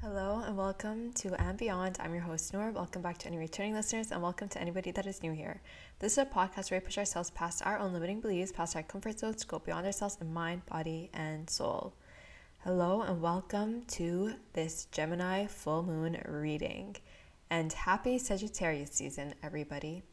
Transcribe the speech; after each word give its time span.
Hello 0.00 0.44
and 0.46 0.56
welcome 0.56 1.12
to 1.14 1.34
And 1.42 1.58
Beyond. 1.58 1.96
I'm 1.98 2.14
your 2.14 2.22
host, 2.22 2.52
Noor. 2.52 2.70
Welcome 2.70 3.02
back 3.02 3.18
to 3.18 3.26
any 3.26 3.36
returning 3.36 3.74
listeners 3.74 4.12
and 4.12 4.22
welcome 4.22 4.48
to 4.50 4.60
anybody 4.60 4.92
that 4.92 5.06
is 5.06 5.24
new 5.24 5.32
here. 5.32 5.60
This 5.98 6.12
is 6.12 6.18
a 6.18 6.24
podcast 6.24 6.70
where 6.70 6.78
we 6.78 6.86
push 6.86 6.98
ourselves 6.98 7.30
past 7.30 7.66
our 7.66 7.80
own 7.80 7.92
limiting 7.92 8.20
beliefs, 8.20 8.52
past 8.52 8.76
our 8.76 8.84
comfort 8.84 9.18
zones, 9.18 9.42
go 9.42 9.58
beyond 9.58 9.86
ourselves 9.86 10.16
in 10.20 10.32
mind, 10.32 10.64
body, 10.66 11.10
and 11.12 11.50
soul. 11.50 11.94
Hello 12.58 13.02
and 13.02 13.20
welcome 13.20 13.82
to 13.88 14.34
this 14.52 14.84
Gemini 14.92 15.46
full 15.46 15.82
moon 15.82 16.22
reading. 16.28 16.94
And 17.50 17.72
happy 17.72 18.18
Sagittarius 18.18 18.92
season, 18.92 19.34
everybody. 19.42 20.04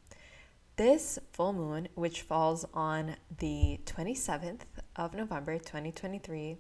This 0.78 1.20
full 1.32 1.54
moon, 1.54 1.90
which 1.94 2.24
falls 2.24 2.66
on 2.74 3.18
the 3.38 3.80
27th 3.86 4.62
of 4.96 5.14
November 5.14 5.60
2023, 5.60 6.58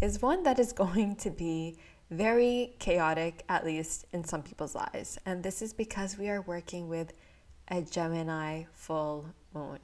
is 0.00 0.22
one 0.22 0.44
that 0.44 0.58
is 0.58 0.72
going 0.84 1.14
to 1.16 1.30
be 1.30 1.76
very 2.10 2.74
chaotic, 2.78 3.44
at 3.48 3.64
least 3.64 4.06
in 4.12 4.24
some 4.24 4.42
people's 4.42 4.74
lives. 4.74 5.18
And 5.26 5.42
this 5.42 5.60
is 5.62 5.72
because 5.72 6.16
we 6.16 6.28
are 6.28 6.42
working 6.42 6.88
with 6.88 7.12
a 7.68 7.82
Gemini 7.82 8.64
full 8.72 9.26
moon. 9.54 9.78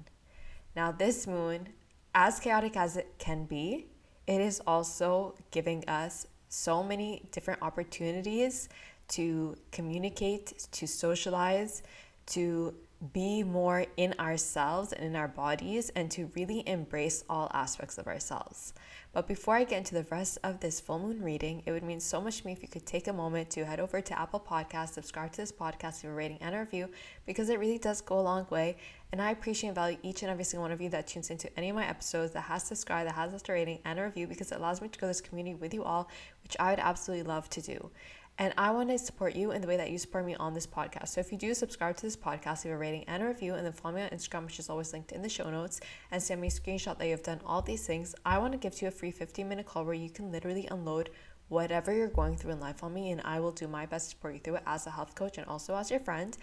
Now, 0.75 0.91
this 0.91 1.27
moon, 1.27 1.69
as 2.15 2.41
chaotic 2.41 2.77
as 2.77 2.97
it 2.97 3.15
can 3.19 3.45
be, 3.45 3.87
it 4.27 4.41
is 4.41 4.61
also 4.67 5.35
giving 5.51 5.87
us 5.89 6.27
so 6.49 6.83
many 6.83 7.29
different 7.31 7.61
opportunities 7.63 8.69
to 9.09 9.57
communicate, 9.71 10.67
to 10.73 10.87
socialize, 10.87 11.83
to 12.27 12.75
be 13.13 13.43
more 13.43 13.87
in 13.97 14.15
ourselves 14.19 14.93
and 14.93 15.05
in 15.05 15.17
our 15.17 15.29
bodies, 15.29 15.91
and 15.91 16.11
to 16.13 16.31
really 16.35 16.67
embrace 16.67 17.25
all 17.29 17.51
aspects 17.53 17.99
of 17.99 18.07
ourselves. 18.07 18.73
But 19.13 19.29
before 19.29 19.55
I 19.55 19.65
get 19.65 19.79
into 19.79 19.95
the 19.95 20.07
rest 20.11 20.39
of 20.43 20.61
this 20.61 20.81
full 20.81 20.99
moon 20.99 21.23
reading, 21.23 21.63
it 21.67 21.73
would 21.73 21.85
mean 21.85 22.01
so 22.01 22.21
much 22.21 22.41
to 22.41 22.47
me 22.47 22.53
if 22.53 22.63
you 22.63 22.69
could 22.69 22.87
take 22.87 23.07
a 23.07 23.13
moment 23.13 23.51
to 23.51 23.65
head 23.65 23.79
over 23.79 24.01
to 24.01 24.19
Apple 24.19 24.41
Podcasts, 24.41 24.95
subscribe 24.95 25.33
to 25.33 25.37
this 25.37 25.53
podcast, 25.53 26.03
leave 26.03 26.13
a 26.13 26.15
rating 26.15 26.39
and 26.41 26.55
a 26.55 26.59
review, 26.59 26.89
because 27.27 27.49
it 27.49 27.61
really 27.61 27.79
does 27.79 28.01
go 28.01 28.19
a 28.19 28.23
long 28.23 28.47
way. 28.51 28.77
And 29.13 29.23
I 29.23 29.31
appreciate 29.31 29.69
and 29.69 29.77
value 29.77 29.99
each 30.03 30.23
and 30.23 30.31
every 30.31 30.43
single 30.43 30.63
one 30.63 30.73
of 30.73 30.81
you 30.81 30.89
that 30.89 31.07
tunes 31.07 31.31
into 31.31 31.57
any 31.57 31.71
of 31.71 31.77
my 31.77 31.87
episodes 31.87 32.33
that 32.33 32.41
has 32.43 32.65
subscribed, 32.65 33.09
that 33.09 33.15
has 33.15 33.33
left 33.33 33.49
a 33.49 33.53
rating 33.53 33.79
and 33.85 33.99
a 33.99 34.03
review, 34.03 34.27
because 34.27 34.51
it 34.51 34.59
allows 34.59 34.81
me 34.81 34.89
to 34.89 34.99
grow 34.99 35.09
this 35.09 35.21
community 35.21 35.55
with 35.55 35.75
you 35.75 35.85
all, 35.85 36.09
which 36.43 36.57
I 36.59 36.71
would 36.71 36.81
absolutely 36.81 37.25
love 37.25 37.49
to 37.51 37.61
do. 37.61 37.91
And 38.37 38.53
I 38.59 38.73
want 38.73 38.89
to 38.89 38.99
support 38.99 39.37
you 39.37 39.53
in 39.53 39.61
the 39.61 39.69
way 39.69 39.77
that 39.77 39.91
you 39.93 39.99
support 39.99 40.27
me 40.27 40.35
on 40.35 40.55
this 40.55 40.67
podcast. 40.67 41.09
So 41.09 41.21
if 41.21 41.31
you 41.31 41.39
do 41.39 41.55
subscribe 41.55 41.97
to 41.99 42.03
this 42.03 42.17
podcast, 42.17 42.65
leave 42.65 42.75
a 42.75 42.77
rating 42.77 43.05
and 43.05 43.23
a 43.23 43.27
review, 43.27 43.55
and 43.55 43.65
then 43.65 43.73
follow 43.73 43.95
me 43.95 44.03
on 44.03 44.09
Instagram, 44.09 44.45
which 44.47 44.59
is 44.59 44.69
always 44.69 44.93
linked 44.93 45.13
in 45.13 45.23
the 45.23 45.29
show 45.29 45.49
notes, 45.51 45.81
and 46.11 46.21
send 46.21 46.41
me 46.41 46.49
a 46.49 46.51
screenshot 46.51 46.99
that 46.99 47.07
you've 47.07 47.23
done 47.23 47.41
all 47.47 47.63
these 47.63 47.87
things, 47.87 48.13
I 48.27 48.39
want 48.39 48.53
to 48.53 48.59
give 48.59 48.83
you 48.83 48.89
a 48.89 48.91
free 48.91 49.13
15 49.13 49.49
minute 49.49 49.67
call 49.67 49.85
where 49.85 49.95
you 49.95 50.11
can 50.11 50.33
literally 50.33 50.67
unload 50.69 51.11
whatever 51.49 51.95
you're 51.95 52.09
going 52.09 52.37
through 52.37 52.53
in 52.53 52.61
life 52.61 52.83
on 52.83 52.93
me, 52.93 53.13
and 53.13 53.21
I 53.25 53.39
will 53.39 53.53
do 53.53 53.69
my 53.69 53.87
best 53.87 54.07
to 54.07 54.17
support 54.17 54.35
you 54.35 54.41
through 54.41 54.57
it 54.57 54.63
as 54.67 54.89
a 54.89 54.91
health 54.91 55.15
coach 55.15 55.39
and 55.39 55.47
also 55.47 55.77
as 55.77 55.91
your 55.91 56.01
friend. 56.01 56.37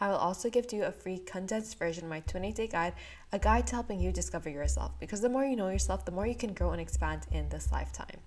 I 0.00 0.08
will 0.08 0.16
also 0.16 0.50
give 0.50 0.72
you 0.72 0.84
a 0.84 0.92
free 0.92 1.18
condensed 1.18 1.78
version 1.78 2.04
of 2.04 2.10
my 2.10 2.20
28 2.20 2.54
day 2.56 2.66
guide, 2.66 2.94
a 3.32 3.38
guide 3.38 3.68
to 3.68 3.76
helping 3.76 4.00
you 4.00 4.10
discover 4.10 4.50
yourself. 4.50 4.98
Because 4.98 5.20
the 5.20 5.28
more 5.28 5.44
you 5.44 5.54
know 5.54 5.68
yourself, 5.68 6.04
the 6.04 6.12
more 6.12 6.26
you 6.26 6.34
can 6.34 6.54
grow 6.54 6.72
and 6.72 6.80
expand 6.80 7.26
in 7.30 7.48
this 7.48 7.70
lifetime. 7.70 8.18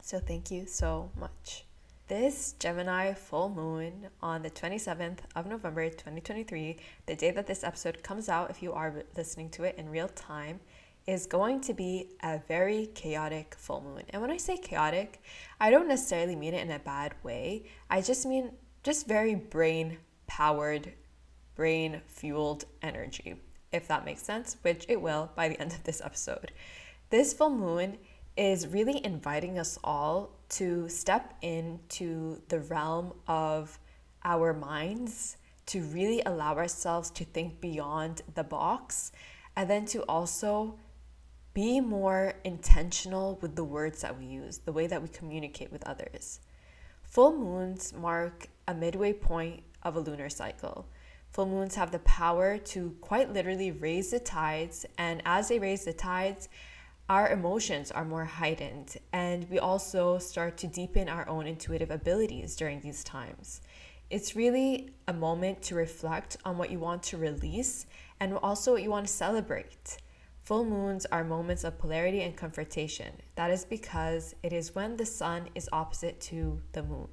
So, 0.00 0.20
thank 0.20 0.50
you 0.50 0.66
so 0.66 1.10
much. 1.18 1.64
This 2.08 2.54
Gemini 2.60 3.14
full 3.14 3.48
moon 3.48 4.06
on 4.22 4.42
the 4.42 4.50
27th 4.50 5.18
of 5.34 5.46
November 5.46 5.90
2023, 5.90 6.76
the 7.06 7.16
day 7.16 7.32
that 7.32 7.48
this 7.48 7.64
episode 7.64 8.00
comes 8.04 8.28
out, 8.28 8.48
if 8.48 8.62
you 8.62 8.72
are 8.74 9.02
listening 9.16 9.50
to 9.50 9.64
it 9.64 9.74
in 9.76 9.88
real 9.88 10.06
time, 10.06 10.60
is 11.08 11.26
going 11.26 11.60
to 11.62 11.74
be 11.74 12.10
a 12.22 12.38
very 12.46 12.86
chaotic 12.94 13.56
full 13.58 13.80
moon. 13.80 14.04
And 14.10 14.22
when 14.22 14.30
I 14.30 14.36
say 14.36 14.56
chaotic, 14.56 15.20
I 15.60 15.72
don't 15.72 15.88
necessarily 15.88 16.36
mean 16.36 16.54
it 16.54 16.62
in 16.62 16.70
a 16.70 16.78
bad 16.78 17.12
way. 17.24 17.64
I 17.90 18.00
just 18.02 18.24
mean 18.24 18.52
just 18.84 19.08
very 19.08 19.34
brain 19.34 19.98
powered, 20.28 20.92
brain 21.56 22.02
fueled 22.06 22.66
energy, 22.82 23.34
if 23.72 23.88
that 23.88 24.04
makes 24.04 24.22
sense, 24.22 24.58
which 24.62 24.86
it 24.88 25.02
will 25.02 25.32
by 25.34 25.48
the 25.48 25.60
end 25.60 25.72
of 25.72 25.82
this 25.82 26.00
episode. 26.00 26.52
This 27.10 27.32
full 27.32 27.50
moon 27.50 27.98
is 28.36 28.66
really 28.66 29.04
inviting 29.04 29.58
us 29.58 29.78
all 29.82 30.30
to 30.48 30.88
step 30.88 31.34
into 31.42 32.40
the 32.48 32.60
realm 32.60 33.12
of 33.26 33.78
our 34.24 34.52
minds, 34.52 35.36
to 35.66 35.82
really 35.82 36.22
allow 36.26 36.54
ourselves 36.56 37.10
to 37.10 37.24
think 37.24 37.60
beyond 37.60 38.22
the 38.34 38.44
box, 38.44 39.12
and 39.56 39.68
then 39.70 39.84
to 39.86 40.02
also 40.02 40.78
be 41.54 41.80
more 41.80 42.34
intentional 42.44 43.38
with 43.40 43.56
the 43.56 43.64
words 43.64 44.02
that 44.02 44.18
we 44.18 44.26
use, 44.26 44.58
the 44.58 44.72
way 44.72 44.86
that 44.86 45.00
we 45.00 45.08
communicate 45.08 45.72
with 45.72 45.82
others. 45.86 46.40
Full 47.04 47.34
moons 47.34 47.94
mark 47.94 48.48
a 48.68 48.74
midway 48.74 49.12
point 49.12 49.62
of 49.82 49.96
a 49.96 50.00
lunar 50.00 50.28
cycle. 50.28 50.86
Full 51.30 51.46
moons 51.46 51.74
have 51.74 51.90
the 51.90 52.00
power 52.00 52.58
to 52.58 52.94
quite 53.00 53.32
literally 53.32 53.70
raise 53.70 54.10
the 54.10 54.20
tides, 54.20 54.84
and 54.98 55.22
as 55.24 55.48
they 55.48 55.58
raise 55.58 55.84
the 55.84 55.92
tides, 55.92 56.48
our 57.08 57.28
emotions 57.28 57.90
are 57.90 58.04
more 58.04 58.24
heightened 58.24 58.96
and 59.12 59.48
we 59.48 59.58
also 59.58 60.18
start 60.18 60.56
to 60.58 60.66
deepen 60.66 61.08
our 61.08 61.28
own 61.28 61.46
intuitive 61.46 61.90
abilities 61.90 62.56
during 62.56 62.80
these 62.80 63.04
times. 63.04 63.60
It's 64.10 64.34
really 64.34 64.90
a 65.06 65.12
moment 65.12 65.62
to 65.62 65.74
reflect 65.74 66.36
on 66.44 66.58
what 66.58 66.70
you 66.70 66.78
want 66.78 67.02
to 67.04 67.16
release 67.16 67.86
and 68.18 68.34
also 68.34 68.72
what 68.72 68.82
you 68.82 68.90
want 68.90 69.06
to 69.06 69.12
celebrate. 69.12 69.98
Full 70.42 70.64
moons 70.64 71.06
are 71.06 71.24
moments 71.24 71.64
of 71.64 71.78
polarity 71.78 72.22
and 72.22 72.36
confrontation. 72.36 73.12
That 73.34 73.50
is 73.50 73.64
because 73.64 74.34
it 74.42 74.52
is 74.52 74.74
when 74.74 74.96
the 74.96 75.06
sun 75.06 75.48
is 75.54 75.68
opposite 75.72 76.20
to 76.22 76.60
the 76.72 76.82
moon. 76.82 77.08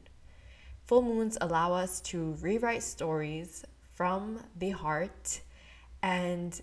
Full 0.86 1.02
moons 1.02 1.38
allow 1.40 1.74
us 1.74 2.02
to 2.02 2.36
rewrite 2.42 2.84
stories 2.84 3.64
from 3.94 4.40
the 4.58 4.72
heart 4.72 5.42
and 6.02 6.62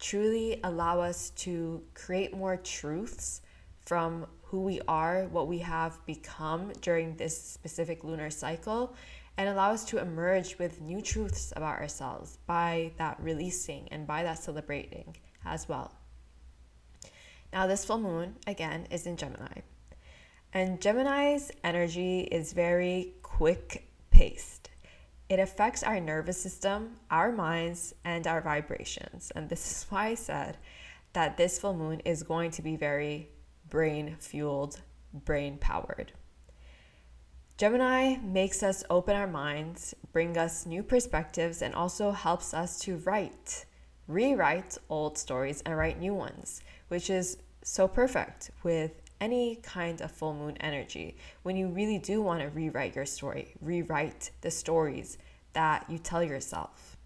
truly 0.00 0.58
allow 0.64 1.00
us 1.00 1.30
to 1.30 1.82
create 1.94 2.34
more 2.36 2.56
truths 2.56 3.42
from 3.84 4.26
who 4.42 4.62
we 4.62 4.80
are, 4.88 5.26
what 5.26 5.46
we 5.46 5.58
have 5.58 6.04
become 6.06 6.72
during 6.80 7.14
this 7.16 7.40
specific 7.40 8.02
lunar 8.02 8.30
cycle, 8.30 8.94
and 9.36 9.48
allow 9.48 9.70
us 9.70 9.84
to 9.84 9.98
emerge 9.98 10.58
with 10.58 10.80
new 10.80 11.00
truths 11.00 11.52
about 11.54 11.78
ourselves 11.78 12.38
by 12.46 12.90
that 12.98 13.16
releasing 13.20 13.88
and 13.90 14.06
by 14.06 14.22
that 14.22 14.38
celebrating 14.38 15.16
as 15.44 15.68
well. 15.68 15.92
Now, 17.52 17.66
this 17.66 17.84
full 17.84 17.98
moon, 17.98 18.36
again, 18.46 18.86
is 18.90 19.06
in 19.06 19.16
Gemini. 19.16 19.60
And 20.52 20.80
Gemini's 20.80 21.50
energy 21.62 22.20
is 22.20 22.52
very 22.52 23.14
quick 23.22 23.88
paced. 24.10 24.69
It 25.30 25.38
affects 25.38 25.84
our 25.84 26.00
nervous 26.00 26.42
system, 26.42 26.96
our 27.08 27.30
minds, 27.30 27.94
and 28.04 28.26
our 28.26 28.40
vibrations. 28.40 29.30
And 29.36 29.48
this 29.48 29.64
is 29.70 29.86
why 29.88 30.08
I 30.08 30.14
said 30.14 30.58
that 31.12 31.36
this 31.36 31.56
full 31.56 31.72
moon 31.72 32.00
is 32.00 32.24
going 32.24 32.50
to 32.50 32.62
be 32.62 32.74
very 32.74 33.28
brain 33.68 34.16
fueled, 34.18 34.80
brain 35.14 35.56
powered. 35.58 36.10
Gemini 37.56 38.16
makes 38.16 38.64
us 38.64 38.82
open 38.90 39.14
our 39.14 39.28
minds, 39.28 39.94
bring 40.12 40.36
us 40.36 40.66
new 40.66 40.82
perspectives, 40.82 41.62
and 41.62 41.76
also 41.76 42.10
helps 42.10 42.52
us 42.52 42.80
to 42.80 42.96
write, 42.96 43.66
rewrite 44.08 44.78
old 44.88 45.16
stories 45.16 45.62
and 45.64 45.76
write 45.76 46.00
new 46.00 46.12
ones, 46.12 46.60
which 46.88 47.08
is 47.08 47.36
so 47.62 47.86
perfect 47.86 48.50
with 48.64 48.99
any 49.20 49.56
kind 49.56 50.00
of 50.00 50.10
full 50.10 50.34
moon 50.34 50.56
energy, 50.60 51.16
when 51.42 51.56
you 51.56 51.68
really 51.68 51.98
do 51.98 52.22
want 52.22 52.40
to 52.40 52.48
rewrite 52.48 52.96
your 52.96 53.06
story, 53.06 53.54
rewrite 53.60 54.30
the 54.40 54.50
stories 54.50 55.18
that 55.52 55.84
you 55.88 55.98
tell 55.98 56.22
yourself. 56.22 56.96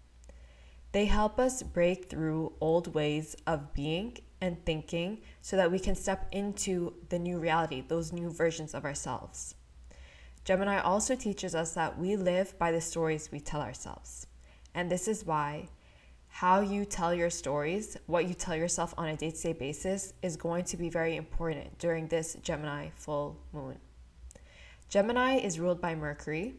They 0.91 1.05
help 1.05 1.39
us 1.39 1.61
break 1.61 2.09
through 2.09 2.53
old 2.61 2.93
ways 2.93 3.35
of 3.45 3.73
being 3.73 4.17
and 4.39 4.63
thinking 4.65 5.19
so 5.41 5.57
that 5.57 5.71
we 5.71 5.79
can 5.79 5.95
step 5.95 6.27
into 6.31 6.93
the 7.09 7.19
new 7.19 7.39
reality, 7.39 7.83
those 7.85 8.13
new 8.13 8.29
versions 8.29 8.73
of 8.73 8.85
ourselves. 8.85 9.55
Gemini 10.45 10.79
also 10.79 11.15
teaches 11.15 11.55
us 11.55 11.73
that 11.73 11.97
we 11.97 12.15
live 12.15 12.57
by 12.59 12.71
the 12.71 12.79
stories 12.79 13.31
we 13.31 13.39
tell 13.39 13.61
ourselves. 13.61 14.27
And 14.73 14.89
this 14.89 15.07
is 15.07 15.25
why 15.25 15.69
how 16.35 16.59
you 16.59 16.83
tell 16.83 17.13
your 17.13 17.29
stories, 17.29 17.95
what 18.07 18.27
you 18.27 18.33
tell 18.33 18.57
yourself 18.57 18.93
on 18.97 19.07
a 19.07 19.15
day 19.15 19.31
to 19.31 19.41
day 19.41 19.53
basis, 19.53 20.13
is 20.21 20.35
going 20.35 20.65
to 20.65 20.75
be 20.75 20.89
very 20.89 21.15
important 21.15 21.79
during 21.79 22.07
this 22.07 22.35
Gemini 22.43 22.89
full 22.93 23.37
moon. 23.53 23.77
Gemini 24.89 25.35
is 25.37 25.61
ruled 25.61 25.79
by 25.79 25.95
Mercury, 25.95 26.55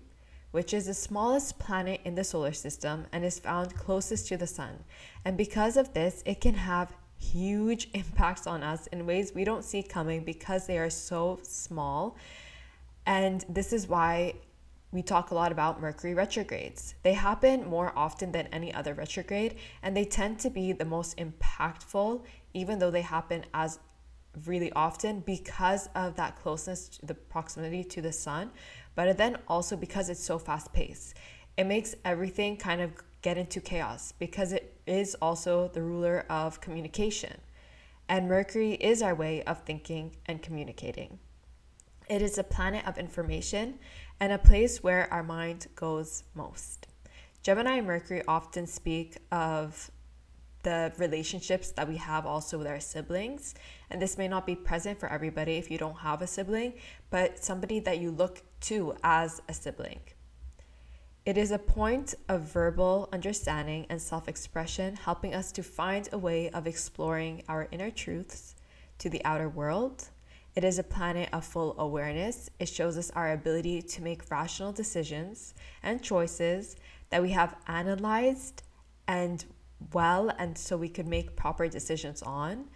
which 0.52 0.72
is 0.72 0.86
the 0.86 0.94
smallest 0.94 1.58
planet 1.58 2.00
in 2.06 2.14
the 2.14 2.24
solar 2.24 2.54
system 2.54 3.04
and 3.12 3.22
is 3.22 3.38
found 3.38 3.74
closest 3.74 4.26
to 4.28 4.38
the 4.38 4.46
sun. 4.46 4.82
And 5.26 5.36
because 5.36 5.76
of 5.76 5.92
this, 5.92 6.22
it 6.24 6.40
can 6.40 6.54
have 6.54 6.94
huge 7.18 7.90
impacts 7.92 8.46
on 8.46 8.62
us 8.62 8.86
in 8.86 9.04
ways 9.04 9.32
we 9.34 9.44
don't 9.44 9.62
see 9.62 9.82
coming 9.82 10.24
because 10.24 10.66
they 10.66 10.78
are 10.78 10.88
so 10.88 11.38
small. 11.42 12.16
And 13.04 13.44
this 13.46 13.74
is 13.74 13.88
why 13.88 14.36
we 14.92 15.02
talk 15.02 15.30
a 15.30 15.34
lot 15.34 15.52
about 15.52 15.80
Mercury 15.80 16.14
retrogrades. 16.14 16.94
They 17.02 17.14
happen 17.14 17.66
more 17.66 17.92
often 17.96 18.32
than 18.32 18.46
any 18.48 18.72
other 18.72 18.94
retrograde, 18.94 19.56
and 19.82 19.96
they 19.96 20.04
tend 20.04 20.38
to 20.40 20.50
be 20.50 20.72
the 20.72 20.84
most 20.84 21.16
impactful, 21.18 22.24
even 22.54 22.78
though 22.78 22.90
they 22.90 23.02
happen 23.02 23.44
as 23.52 23.78
really 24.44 24.70
often 24.72 25.20
because 25.20 25.88
of 25.94 26.14
that 26.16 26.36
closeness, 26.36 26.98
the 27.02 27.14
proximity 27.14 27.82
to 27.82 28.02
the 28.02 28.12
sun, 28.12 28.50
but 28.94 29.16
then 29.16 29.36
also 29.48 29.76
because 29.76 30.08
it's 30.08 30.22
so 30.22 30.38
fast 30.38 30.72
paced. 30.72 31.14
It 31.56 31.64
makes 31.64 31.94
everything 32.04 32.56
kind 32.56 32.80
of 32.80 32.92
get 33.22 33.38
into 33.38 33.60
chaos 33.60 34.12
because 34.12 34.52
it 34.52 34.78
is 34.86 35.16
also 35.22 35.68
the 35.68 35.82
ruler 35.82 36.26
of 36.28 36.60
communication. 36.60 37.40
And 38.08 38.28
Mercury 38.28 38.74
is 38.74 39.02
our 39.02 39.14
way 39.14 39.42
of 39.44 39.62
thinking 39.62 40.16
and 40.26 40.42
communicating. 40.42 41.18
It 42.08 42.22
is 42.22 42.38
a 42.38 42.44
planet 42.44 42.86
of 42.86 42.98
information 42.98 43.80
and 44.20 44.32
a 44.32 44.38
place 44.38 44.82
where 44.82 45.12
our 45.12 45.22
mind 45.22 45.66
goes 45.74 46.24
most. 46.34 46.86
Gemini 47.42 47.76
and 47.76 47.86
Mercury 47.86 48.22
often 48.26 48.66
speak 48.66 49.18
of 49.30 49.90
the 50.62 50.92
relationships 50.98 51.70
that 51.70 51.86
we 51.86 51.96
have 51.96 52.26
also 52.26 52.58
with 52.58 52.66
our 52.66 52.80
siblings. 52.80 53.54
And 53.88 54.02
this 54.02 54.18
may 54.18 54.26
not 54.26 54.46
be 54.46 54.56
present 54.56 54.98
for 54.98 55.08
everybody 55.08 55.58
if 55.58 55.70
you 55.70 55.78
don't 55.78 55.98
have 55.98 56.22
a 56.22 56.26
sibling, 56.26 56.72
but 57.08 57.44
somebody 57.44 57.78
that 57.80 57.98
you 57.98 58.10
look 58.10 58.42
to 58.62 58.96
as 59.04 59.40
a 59.48 59.54
sibling. 59.54 60.00
It 61.24 61.38
is 61.38 61.52
a 61.52 61.58
point 61.58 62.14
of 62.28 62.42
verbal 62.42 63.08
understanding 63.12 63.86
and 63.88 64.02
self 64.02 64.28
expression, 64.28 64.96
helping 64.96 65.34
us 65.34 65.52
to 65.52 65.62
find 65.62 66.08
a 66.10 66.18
way 66.18 66.50
of 66.50 66.66
exploring 66.66 67.42
our 67.48 67.68
inner 67.70 67.90
truths 67.90 68.56
to 68.98 69.08
the 69.08 69.24
outer 69.24 69.48
world 69.48 70.08
it 70.56 70.64
is 70.64 70.78
a 70.78 70.82
planet 70.82 71.28
of 71.34 71.44
full 71.44 71.74
awareness. 71.78 72.48
It 72.58 72.70
shows 72.70 72.96
us 72.96 73.10
our 73.10 73.32
ability 73.32 73.82
to 73.82 74.02
make 74.02 74.30
rational 74.30 74.72
decisions 74.72 75.52
and 75.82 76.02
choices 76.02 76.76
that 77.10 77.20
we 77.20 77.30
have 77.30 77.54
analyzed 77.68 78.62
and 79.06 79.44
well, 79.92 80.30
and 80.38 80.56
so 80.56 80.78
we 80.78 80.88
could 80.88 81.06
make 81.06 81.36
proper 81.36 81.68
decisions 81.68 82.22
on. 82.22 82.70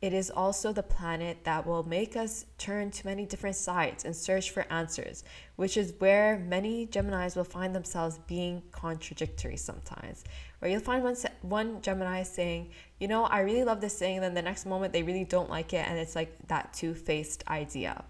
It 0.00 0.14
is 0.14 0.30
also 0.30 0.72
the 0.72 0.82
planet 0.82 1.44
that 1.44 1.66
will 1.66 1.82
make 1.82 2.16
us 2.16 2.46
turn 2.56 2.90
to 2.90 3.06
many 3.06 3.26
different 3.26 3.56
sides 3.56 4.06
and 4.06 4.16
search 4.16 4.50
for 4.50 4.64
answers, 4.72 5.24
which 5.56 5.76
is 5.76 5.92
where 5.98 6.38
many 6.38 6.86
Geminis 6.86 7.36
will 7.36 7.44
find 7.44 7.74
themselves 7.74 8.18
being 8.26 8.62
contradictory 8.72 9.58
sometimes. 9.58 10.24
Where 10.58 10.70
you'll 10.70 10.80
find 10.80 11.04
one, 11.04 11.16
one 11.42 11.82
Gemini 11.82 12.22
saying, 12.22 12.70
you 12.98 13.08
know, 13.08 13.24
I 13.24 13.40
really 13.40 13.62
love 13.62 13.82
this 13.82 13.98
thing, 13.98 14.16
and 14.16 14.24
then 14.24 14.32
the 14.32 14.40
next 14.40 14.64
moment 14.64 14.94
they 14.94 15.02
really 15.02 15.24
don't 15.24 15.50
like 15.50 15.74
it, 15.74 15.86
and 15.86 15.98
it's 15.98 16.16
like 16.16 16.34
that 16.48 16.72
two 16.72 16.94
faced 16.94 17.44
idea. 17.48 18.02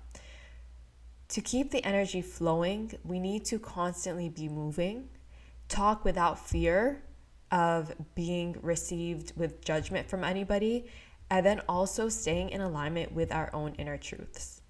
To 1.30 1.40
keep 1.40 1.72
the 1.72 1.84
energy 1.84 2.22
flowing, 2.22 2.92
we 3.04 3.18
need 3.18 3.44
to 3.46 3.58
constantly 3.58 4.28
be 4.28 4.48
moving, 4.48 5.08
talk 5.68 6.04
without 6.04 6.38
fear 6.38 7.02
of 7.50 7.92
being 8.14 8.56
received 8.62 9.32
with 9.36 9.64
judgment 9.64 10.08
from 10.08 10.22
anybody 10.22 10.88
and 11.30 11.46
then 11.46 11.62
also 11.68 12.08
staying 12.08 12.50
in 12.50 12.60
alignment 12.60 13.12
with 13.12 13.32
our 13.32 13.48
own 13.54 13.74
inner 13.74 13.96
truths. 13.96 14.60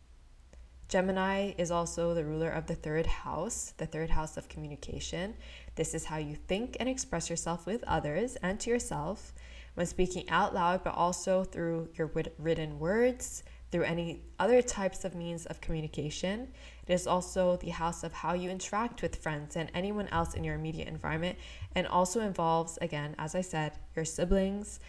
Gemini 0.89 1.53
is 1.57 1.71
also 1.71 2.15
the 2.15 2.25
ruler 2.25 2.51
of 2.51 2.67
the 2.67 2.75
third 2.75 3.07
house, 3.07 3.73
the 3.77 3.87
third 3.87 4.11
house 4.11 4.37
of 4.37 4.49
communication. 4.49 5.35
This 5.77 5.95
is 5.95 6.05
how 6.05 6.19
you 6.19 6.35
think 6.35 6.77
and 6.81 6.89
express 6.89 7.31
yourself 7.31 7.65
with 7.65 7.85
others 7.85 8.37
and 8.43 8.59
to 8.61 8.71
yourself 8.71 9.33
when 9.75 9.87
speaking 9.87 10.29
out 10.29 10.53
loud, 10.53 10.83
but 10.83 10.95
also 10.95 11.45
through 11.45 11.89
your 11.95 12.11
written 12.39 12.79
words, 12.81 13.45
through 13.71 13.85
any 13.85 14.21
other 14.41 14.61
types 14.61 15.05
of 15.05 15.15
means 15.15 15.47
of 15.47 15.61
communication. 15.61 16.49
It 16.89 16.93
is 16.93 17.07
also 17.07 17.57
the 17.57 17.71
house 17.71 18.03
of 18.03 18.12
how 18.12 18.35
you 18.35 18.51
interact 18.51 19.01
with 19.01 19.15
friends 19.15 19.55
and 19.55 19.71
anyone 19.73 20.09
else 20.09 20.35
in 20.35 20.43
your 20.43 20.57
immediate 20.57 20.89
environment, 20.89 21.39
and 21.77 21.87
also 21.87 22.21
involves, 22.21 22.79
again, 22.79 23.15
as 23.17 23.37
I 23.37 23.43
said, 23.43 23.79
your 23.95 24.05
siblings 24.05 24.81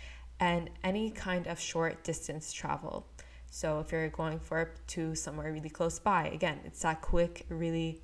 and 0.42 0.72
any 0.84 1.12
kind 1.12 1.46
of 1.48 1.60
short 1.60 2.04
distance 2.04 2.52
travel. 2.52 3.06
So 3.52 3.80
if 3.80 3.92
you're 3.92 4.10
going 4.10 4.40
for 4.40 4.74
to 4.88 5.14
somewhere 5.14 5.54
really 5.54 5.70
close 5.70 6.00
by, 6.00 6.28
again, 6.30 6.60
it's 6.66 6.82
that 6.82 7.02
quick, 7.02 7.46
really 7.48 8.02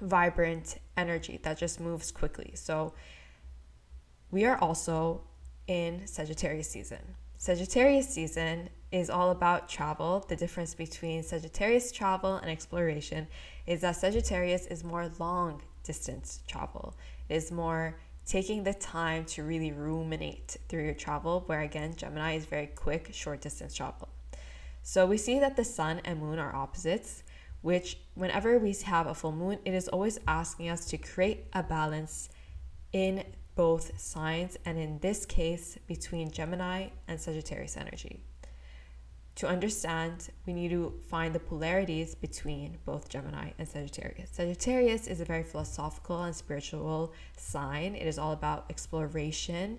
vibrant 0.00 0.78
energy 0.96 1.38
that 1.42 1.58
just 1.58 1.78
moves 1.78 2.10
quickly. 2.10 2.52
So 2.54 2.94
we 4.30 4.46
are 4.46 4.56
also 4.58 5.20
in 5.66 6.06
Sagittarius 6.06 6.70
season. 6.70 7.16
Sagittarius 7.36 8.08
season 8.08 8.70
is 8.90 9.10
all 9.10 9.30
about 9.30 9.68
travel. 9.68 10.24
The 10.28 10.36
difference 10.36 10.74
between 10.74 11.22
Sagittarius 11.22 11.92
travel 11.92 12.36
and 12.36 12.50
exploration 12.50 13.26
is 13.66 13.82
that 13.82 13.96
Sagittarius 13.96 14.66
is 14.66 14.84
more 14.84 15.10
long 15.18 15.60
distance 15.82 16.40
travel. 16.46 16.94
It 17.28 17.34
is 17.34 17.52
more 17.52 17.98
taking 18.26 18.62
the 18.62 18.74
time 18.74 19.24
to 19.24 19.42
really 19.42 19.72
ruminate 19.72 20.56
through 20.68 20.84
your 20.84 20.94
travel, 20.94 21.42
where 21.46 21.60
again, 21.60 21.94
Gemini 21.96 22.34
is 22.36 22.46
very 22.46 22.68
quick, 22.68 23.10
short 23.12 23.40
distance 23.40 23.74
travel. 23.74 24.08
So 24.82 25.06
we 25.06 25.16
see 25.16 25.38
that 25.38 25.56
the 25.56 25.64
sun 25.64 26.00
and 26.04 26.20
moon 26.20 26.38
are 26.38 26.54
opposites, 26.54 27.22
which 27.62 27.98
whenever 28.14 28.58
we 28.58 28.74
have 28.84 29.06
a 29.06 29.14
full 29.14 29.32
moon, 29.32 29.58
it 29.64 29.74
is 29.74 29.88
always 29.88 30.18
asking 30.26 30.68
us 30.68 30.86
to 30.86 30.98
create 30.98 31.46
a 31.52 31.62
balance 31.62 32.28
in 32.92 33.24
both 33.54 33.98
signs, 34.00 34.56
and 34.64 34.78
in 34.78 34.98
this 35.00 35.26
case, 35.26 35.78
between 35.86 36.30
Gemini 36.30 36.88
and 37.06 37.20
Sagittarius 37.20 37.76
energy. 37.76 38.24
To 39.36 39.48
understand, 39.48 40.28
we 40.46 40.52
need 40.52 40.70
to 40.70 40.92
find 41.08 41.34
the 41.34 41.40
polarities 41.40 42.14
between 42.14 42.76
both 42.84 43.08
Gemini 43.08 43.52
and 43.58 43.66
Sagittarius. 43.66 44.30
Sagittarius 44.30 45.06
is 45.06 45.20
a 45.20 45.24
very 45.24 45.42
philosophical 45.42 46.22
and 46.22 46.36
spiritual 46.36 47.12
sign. 47.36 47.94
It 47.94 48.06
is 48.06 48.18
all 48.18 48.32
about 48.32 48.66
exploration 48.68 49.78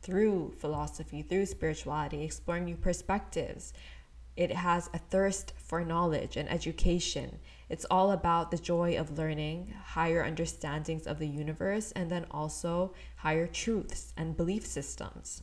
through 0.00 0.54
philosophy, 0.58 1.22
through 1.22 1.46
spirituality, 1.46 2.24
exploring 2.24 2.64
new 2.64 2.76
perspectives. 2.76 3.72
It 4.36 4.52
has 4.52 4.90
a 4.92 4.98
thirst 4.98 5.52
for 5.58 5.84
knowledge 5.84 6.36
and 6.36 6.50
education. 6.50 7.38
It's 7.68 7.86
all 7.90 8.10
about 8.10 8.50
the 8.50 8.58
joy 8.58 8.96
of 8.98 9.16
learning, 9.18 9.74
higher 9.84 10.24
understandings 10.24 11.06
of 11.06 11.18
the 11.18 11.28
universe, 11.28 11.92
and 11.92 12.10
then 12.10 12.26
also 12.30 12.94
higher 13.16 13.46
truths 13.46 14.12
and 14.16 14.36
belief 14.36 14.66
systems. 14.66 15.42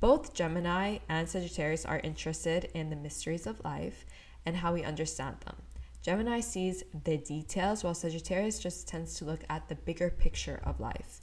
Both 0.00 0.32
Gemini 0.32 0.98
and 1.08 1.28
Sagittarius 1.28 1.84
are 1.84 2.00
interested 2.04 2.70
in 2.72 2.88
the 2.88 2.96
mysteries 2.96 3.46
of 3.48 3.64
life 3.64 4.06
and 4.46 4.56
how 4.56 4.72
we 4.72 4.84
understand 4.84 5.38
them. 5.40 5.56
Gemini 6.02 6.38
sees 6.38 6.84
the 7.04 7.16
details, 7.16 7.82
while 7.82 7.94
Sagittarius 7.94 8.60
just 8.60 8.86
tends 8.86 9.14
to 9.14 9.24
look 9.24 9.40
at 9.50 9.68
the 9.68 9.74
bigger 9.74 10.08
picture 10.08 10.60
of 10.64 10.78
life. 10.78 11.20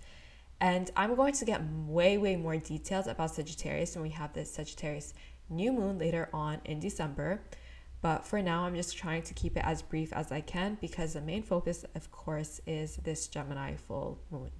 And 0.60 0.92
I'm 0.98 1.16
going 1.16 1.33
to 1.33 1.45
get 1.45 1.62
way, 1.88 2.18
way 2.18 2.36
more 2.36 2.57
details 2.57 3.07
about 3.07 3.33
Sagittarius 3.33 3.95
when 3.95 4.04
we 4.04 4.10
have 4.10 4.33
this 4.33 4.54
Sagittarius 4.54 5.13
new 5.50 5.71
moon 5.71 5.98
later 5.98 6.30
on 6.33 6.60
in 6.66 6.81
December. 6.81 7.42
But 8.01 8.25
for 8.25 8.42
now, 8.42 8.66
I'm 8.66 8.75
just 8.75 8.98
trying 8.98 9.24
to 9.24 9.33
keep 9.33 9.56
it 9.56 9.63
as 9.66 9.81
brief 9.81 10.12
as 10.12 10.31
I 10.33 10.42
can 10.42 10.78
because 10.81 11.13
the 11.13 11.21
main 11.21 11.44
focus, 11.44 11.86
of 11.95 12.12
course, 12.12 12.60
is 12.68 12.98
this 12.98 13.28
Gemini 13.28 13.76
full 13.76 14.19
moon. 14.30 14.52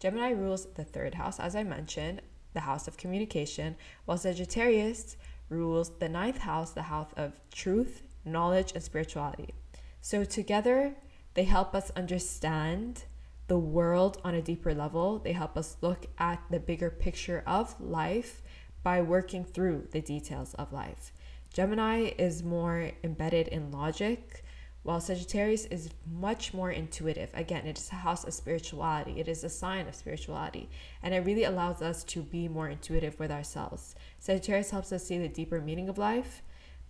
Gemini 0.00 0.30
rules 0.30 0.66
the 0.74 0.84
third 0.84 1.14
house, 1.14 1.38
as 1.38 1.54
I 1.54 1.62
mentioned, 1.62 2.22
the 2.52 2.60
house 2.60 2.88
of 2.88 2.96
communication, 2.96 3.76
while 4.04 4.18
Sagittarius 4.18 5.16
rules 5.48 5.90
the 5.98 6.08
ninth 6.08 6.38
house, 6.38 6.72
the 6.72 6.82
house 6.82 7.10
of 7.16 7.40
truth, 7.50 8.02
knowledge, 8.24 8.72
and 8.74 8.82
spirituality. 8.82 9.54
So 10.00 10.24
together, 10.24 10.94
they 11.34 11.44
help 11.44 11.74
us 11.74 11.90
understand 11.96 13.04
the 13.46 13.58
world 13.58 14.20
on 14.24 14.34
a 14.34 14.42
deeper 14.42 14.74
level. 14.74 15.18
They 15.18 15.32
help 15.32 15.56
us 15.56 15.76
look 15.80 16.06
at 16.18 16.40
the 16.50 16.60
bigger 16.60 16.90
picture 16.90 17.42
of 17.46 17.78
life 17.80 18.42
by 18.82 19.02
working 19.02 19.44
through 19.44 19.88
the 19.90 20.00
details 20.00 20.54
of 20.54 20.72
life. 20.72 21.12
Gemini 21.52 22.12
is 22.16 22.42
more 22.42 22.92
embedded 23.02 23.48
in 23.48 23.72
logic, 23.72 24.44
while 24.82 25.00
Sagittarius 25.00 25.66
is 25.66 25.90
much 26.10 26.54
more 26.54 26.70
intuitive. 26.70 27.30
Again, 27.34 27.66
it 27.66 27.78
is 27.78 27.90
a 27.92 27.96
house 27.96 28.24
of 28.24 28.32
spirituality, 28.32 29.20
it 29.20 29.28
is 29.28 29.44
a 29.44 29.48
sign 29.48 29.86
of 29.86 29.94
spirituality, 29.94 30.70
and 31.02 31.12
it 31.12 31.24
really 31.24 31.44
allows 31.44 31.82
us 31.82 32.02
to 32.04 32.22
be 32.22 32.48
more 32.48 32.68
intuitive 32.68 33.18
with 33.18 33.30
ourselves. 33.30 33.94
Sagittarius 34.18 34.70
helps 34.70 34.92
us 34.92 35.04
see 35.04 35.18
the 35.18 35.28
deeper 35.28 35.60
meaning 35.60 35.88
of 35.88 35.98
life, 35.98 36.42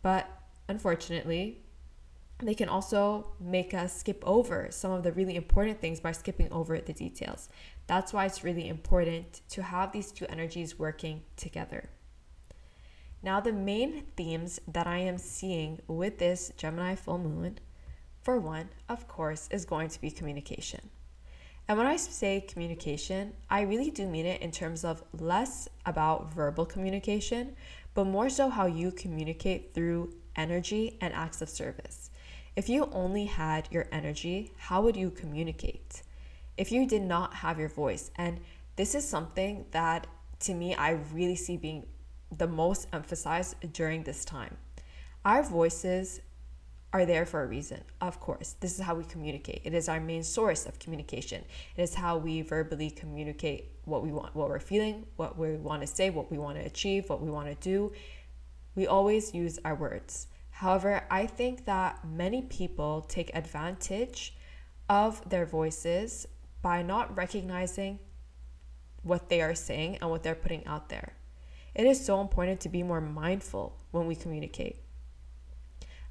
but 0.02 0.28
unfortunately, 0.68 1.62
they 2.38 2.54
can 2.54 2.68
also 2.68 3.26
make 3.38 3.74
us 3.74 3.98
skip 3.98 4.22
over 4.26 4.68
some 4.70 4.92
of 4.92 5.02
the 5.02 5.12
really 5.12 5.36
important 5.36 5.80
things 5.80 6.00
by 6.00 6.12
skipping 6.12 6.50
over 6.52 6.78
the 6.78 6.92
details. 6.92 7.48
That's 7.86 8.12
why 8.12 8.24
it's 8.24 8.44
really 8.44 8.68
important 8.68 9.42
to 9.50 9.62
have 9.62 9.92
these 9.92 10.12
two 10.12 10.26
energies 10.28 10.78
working 10.78 11.22
together. 11.36 11.90
Now, 13.22 13.40
the 13.40 13.52
main 13.52 14.04
themes 14.16 14.60
that 14.66 14.86
I 14.86 14.98
am 14.98 15.18
seeing 15.18 15.80
with 15.86 16.18
this 16.18 16.52
Gemini 16.56 16.94
full 16.94 17.18
moon 17.18 17.58
for 18.22 18.38
one, 18.38 18.68
of 18.88 19.08
course, 19.08 19.48
is 19.50 19.64
going 19.64 19.88
to 19.88 20.00
be 20.00 20.10
communication. 20.10 20.90
And 21.68 21.78
when 21.78 21.86
I 21.86 21.96
say 21.96 22.40
communication, 22.40 23.32
I 23.48 23.62
really 23.62 23.90
do 23.90 24.06
mean 24.08 24.26
it 24.26 24.42
in 24.42 24.50
terms 24.50 24.84
of 24.84 25.02
less 25.12 25.68
about 25.86 26.34
verbal 26.34 26.66
communication, 26.66 27.54
but 27.94 28.04
more 28.04 28.28
so 28.28 28.48
how 28.48 28.66
you 28.66 28.90
communicate 28.90 29.72
through 29.72 30.14
energy 30.36 30.98
and 31.00 31.14
acts 31.14 31.42
of 31.42 31.48
service. 31.48 32.10
If 32.56 32.68
you 32.68 32.88
only 32.92 33.26
had 33.26 33.68
your 33.70 33.86
energy, 33.92 34.52
how 34.56 34.82
would 34.82 34.96
you 34.96 35.10
communicate? 35.10 36.02
If 36.56 36.72
you 36.72 36.86
did 36.86 37.02
not 37.02 37.34
have 37.34 37.58
your 37.58 37.68
voice, 37.68 38.10
and 38.16 38.40
this 38.76 38.94
is 38.94 39.06
something 39.06 39.64
that 39.70 40.06
to 40.40 40.54
me 40.54 40.74
I 40.74 40.98
really 41.12 41.36
see 41.36 41.56
being 41.56 41.86
the 42.36 42.46
most 42.48 42.88
emphasized 42.92 43.72
during 43.72 44.02
this 44.02 44.24
time. 44.24 44.56
Our 45.24 45.42
voices 45.42 46.20
are 46.92 47.06
there 47.06 47.24
for 47.24 47.42
a 47.42 47.46
reason, 47.46 47.82
of 48.00 48.18
course. 48.18 48.56
This 48.58 48.74
is 48.78 48.84
how 48.84 48.96
we 48.96 49.04
communicate. 49.04 49.62
It 49.64 49.74
is 49.74 49.88
our 49.88 50.00
main 50.00 50.24
source 50.24 50.66
of 50.66 50.78
communication. 50.78 51.44
It 51.76 51.82
is 51.82 51.94
how 51.94 52.16
we 52.16 52.42
verbally 52.42 52.90
communicate 52.90 53.70
what 53.84 54.02
we 54.02 54.10
want, 54.10 54.34
what 54.34 54.48
we're 54.48 54.58
feeling, 54.58 55.06
what 55.16 55.38
we 55.38 55.56
want 55.56 55.82
to 55.82 55.86
say, 55.86 56.10
what 56.10 56.30
we 56.30 56.38
want 56.38 56.58
to 56.58 56.64
achieve, 56.64 57.08
what 57.08 57.22
we 57.22 57.30
want 57.30 57.48
to 57.48 57.54
do. 57.54 57.92
We 58.74 58.86
always 58.86 59.34
use 59.34 59.58
our 59.64 59.74
words. 59.74 60.26
However, 60.50 61.04
I 61.10 61.26
think 61.26 61.64
that 61.66 62.04
many 62.04 62.42
people 62.42 63.02
take 63.02 63.30
advantage 63.34 64.36
of 64.88 65.28
their 65.28 65.46
voices 65.46 66.26
by 66.60 66.82
not 66.82 67.16
recognizing 67.16 68.00
what 69.02 69.28
they 69.28 69.40
are 69.40 69.54
saying 69.54 69.98
and 70.00 70.10
what 70.10 70.22
they're 70.22 70.34
putting 70.34 70.66
out 70.66 70.88
there. 70.88 71.14
It 71.74 71.86
is 71.86 72.04
so 72.04 72.20
important 72.20 72.60
to 72.60 72.68
be 72.68 72.82
more 72.82 73.00
mindful 73.00 73.78
when 73.92 74.06
we 74.06 74.16
communicate. 74.16 74.82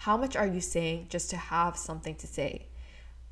How 0.03 0.15
much 0.15 0.38
are 0.38 0.48
you 0.48 0.62
saying 0.62 1.08
just 1.10 1.29
to 1.32 1.36
have 1.36 1.75
something 1.75 2.15
to 2.15 2.25
say? 2.25 2.68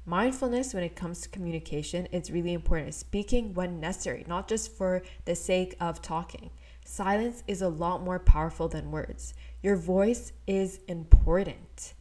Mindfulness 0.06 0.74
when 0.74 0.84
it 0.84 0.98
comes 0.98 1.22
to 1.22 1.30
communication 1.30 2.08
is 2.08 2.30
really 2.30 2.52
important. 2.52 2.94
Speaking 2.94 3.54
when 3.54 3.80
necessary, 3.80 4.26
not 4.28 4.50
just 4.50 4.74
for 4.74 5.02
the 5.24 5.34
sake 5.34 5.78
of 5.80 6.02
talking. 6.02 6.50
Silence 6.84 7.42
is 7.48 7.62
a 7.62 7.70
lot 7.70 8.04
more 8.04 8.20
powerful 8.20 8.68
than 8.68 8.92
words. 8.92 9.34
Your 9.64 9.78
voice 9.78 10.34
is 10.46 10.82
important. 10.90 11.94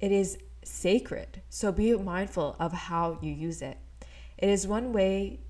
It 0.00 0.12
is 0.12 0.36
sacred. 0.64 1.40
So 1.48 1.72
be 1.72 1.94
mindful 1.94 2.56
of 2.60 2.74
how 2.74 3.18
you 3.22 3.32
use 3.32 3.62
it. 3.62 3.78
It 4.36 4.50
is 4.50 4.66
one 4.66 4.92
way 4.92 5.40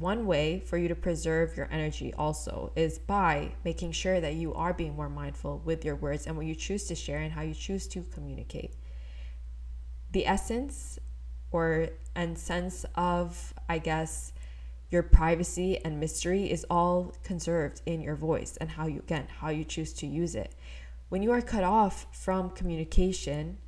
one 0.00 0.26
way 0.26 0.60
for 0.60 0.76
you 0.76 0.88
to 0.88 0.94
preserve 0.94 1.56
your 1.56 1.68
energy 1.70 2.12
also 2.14 2.72
is 2.76 2.98
by 2.98 3.52
making 3.64 3.92
sure 3.92 4.20
that 4.20 4.34
you 4.34 4.54
are 4.54 4.72
being 4.72 4.94
more 4.94 5.08
mindful 5.08 5.62
with 5.64 5.84
your 5.84 5.96
words 5.96 6.26
and 6.26 6.36
what 6.36 6.46
you 6.46 6.54
choose 6.54 6.84
to 6.84 6.94
share 6.94 7.18
and 7.18 7.32
how 7.32 7.42
you 7.42 7.54
choose 7.54 7.86
to 7.88 8.02
communicate. 8.02 8.74
The 10.12 10.26
essence 10.26 10.98
or 11.50 11.88
and 12.14 12.38
sense 12.38 12.84
of 12.94 13.54
I 13.68 13.78
guess 13.78 14.32
your 14.90 15.02
privacy 15.02 15.78
and 15.84 15.98
mystery 15.98 16.50
is 16.50 16.64
all 16.70 17.14
conserved 17.22 17.82
in 17.86 18.00
your 18.00 18.16
voice 18.16 18.56
and 18.58 18.70
how 18.70 18.86
you 18.86 19.00
again 19.00 19.26
how 19.40 19.50
you 19.50 19.64
choose 19.64 19.92
to 19.94 20.06
use 20.06 20.34
it. 20.34 20.54
When 21.08 21.22
you 21.22 21.32
are 21.32 21.40
cut 21.40 21.64
off 21.64 22.06
from 22.12 22.50
communication, 22.50 23.58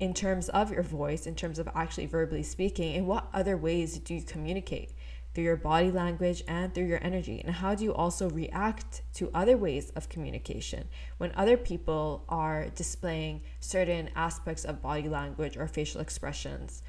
in 0.00 0.14
terms 0.14 0.48
of 0.48 0.72
your 0.72 0.82
voice, 0.82 1.26
in 1.26 1.34
terms 1.34 1.58
of 1.58 1.68
actually 1.74 2.06
verbally 2.06 2.42
speaking, 2.42 2.94
in 2.94 3.06
what 3.06 3.28
other 3.34 3.56
ways 3.56 3.98
do 3.98 4.14
you 4.14 4.22
communicate? 4.22 4.92
Through 5.34 5.44
your 5.44 5.56
body 5.56 5.90
language 5.90 6.42
and 6.48 6.74
through 6.74 6.86
your 6.86 7.02
energy? 7.02 7.40
And 7.44 7.54
how 7.54 7.74
do 7.74 7.84
you 7.84 7.94
also 7.94 8.28
react 8.30 9.02
to 9.14 9.30
other 9.32 9.56
ways 9.56 9.90
of 9.90 10.08
communication 10.08 10.88
when 11.18 11.32
other 11.36 11.56
people 11.56 12.24
are 12.28 12.68
displaying 12.70 13.42
certain 13.60 14.10
aspects 14.16 14.64
of 14.64 14.82
body 14.82 15.08
language 15.08 15.56
or 15.56 15.68
facial 15.68 16.00
expressions? 16.00 16.82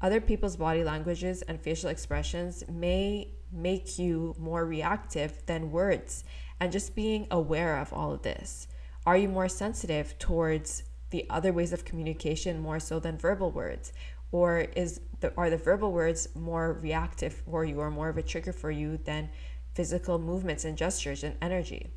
Other 0.00 0.20
people's 0.20 0.56
body 0.56 0.84
languages 0.84 1.42
and 1.42 1.60
facial 1.60 1.90
expressions 1.90 2.62
may 2.68 3.32
make 3.50 3.98
you 3.98 4.34
more 4.38 4.64
reactive 4.64 5.44
than 5.46 5.72
words. 5.72 6.24
And 6.60 6.70
just 6.70 6.94
being 6.94 7.26
aware 7.30 7.78
of 7.78 7.92
all 7.92 8.12
of 8.12 8.22
this. 8.22 8.68
Are 9.06 9.16
you 9.16 9.28
more 9.28 9.48
sensitive 9.48 10.18
towards 10.18 10.84
the 11.10 11.24
other 11.30 11.52
ways 11.52 11.72
of 11.72 11.84
communication 11.84 12.60
more 12.60 12.78
so 12.78 13.00
than 13.00 13.16
verbal 13.16 13.50
words? 13.50 13.92
Or 14.30 14.60
is 14.76 15.00
the, 15.20 15.32
are 15.36 15.50
the 15.50 15.56
verbal 15.56 15.92
words 15.92 16.28
more 16.34 16.74
reactive 16.74 17.32
for 17.32 17.64
you 17.64 17.80
or 17.80 17.90
more 17.90 18.08
of 18.08 18.18
a 18.18 18.22
trigger 18.22 18.52
for 18.52 18.70
you 18.70 18.98
than 18.98 19.30
physical 19.74 20.18
movements 20.18 20.64
and 20.64 20.76
gestures 20.76 21.24
and 21.24 21.36
energy? 21.40 21.90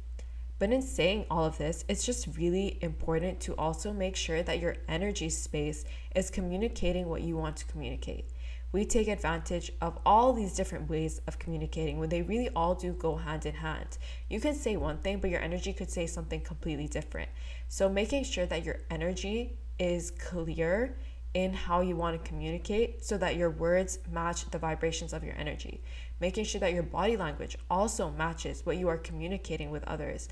But 0.60 0.72
in 0.72 0.82
saying 0.82 1.26
all 1.30 1.46
of 1.46 1.58
this, 1.58 1.84
it's 1.88 2.06
just 2.06 2.38
really 2.38 2.78
important 2.82 3.40
to 3.42 3.56
also 3.56 3.92
make 3.92 4.16
sure 4.16 4.44
that 4.44 4.60
your 4.60 4.76
energy 4.88 5.30
space 5.30 5.86
is 6.16 6.30
communicating 6.30 7.10
what 7.10 7.22
you 7.22 7.36
want 7.36 7.58
to 7.58 7.66
communicate 7.66 8.26
we 8.72 8.86
take 8.86 9.08
advantage 9.08 9.72
of 9.82 10.00
all 10.06 10.34
these 10.34 10.54
different 10.54 10.90
ways 10.90 11.22
of 11.28 11.40
communicating 11.40 11.98
when 11.98 12.10
they 12.10 12.22
really 12.22 12.50
all 12.56 12.74
do 12.74 12.94
go 12.94 13.18
hand 13.18 13.46
in 13.46 13.56
hand. 13.56 13.98
You 14.30 14.40
can 14.40 14.56
say 14.56 14.78
one 14.78 14.98
thing, 15.00 15.20
but 15.20 15.30
your 15.30 15.42
energy 15.42 15.74
could 15.74 15.92
say 15.92 16.08
something 16.08 16.42
completely 16.42 16.88
different. 16.88 17.30
So, 17.68 17.90
making 17.90 18.24
sure 18.24 18.46
that 18.46 18.64
your 18.64 18.80
energy 18.90 19.58
is 19.78 20.12
clear 20.12 20.98
in 21.34 21.54
how 21.54 21.82
you 21.82 21.96
want 21.96 22.22
to 22.22 22.30
communicate 22.30 23.04
so 23.04 23.18
that 23.18 23.36
your 23.36 23.50
words 23.50 24.00
match 24.12 24.50
the 24.52 24.58
vibrations 24.58 25.14
of 25.14 25.24
your 25.24 25.36
energy. 25.38 25.82
Making 26.20 26.46
sure 26.46 26.62
that 26.62 26.74
your 26.74 26.84
body 26.84 27.18
language 27.18 27.58
also 27.70 28.12
matches 28.12 28.66
what 28.66 28.78
you 28.78 28.88
are 28.90 28.98
communicating 28.98 29.72
with 29.72 29.84
others. 29.86 30.28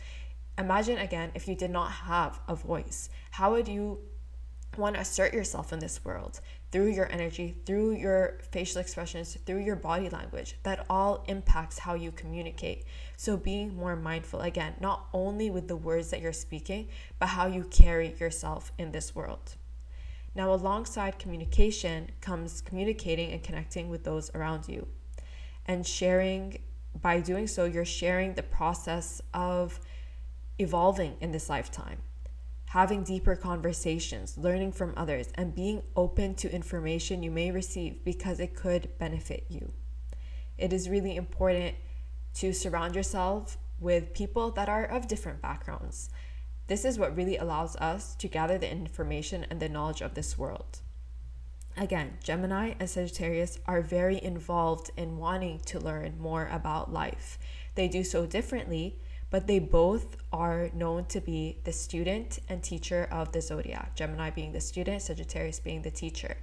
Imagine 0.57 0.97
again 0.97 1.31
if 1.35 1.47
you 1.47 1.55
did 1.55 1.71
not 1.71 1.91
have 1.91 2.39
a 2.47 2.55
voice, 2.55 3.09
how 3.31 3.51
would 3.51 3.67
you 3.67 3.99
want 4.77 4.95
to 4.95 5.01
assert 5.01 5.33
yourself 5.33 5.73
in 5.73 5.79
this 5.79 6.03
world 6.05 6.39
through 6.71 6.89
your 6.89 7.11
energy, 7.11 7.55
through 7.65 7.91
your 7.91 8.39
facial 8.51 8.79
expressions, 8.79 9.37
through 9.45 9.59
your 9.59 9.75
body 9.75 10.09
language. 10.09 10.55
That 10.63 10.85
all 10.89 11.23
impacts 11.27 11.79
how 11.79 11.95
you 11.95 12.11
communicate. 12.11 12.85
So, 13.17 13.37
being 13.37 13.75
more 13.75 13.95
mindful 13.95 14.41
again, 14.41 14.75
not 14.79 15.07
only 15.13 15.49
with 15.49 15.67
the 15.67 15.75
words 15.75 16.11
that 16.11 16.21
you're 16.21 16.33
speaking, 16.33 16.89
but 17.17 17.27
how 17.27 17.47
you 17.47 17.63
carry 17.63 18.15
yourself 18.19 18.71
in 18.77 18.91
this 18.91 19.15
world. 19.15 19.55
Now, 20.35 20.53
alongside 20.53 21.19
communication 21.19 22.11
comes 22.21 22.61
communicating 22.61 23.31
and 23.31 23.43
connecting 23.43 23.89
with 23.89 24.03
those 24.03 24.29
around 24.35 24.67
you. 24.67 24.87
And 25.65 25.85
sharing, 25.85 26.61
by 27.01 27.19
doing 27.19 27.47
so, 27.47 27.65
you're 27.65 27.85
sharing 27.85 28.33
the 28.33 28.43
process 28.43 29.21
of 29.33 29.79
evolving 30.57 31.17
in 31.19 31.31
this 31.31 31.49
lifetime 31.49 31.99
having 32.69 33.03
deeper 33.03 33.35
conversations, 33.35 34.37
learning 34.37 34.71
from 34.71 34.93
others, 34.95 35.29
and 35.33 35.55
being 35.55 35.81
open 35.95 36.35
to 36.35 36.53
information 36.53 37.23
you 37.23 37.31
may 37.31 37.49
receive 37.49 38.05
because 38.05 38.39
it 38.39 38.53
could 38.53 38.87
benefit 38.99 39.43
you. 39.49 39.73
It 40.55 40.71
is 40.71 40.87
really 40.87 41.15
important 41.15 41.75
to 42.35 42.53
surround 42.53 42.95
yourself 42.95 43.57
with 43.79 44.13
people 44.13 44.51
that 44.51 44.69
are 44.69 44.85
of 44.85 45.07
different 45.07 45.41
backgrounds. 45.41 46.11
This 46.69 46.85
is 46.85 46.99
what 46.99 47.17
really 47.17 47.35
allows 47.35 47.75
us 47.77 48.13
to 48.17 48.27
gather 48.27 48.59
the 48.59 48.71
information 48.71 49.43
and 49.49 49.59
the 49.59 49.67
knowledge 49.67 50.01
of 50.01 50.13
this 50.13 50.37
world. 50.37 50.81
Again, 51.75 52.19
Gemini 52.23 52.75
and 52.79 52.87
Sagittarius 52.87 53.57
are 53.65 53.81
very 53.81 54.23
involved 54.23 54.91
in 54.95 55.17
wanting 55.17 55.61
to 55.65 55.79
learn 55.79 56.19
more 56.19 56.47
about 56.51 56.93
life. 56.93 57.39
They 57.73 57.87
do 57.87 58.03
so 58.03 58.27
differently, 58.27 58.99
but 59.31 59.47
they 59.47 59.57
both 59.57 60.17
are 60.31 60.69
known 60.75 61.05
to 61.05 61.19
be 61.19 61.57
the 61.63 61.71
student 61.71 62.37
and 62.47 62.61
teacher 62.61 63.07
of 63.09 63.31
the 63.31 63.41
zodiac, 63.41 63.95
Gemini 63.95 64.29
being 64.29 64.51
the 64.51 64.61
student, 64.61 65.01
Sagittarius 65.01 65.59
being 65.59 65.81
the 65.81 65.89
teacher. 65.89 66.37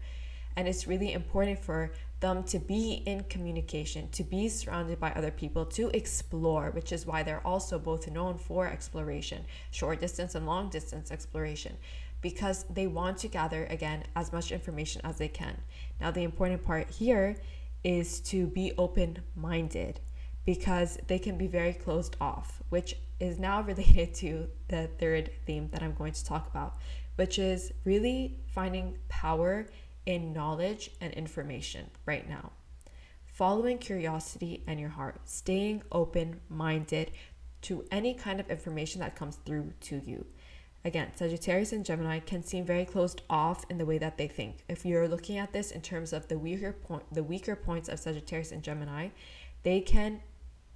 And 0.57 0.67
it's 0.67 0.89
really 0.89 1.13
important 1.13 1.61
for 1.61 1.93
them 2.21 2.43
to 2.45 2.59
be 2.59 3.03
in 3.05 3.23
communication, 3.25 4.09
to 4.11 4.25
be 4.25 4.49
surrounded 4.49 4.99
by 4.99 5.13
other 5.13 5.31
people, 5.31 5.67
to 5.67 5.89
explore, 5.95 6.71
which 6.71 6.93
is 6.93 7.07
why 7.07 7.23
they're 7.23 7.47
also 7.47 7.79
both 7.79 8.11
known 8.11 8.39
for 8.39 8.67
exploration, 8.67 9.45
short 9.71 10.01
distance 10.01 10.35
and 10.35 10.47
long 10.47 10.71
distance 10.71 11.11
exploration, 11.11 11.77
because 12.23 12.65
they 12.71 12.87
want 12.87 13.19
to 13.19 13.29
gather, 13.29 13.67
again, 13.67 14.05
as 14.15 14.33
much 14.33 14.51
information 14.51 15.01
as 15.05 15.19
they 15.19 15.29
can. 15.29 15.61
Now, 16.01 16.11
the 16.11 16.23
important 16.23 16.65
part 16.65 16.91
here 16.91 17.37
is 17.85 18.21
to 18.21 18.47
be 18.47 18.73
open 18.79 19.19
minded 19.37 20.01
because 20.47 20.99
they 21.09 21.19
can 21.19 21.37
be 21.37 21.47
very 21.47 21.73
closed 21.73 22.17
off, 22.21 22.63
which 22.71 22.97
is 23.21 23.39
now 23.39 23.63
related 23.73 24.15
to 24.15 24.49
the 24.69 24.89
third 24.99 25.31
theme 25.45 25.69
that 25.73 25.83
I'm 25.83 25.95
going 25.95 26.13
to 26.13 26.25
talk 26.25 26.49
about, 26.49 26.77
which 27.17 27.39
is 27.39 27.73
really 27.85 28.41
finding 28.47 28.99
power 29.09 29.67
in 30.07 30.33
knowledge 30.33 30.91
and 31.01 31.13
information 31.13 31.91
right 32.07 32.29
now. 32.29 32.53
Following 33.27 33.79
curiosity 33.79 34.63
and 34.67 34.81
your 34.81 34.91
heart, 34.91 35.21
staying 35.25 35.83
open 35.93 36.41
minded 36.49 37.11
to 37.63 37.85
any 37.91 38.15
kind 38.15 38.41
of 38.41 38.49
information 38.49 39.01
that 39.01 39.17
comes 39.17 39.37
through 39.45 39.73
to 39.81 40.01
you. 40.05 40.25
Again, 40.85 41.11
Sagittarius 41.17 41.73
and 41.73 41.85
Gemini 41.85 42.21
can 42.21 42.45
seem 42.45 42.65
very 42.65 42.85
closed 42.85 43.23
off 43.29 43.65
in 43.69 43.77
the 43.77 43.85
way 43.85 43.99
that 43.99 44.17
they 44.17 44.29
think. 44.29 44.65
If 44.69 44.87
you're 44.87 45.09
looking 45.09 45.37
at 45.37 45.53
this 45.53 45.73
in 45.73 45.83
terms 45.83 46.13
of 46.13 46.29
the 46.29 46.39
weaker 46.39 46.73
point, 46.73 47.03
the 47.13 47.25
weaker 47.25 47.57
points 47.57 47.89
of 47.89 47.99
Sagittarius 47.99 48.53
and 48.53 48.63
Gemini, 48.63 49.09
they 49.65 49.81
can 49.81 50.21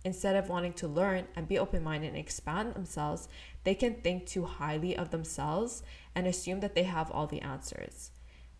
Instead 0.04 0.34
of 0.34 0.48
wanting 0.48 0.72
to 0.72 0.88
learn 0.88 1.26
and 1.36 1.46
be 1.46 1.58
open 1.58 1.82
minded 1.82 2.08
and 2.08 2.16
expand 2.16 2.74
themselves, 2.74 3.28
they 3.64 3.74
can 3.74 3.94
think 3.94 4.26
too 4.26 4.44
highly 4.44 4.96
of 4.96 5.10
themselves 5.10 5.82
and 6.14 6.26
assume 6.26 6.60
that 6.60 6.74
they 6.74 6.84
have 6.84 7.10
all 7.10 7.26
the 7.26 7.42
answers. 7.42 8.10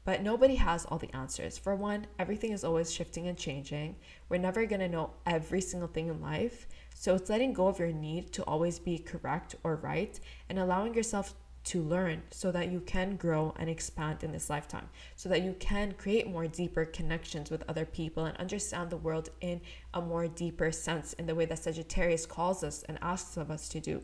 But 0.05 0.23
nobody 0.23 0.55
has 0.57 0.87
all 0.87 0.99
the 0.99 1.15
answers. 1.15 1.59
For 1.59 1.75
one, 1.75 2.07
everything 2.19 2.53
is 2.53 2.65
always 2.65 2.93
shifting 2.93 3.29
and 3.29 3.37
changing. 3.37 3.97
We're 4.29 4.39
never 4.39 4.65
going 4.67 4.81
to 4.81 4.89
know 4.89 5.13
every 5.27 5.61
single 5.61 5.89
thing 5.89 6.09
in 6.09 6.21
life. 6.21 6.67
So 6.95 7.15
it's 7.15 7.31
letting 7.31 7.53
go 7.53 7.69
of 7.69 7.79
your 7.79 7.93
need 7.93 8.33
to 8.33 8.43
always 8.45 8.79
be 8.79 8.99
correct 8.99 9.55
or 9.63 9.77
right 9.77 10.19
and 10.49 10.59
allowing 10.59 10.95
yourself 10.95 11.35
to 11.63 11.83
learn 11.83 12.23
so 12.31 12.51
that 12.51 12.71
you 12.71 12.81
can 12.81 13.17
grow 13.17 13.55
and 13.59 13.69
expand 13.69 14.25
in 14.25 14.33
this 14.33 14.49
lifetime, 14.49 14.89
so 15.17 15.29
that 15.29 15.43
you 15.43 15.55
can 15.61 15.93
create 15.93 16.27
more 16.27 16.47
deeper 16.47 16.85
connections 16.85 17.51
with 17.51 17.63
other 17.69 17.85
people 17.85 18.25
and 18.25 18.37
understand 18.39 18.89
the 18.89 18.97
world 18.97 19.29
in 19.41 19.61
a 19.93 20.01
more 20.01 20.27
deeper 20.27 20.73
sense 20.73 21.13
in 21.15 21.27
the 21.27 21.35
way 21.35 21.45
that 21.45 21.59
Sagittarius 21.59 22.25
calls 22.25 22.65
us 22.65 22.83
and 22.85 22.99
asks 23.03 23.37
of 23.37 23.51
us 23.51 23.69
to 23.69 23.81
do. 23.81 24.03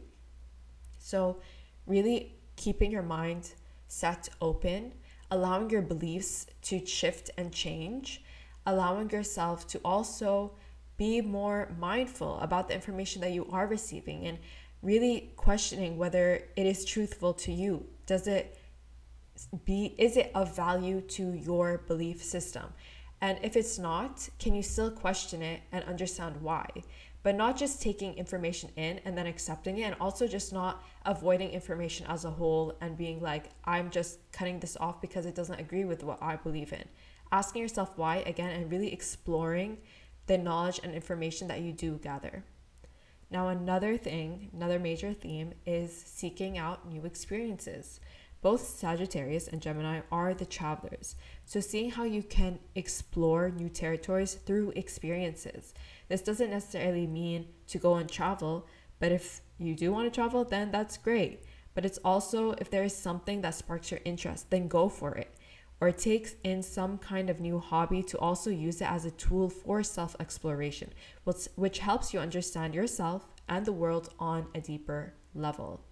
So, 0.98 1.40
really 1.86 2.34
keeping 2.56 2.90
your 2.90 3.02
mind 3.02 3.52
set 3.88 4.28
open, 4.40 4.92
allowing 5.30 5.70
your 5.70 5.82
beliefs 5.82 6.46
to 6.62 6.84
shift 6.84 7.30
and 7.36 7.52
change, 7.52 8.22
allowing 8.64 9.10
yourself 9.10 9.66
to 9.68 9.80
also 9.84 10.52
be 10.96 11.20
more 11.20 11.68
mindful 11.78 12.38
about 12.40 12.68
the 12.68 12.74
information 12.74 13.20
that 13.20 13.32
you 13.32 13.46
are 13.50 13.66
receiving 13.66 14.26
and 14.26 14.38
really 14.82 15.32
questioning 15.36 15.96
whether 15.96 16.42
it 16.56 16.66
is 16.66 16.84
truthful 16.84 17.34
to 17.34 17.52
you. 17.52 17.86
Does 18.06 18.26
it 18.26 18.58
be 19.64 19.94
is 19.98 20.16
it 20.16 20.30
of 20.34 20.56
value 20.56 21.00
to 21.02 21.32
your 21.32 21.78
belief 21.86 22.22
system? 22.22 22.72
And 23.20 23.38
if 23.42 23.56
it's 23.56 23.78
not, 23.78 24.28
can 24.38 24.54
you 24.54 24.62
still 24.62 24.90
question 24.90 25.42
it 25.42 25.60
and 25.72 25.84
understand 25.84 26.40
why? 26.40 26.68
But 27.26 27.34
not 27.34 27.56
just 27.56 27.82
taking 27.82 28.14
information 28.14 28.70
in 28.76 29.00
and 29.04 29.18
then 29.18 29.26
accepting 29.26 29.78
it, 29.78 29.82
and 29.82 29.96
also 30.00 30.28
just 30.28 30.52
not 30.52 30.84
avoiding 31.04 31.50
information 31.50 32.06
as 32.06 32.24
a 32.24 32.30
whole 32.30 32.76
and 32.80 32.96
being 32.96 33.20
like, 33.20 33.50
I'm 33.64 33.90
just 33.90 34.20
cutting 34.30 34.60
this 34.60 34.76
off 34.76 35.00
because 35.00 35.26
it 35.26 35.34
doesn't 35.34 35.58
agree 35.58 35.84
with 35.84 36.04
what 36.04 36.22
I 36.22 36.36
believe 36.36 36.72
in. 36.72 36.84
Asking 37.32 37.62
yourself 37.62 37.90
why 37.96 38.18
again 38.18 38.50
and 38.50 38.70
really 38.70 38.92
exploring 38.92 39.78
the 40.28 40.38
knowledge 40.38 40.78
and 40.84 40.94
information 40.94 41.48
that 41.48 41.62
you 41.62 41.72
do 41.72 41.98
gather. 41.98 42.44
Now, 43.28 43.48
another 43.48 43.96
thing, 43.96 44.50
another 44.54 44.78
major 44.78 45.12
theme 45.12 45.52
is 45.66 45.92
seeking 45.92 46.58
out 46.58 46.88
new 46.88 47.04
experiences. 47.04 47.98
Both 48.42 48.66
Sagittarius 48.66 49.48
and 49.48 49.60
Gemini 49.60 50.00
are 50.12 50.34
the 50.34 50.46
travelers. 50.46 51.16
So, 51.44 51.60
seeing 51.60 51.90
how 51.90 52.04
you 52.04 52.22
can 52.22 52.58
explore 52.74 53.50
new 53.50 53.68
territories 53.68 54.34
through 54.34 54.72
experiences. 54.76 55.74
This 56.08 56.22
doesn't 56.22 56.50
necessarily 56.50 57.06
mean 57.06 57.46
to 57.68 57.78
go 57.78 57.96
and 57.96 58.10
travel, 58.10 58.66
but 58.98 59.12
if 59.12 59.40
you 59.58 59.74
do 59.74 59.92
want 59.92 60.06
to 60.06 60.14
travel, 60.14 60.44
then 60.44 60.70
that's 60.70 60.96
great. 60.96 61.42
But 61.74 61.84
it's 61.84 61.98
also 61.98 62.52
if 62.52 62.70
there 62.70 62.84
is 62.84 62.96
something 62.96 63.40
that 63.42 63.54
sparks 63.54 63.90
your 63.90 64.00
interest, 64.04 64.50
then 64.50 64.68
go 64.68 64.88
for 64.88 65.14
it. 65.14 65.34
Or 65.80 65.92
take 65.92 66.38
in 66.42 66.62
some 66.62 66.96
kind 66.96 67.28
of 67.28 67.38
new 67.38 67.58
hobby 67.58 68.02
to 68.04 68.18
also 68.18 68.48
use 68.48 68.80
it 68.80 68.90
as 68.90 69.04
a 69.04 69.10
tool 69.10 69.50
for 69.50 69.82
self 69.82 70.16
exploration, 70.18 70.90
which, 71.24 71.48
which 71.54 71.80
helps 71.80 72.14
you 72.14 72.20
understand 72.20 72.74
yourself 72.74 73.26
and 73.48 73.66
the 73.66 73.72
world 73.72 74.08
on 74.18 74.46
a 74.54 74.60
deeper 74.60 75.12
level. 75.34 75.82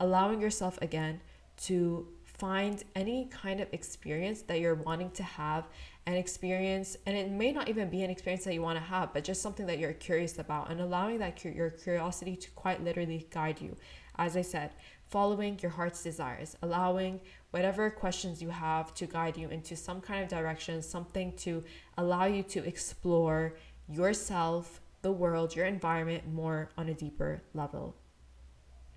Allowing 0.00 0.40
yourself 0.40 0.78
again 0.82 1.20
to 1.62 2.08
find 2.24 2.84
any 2.96 3.26
kind 3.26 3.60
of 3.60 3.68
experience 3.72 4.42
that 4.42 4.60
you're 4.60 4.74
wanting 4.74 5.10
to 5.10 5.22
have 5.22 5.68
an 6.06 6.14
experience 6.14 6.96
and 7.04 7.14
it 7.16 7.30
may 7.30 7.52
not 7.52 7.68
even 7.68 7.90
be 7.90 8.02
an 8.02 8.08
experience 8.08 8.44
that 8.44 8.54
you 8.54 8.62
want 8.62 8.78
to 8.78 8.84
have 8.84 9.12
but 9.12 9.22
just 9.22 9.42
something 9.42 9.66
that 9.66 9.78
you're 9.78 9.92
curious 9.92 10.38
about 10.38 10.70
and 10.70 10.80
allowing 10.80 11.18
that 11.18 11.44
your 11.44 11.68
curiosity 11.68 12.34
to 12.34 12.50
quite 12.52 12.82
literally 12.82 13.26
guide 13.30 13.60
you. 13.60 13.76
As 14.16 14.36
i 14.36 14.42
said 14.42 14.70
following 15.10 15.58
your 15.60 15.70
heart's 15.70 16.02
desires 16.02 16.56
allowing 16.62 17.20
whatever 17.50 17.90
questions 17.90 18.40
you 18.40 18.48
have 18.48 18.94
to 18.94 19.06
guide 19.06 19.36
you 19.36 19.48
into 19.48 19.76
some 19.76 20.00
kind 20.00 20.22
of 20.22 20.28
direction 20.28 20.80
something 20.80 21.32
to 21.36 21.62
allow 21.98 22.24
you 22.24 22.42
to 22.42 22.66
explore 22.66 23.54
yourself 23.88 24.80
the 25.02 25.12
world 25.12 25.54
your 25.54 25.66
environment 25.66 26.26
more 26.32 26.70
on 26.76 26.88
a 26.88 26.94
deeper 26.94 27.42
level. 27.54 27.96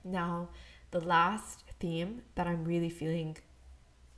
Now 0.03 0.50
the 0.91 1.00
last 1.00 1.63
theme 1.84 2.22
that 2.36 2.48
I'm 2.48 2.63
really 2.63 2.90
feeling 2.90 3.36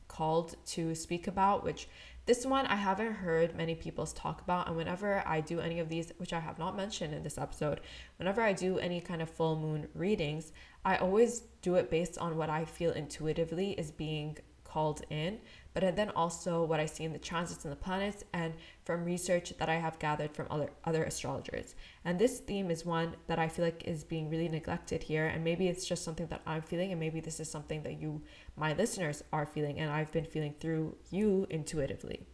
called 0.08 0.56
to 0.68 0.94
speak 0.94 1.26
about, 1.26 1.64
which 1.64 1.88
this 2.28 2.46
one 2.46 2.68
I 2.68 2.76
haven't 2.76 3.14
heard 3.14 3.56
many 3.56 3.74
people 3.74 4.06
talk 4.06 4.40
about. 4.42 4.68
And 4.68 4.78
whenever 4.78 5.24
I 5.26 5.42
do 5.42 5.60
any 5.60 5.80
of 5.80 5.90
these, 5.90 6.12
which 6.18 6.32
I 6.32 6.40
have 6.42 6.60
not 6.60 6.78
mentioned 6.78 7.16
in 7.16 7.24
this 7.24 7.40
episode, 7.40 7.82
whenever 8.18 8.42
I 8.44 8.54
do 8.54 8.78
any 8.78 9.02
kind 9.02 9.20
of 9.20 9.32
full 9.32 9.56
moon 9.56 9.88
readings, 9.96 10.52
I 10.86 10.98
always 10.98 11.42
do 11.64 11.74
it 11.74 11.90
based 11.90 12.20
on 12.20 12.38
what 12.38 12.52
I 12.52 12.66
feel 12.66 12.92
intuitively 12.92 13.72
is 13.72 13.90
being 13.90 14.38
called 14.64 15.02
in 15.10 15.40
but 15.76 15.96
then 15.98 16.10
also 16.16 16.64
what 16.64 16.80
I 16.80 16.86
see 16.86 17.04
in 17.04 17.12
the 17.12 17.20
transits 17.20 17.66
and 17.66 17.72
the 17.72 17.76
planets 17.76 18.24
and 18.32 18.54
from 18.86 19.04
research 19.04 19.54
that 19.60 19.68
I 19.68 19.76
have 19.76 20.00
gathered 20.00 20.34
from 20.34 20.48
other 20.50 20.70
other 20.86 21.04
astrologers. 21.04 21.76
And 22.06 22.18
this 22.18 22.40
theme 22.40 22.72
is 22.72 22.86
one 22.86 23.18
that 23.28 23.40
I 23.40 23.50
feel 23.50 23.66
like 23.66 23.84
is 23.84 24.06
being 24.06 24.30
really 24.30 24.48
neglected 24.48 25.04
here 25.04 25.28
and 25.28 25.44
maybe 25.44 25.68
it's 25.68 25.86
just 25.86 26.06
something 26.06 26.28
that 26.28 26.42
I'm 26.48 26.62
feeling 26.62 26.92
and 26.92 27.00
maybe 27.00 27.20
this 27.20 27.42
is 27.42 27.52
something 27.52 27.84
that 27.84 28.02
you 28.02 28.22
my 28.56 28.74
listeners 28.74 29.22
are 29.34 29.46
feeling 29.46 29.78
and 29.78 29.92
I've 29.92 30.14
been 30.14 30.24
feeling 30.24 30.56
through 30.60 30.96
you 31.12 31.46
intuitively. 31.50 32.26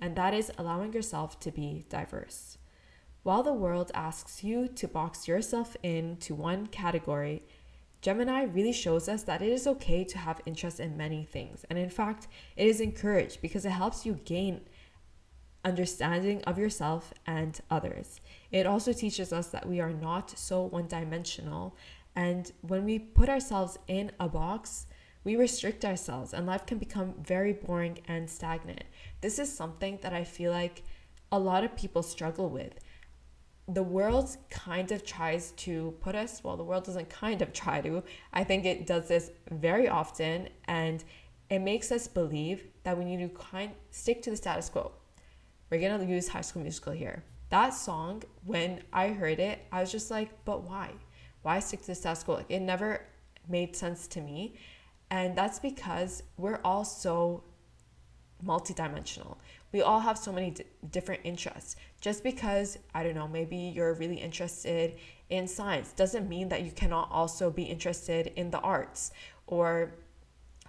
And 0.00 0.16
that 0.16 0.32
is 0.32 0.50
allowing 0.56 0.94
yourself 0.94 1.38
to 1.40 1.50
be 1.50 1.84
diverse. 1.90 2.56
While 3.22 3.42
the 3.42 3.52
world 3.52 3.90
asks 3.92 4.42
you 4.42 4.66
to 4.66 4.88
box 4.88 5.28
yourself 5.28 5.76
into 5.82 6.34
one 6.34 6.68
category, 6.68 7.42
Gemini 8.00 8.44
really 8.44 8.72
shows 8.72 9.08
us 9.08 9.24
that 9.24 9.42
it 9.42 9.50
is 9.50 9.66
okay 9.66 10.04
to 10.04 10.18
have 10.18 10.40
interest 10.46 10.78
in 10.78 10.96
many 10.96 11.24
things. 11.24 11.64
And 11.68 11.78
in 11.78 11.90
fact, 11.90 12.28
it 12.56 12.66
is 12.66 12.80
encouraged 12.80 13.42
because 13.42 13.64
it 13.64 13.70
helps 13.70 14.06
you 14.06 14.20
gain 14.24 14.60
understanding 15.64 16.42
of 16.44 16.58
yourself 16.58 17.12
and 17.26 17.60
others. 17.70 18.20
It 18.52 18.66
also 18.66 18.92
teaches 18.92 19.32
us 19.32 19.48
that 19.48 19.68
we 19.68 19.80
are 19.80 19.92
not 19.92 20.30
so 20.30 20.62
one 20.62 20.86
dimensional. 20.86 21.76
And 22.14 22.50
when 22.62 22.84
we 22.84 22.98
put 22.98 23.28
ourselves 23.28 23.78
in 23.88 24.12
a 24.20 24.28
box, 24.28 24.86
we 25.24 25.36
restrict 25.36 25.84
ourselves 25.84 26.32
and 26.32 26.46
life 26.46 26.66
can 26.66 26.78
become 26.78 27.14
very 27.20 27.52
boring 27.52 27.98
and 28.06 28.30
stagnant. 28.30 28.84
This 29.20 29.38
is 29.38 29.52
something 29.52 29.98
that 30.02 30.12
I 30.12 30.24
feel 30.24 30.52
like 30.52 30.84
a 31.30 31.38
lot 31.38 31.64
of 31.64 31.76
people 31.76 32.02
struggle 32.02 32.48
with 32.48 32.78
the 33.68 33.82
world 33.82 34.34
kind 34.48 34.90
of 34.92 35.04
tries 35.04 35.52
to 35.52 35.94
put 36.00 36.14
us, 36.14 36.42
well, 36.42 36.56
the 36.56 36.64
world 36.64 36.84
doesn't 36.84 37.10
kind 37.10 37.42
of 37.42 37.52
try 37.52 37.80
to, 37.82 38.02
I 38.32 38.42
think 38.42 38.64
it 38.64 38.86
does 38.86 39.08
this 39.08 39.30
very 39.50 39.88
often, 39.88 40.48
and 40.64 41.04
it 41.50 41.58
makes 41.58 41.92
us 41.92 42.08
believe 42.08 42.64
that 42.84 42.96
we 42.96 43.04
need 43.04 43.18
to 43.18 43.28
kind 43.28 43.72
stick 43.90 44.22
to 44.22 44.30
the 44.30 44.36
status 44.36 44.70
quo. 44.70 44.92
We're 45.70 45.80
gonna 45.80 46.04
use 46.04 46.28
High 46.28 46.40
School 46.40 46.62
Musical 46.62 46.94
here. 46.94 47.24
That 47.50 47.70
song, 47.70 48.22
when 48.44 48.82
I 48.92 49.08
heard 49.08 49.38
it, 49.38 49.60
I 49.70 49.80
was 49.80 49.92
just 49.92 50.10
like, 50.10 50.30
but 50.44 50.62
why? 50.62 50.92
Why 51.42 51.60
stick 51.60 51.80
to 51.82 51.88
the 51.88 51.94
status 51.94 52.22
quo? 52.22 52.36
Like, 52.36 52.50
it 52.50 52.60
never 52.60 53.02
made 53.48 53.76
sense 53.76 54.06
to 54.08 54.20
me. 54.20 54.56
And 55.10 55.36
that's 55.36 55.58
because 55.58 56.22
we're 56.36 56.60
all 56.64 56.84
so 56.84 57.44
multidimensional. 58.48 59.36
We 59.72 59.82
all 59.82 60.00
have 60.00 60.18
so 60.18 60.32
many 60.32 60.50
d- 60.50 60.64
different 60.90 61.20
interests. 61.24 61.76
Just 62.00 62.24
because, 62.24 62.78
I 62.94 63.02
don't 63.02 63.14
know, 63.14 63.28
maybe 63.28 63.56
you're 63.56 63.94
really 63.94 64.16
interested 64.16 64.94
in 65.28 65.46
science 65.46 65.92
doesn't 65.92 66.28
mean 66.28 66.48
that 66.48 66.62
you 66.62 66.72
cannot 66.72 67.08
also 67.10 67.50
be 67.50 67.64
interested 67.64 68.32
in 68.34 68.50
the 68.50 68.60
arts 68.60 69.12
or 69.46 69.92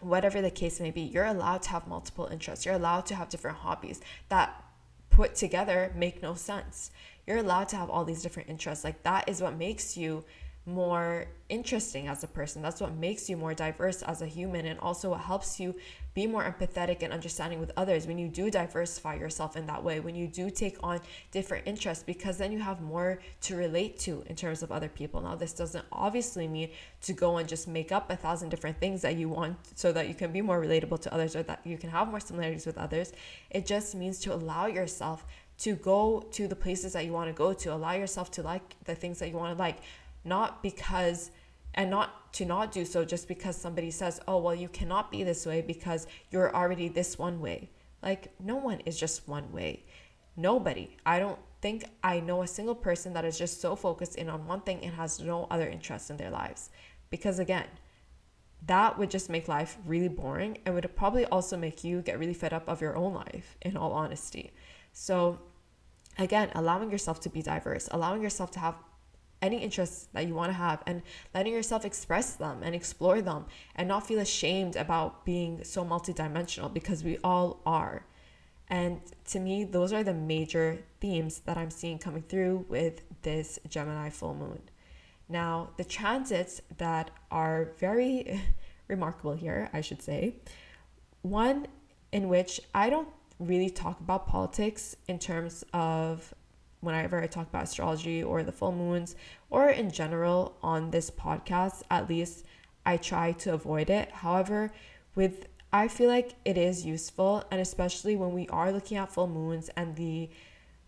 whatever 0.02 0.42
the 0.42 0.52
case 0.52 0.80
may 0.80 0.92
be. 0.92 1.02
You're 1.02 1.26
allowed 1.26 1.62
to 1.64 1.70
have 1.70 1.88
multiple 1.88 2.28
interests. 2.32 2.66
You're 2.66 2.76
allowed 2.76 3.06
to 3.08 3.16
have 3.16 3.30
different 3.30 3.58
hobbies 3.58 4.02
that 4.28 4.64
put 5.10 5.36
together 5.36 5.94
make 5.96 6.22
no 6.22 6.34
sense. 6.36 6.92
You're 7.26 7.38
allowed 7.38 7.70
to 7.70 7.78
have 7.78 7.90
all 7.90 8.06
these 8.06 8.22
different 8.22 8.50
interests. 8.50 8.84
Like 8.84 9.04
that 9.04 9.30
is 9.30 9.42
what 9.42 9.58
makes 9.58 9.98
you 9.98 10.24
more 10.70 11.26
interesting 11.50 12.08
as 12.08 12.24
a 12.24 12.28
person. 12.28 12.62
That's 12.62 12.80
what 12.80 12.94
makes 12.94 13.30
you 13.30 13.36
more 13.36 13.54
diverse 13.54 14.02
as 14.04 14.22
a 14.22 14.28
human 14.28 14.66
and 14.66 14.80
also 14.80 15.10
what 15.10 15.22
helps 15.22 15.60
you 15.60 15.76
be 16.14 16.28
more 16.28 16.44
empathetic 16.44 17.02
and 17.02 17.12
understanding 17.12 17.60
with 17.60 17.72
others 17.76 18.06
when 18.06 18.18
you 18.18 18.28
do 18.28 18.52
diversify 18.52 19.16
yourself 19.16 19.58
in 19.58 19.66
that 19.66 19.84
way, 19.84 20.00
when 20.00 20.16
you 20.16 20.28
do 20.28 20.50
take 20.50 20.78
on 20.84 21.00
different 21.32 21.68
interests, 21.68 22.04
because 22.04 22.38
then 22.38 22.52
you 22.52 22.60
have 22.60 22.82
more 22.82 23.20
to 23.42 23.56
relate 23.56 23.98
to 24.00 24.24
in 24.28 24.36
terms 24.36 24.62
of 24.62 24.72
other 24.72 24.90
people. 24.90 25.22
Now, 25.22 25.36
this 25.36 25.54
doesn't 25.54 25.86
obviously 25.92 26.48
mean 26.48 26.70
to 27.02 27.14
go 27.14 27.38
and 27.38 27.50
just 27.50 27.68
make 27.68 27.92
up 27.92 28.12
a 28.12 28.16
thousand 28.16 28.50
different 28.50 28.80
things 28.80 29.02
that 29.02 29.16
you 29.16 29.30
want 29.30 29.58
so 29.76 29.92
that 29.92 30.08
you 30.08 30.14
can 30.14 30.32
be 30.32 30.42
more 30.42 30.62
relatable 30.62 31.00
to 31.02 31.14
others 31.14 31.36
or 31.36 31.44
that 31.44 31.62
you 31.64 31.78
can 31.78 31.90
have 31.90 32.10
more 32.10 32.20
similarities 32.20 32.66
with 32.66 32.78
others. 32.78 33.12
It 33.50 33.66
just 33.66 33.96
means 33.96 34.20
to 34.20 34.34
allow 34.34 34.68
yourself 34.68 35.26
to 35.60 35.76
go 35.76 36.26
to 36.32 36.48
the 36.48 36.56
places 36.56 36.94
that 36.94 37.06
you 37.06 37.12
want 37.12 37.28
to 37.30 37.34
go 37.34 37.54
to, 37.54 37.74
allow 37.74 37.92
yourself 37.92 38.32
to 38.32 38.42
like 38.42 38.76
the 38.86 38.96
things 38.96 39.20
that 39.20 39.30
you 39.30 39.36
want 39.36 39.56
to 39.56 39.62
like 39.62 39.80
not 40.30 40.64
because 40.64 41.32
and 41.74 41.90
not 41.90 42.34
to 42.34 42.46
not 42.46 42.72
do 42.72 42.86
so 42.86 43.04
just 43.04 43.28
because 43.28 43.56
somebody 43.58 43.92
says, 43.92 44.20
"Oh, 44.28 44.38
well, 44.38 44.56
you 44.56 44.70
cannot 44.70 45.12
be 45.12 45.24
this 45.24 45.46
way 45.46 45.62
because 45.62 46.08
you're 46.32 46.56
already 46.56 46.88
this 46.88 47.18
one 47.18 47.42
way." 47.42 47.70
Like 48.02 48.32
no 48.40 48.56
one 48.56 48.80
is 48.82 48.98
just 49.00 49.28
one 49.28 49.52
way. 49.52 49.84
Nobody. 50.36 50.98
I 51.06 51.20
don't 51.20 51.40
think 51.62 51.86
I 52.04 52.20
know 52.22 52.42
a 52.42 52.48
single 52.48 52.76
person 52.76 53.14
that 53.14 53.26
is 53.26 53.38
just 53.38 53.60
so 53.60 53.76
focused 53.76 54.16
in 54.16 54.30
on 54.30 54.48
one 54.48 54.62
thing 54.62 54.80
and 54.84 54.94
has 54.94 55.20
no 55.20 55.48
other 55.52 55.68
interests 55.68 56.10
in 56.10 56.18
their 56.18 56.32
lives. 56.32 56.70
Because 57.10 57.40
again, 57.40 57.68
that 58.66 58.98
would 58.98 59.12
just 59.12 59.30
make 59.30 59.48
life 59.48 59.78
really 59.86 60.08
boring 60.08 60.60
and 60.66 60.76
would 60.76 60.96
probably 60.96 61.26
also 61.26 61.58
make 61.58 61.84
you 61.84 62.02
get 62.02 62.20
really 62.20 62.34
fed 62.34 62.54
up 62.54 62.68
of 62.68 62.82
your 62.82 62.96
own 62.96 63.14
life 63.14 63.58
in 63.62 63.76
all 63.78 63.94
honesty. 63.94 64.52
So 64.94 65.40
again, 66.18 66.52
allowing 66.56 66.92
yourself 66.92 67.20
to 67.22 67.30
be 67.30 67.42
diverse, 67.42 67.88
allowing 67.92 68.22
yourself 68.22 68.52
to 68.52 68.60
have 68.60 68.76
any 69.42 69.58
interests 69.58 70.08
that 70.14 70.28
you 70.28 70.34
want 70.34 70.50
to 70.50 70.58
have 70.58 70.84
and 70.86 71.02
letting 71.34 71.54
yourself 71.54 71.86
express 71.86 72.34
them 72.34 72.62
and 72.64 72.76
explore 72.76 73.22
them 73.22 73.46
and 73.76 73.88
not 73.88 74.06
feel 74.06 74.20
ashamed 74.20 74.76
about 74.76 75.26
being 75.26 75.64
so 75.64 75.86
multidimensional 75.86 76.74
because 76.74 77.04
we 77.04 77.18
all 77.24 77.62
are. 77.66 78.06
And 78.70 79.02
to 79.26 79.40
me, 79.40 79.64
those 79.64 79.94
are 79.94 80.04
the 80.04 80.14
major 80.14 80.80
themes 81.02 81.40
that 81.46 81.58
I'm 81.58 81.72
seeing 81.72 81.98
coming 81.98 82.22
through 82.22 82.66
with 82.70 83.02
this 83.24 83.58
Gemini 83.68 84.10
full 84.10 84.36
moon. 84.36 84.62
Now, 85.28 85.70
the 85.78 85.84
transits 85.84 86.62
that 86.78 87.12
are 87.32 87.72
very 87.80 88.42
remarkable 88.88 89.34
here, 89.34 89.70
I 89.74 89.82
should 89.82 90.02
say, 90.02 90.36
one 91.22 91.68
in 92.12 92.28
which 92.28 92.60
I 92.74 92.90
don't 92.90 93.10
really 93.40 93.70
talk 93.70 94.00
about 94.00 94.28
politics 94.28 94.96
in 95.08 95.18
terms 95.18 95.64
of 95.74 96.34
whenever 96.82 97.22
I 97.22 97.28
talk 97.28 97.48
about 97.48 97.64
astrology 97.64 98.24
or 98.24 98.44
the 98.44 98.52
full 98.52 98.72
moons 98.72 99.16
or 99.50 99.70
in 99.70 99.92
general 99.92 100.58
on 100.62 100.92
this 100.92 101.10
podcast, 101.12 101.84
at 101.90 102.10
least 102.10 102.46
I 102.86 102.98
try 102.98 103.34
to 103.34 103.54
avoid 103.54 103.90
it. 103.90 104.12
However, 104.12 104.72
with 105.16 105.48
I 105.72 105.88
feel 105.88 106.10
like 106.10 106.36
it 106.46 106.58
is 106.58 106.86
useful 106.86 107.44
and 107.52 107.62
especially 107.62 108.16
when 108.16 108.34
we 108.34 108.48
are 108.48 108.72
looking 108.72 108.98
at 108.98 109.12
full 109.12 109.28
moons 109.28 109.70
and 109.76 109.96
the 109.96 110.30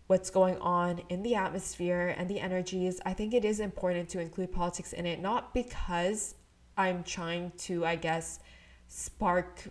what's 0.08 0.30
going 0.30 0.58
on 0.58 1.00
in 1.08 1.22
the 1.22 1.34
atmosphere 1.34 2.14
and 2.18 2.28
the 2.28 2.40
energies, 2.40 3.00
I 3.06 3.14
think 3.14 3.32
it 3.32 3.44
is 3.44 3.60
important 3.60 4.08
to 4.10 4.20
include 4.20 4.52
politics 4.52 4.92
in 4.92 5.06
it 5.06 5.20
not 5.20 5.54
because 5.54 6.34
I'm 6.76 7.04
trying 7.04 7.52
to 7.58 7.84
I 7.84 7.96
guess 7.96 8.40
spark 8.88 9.68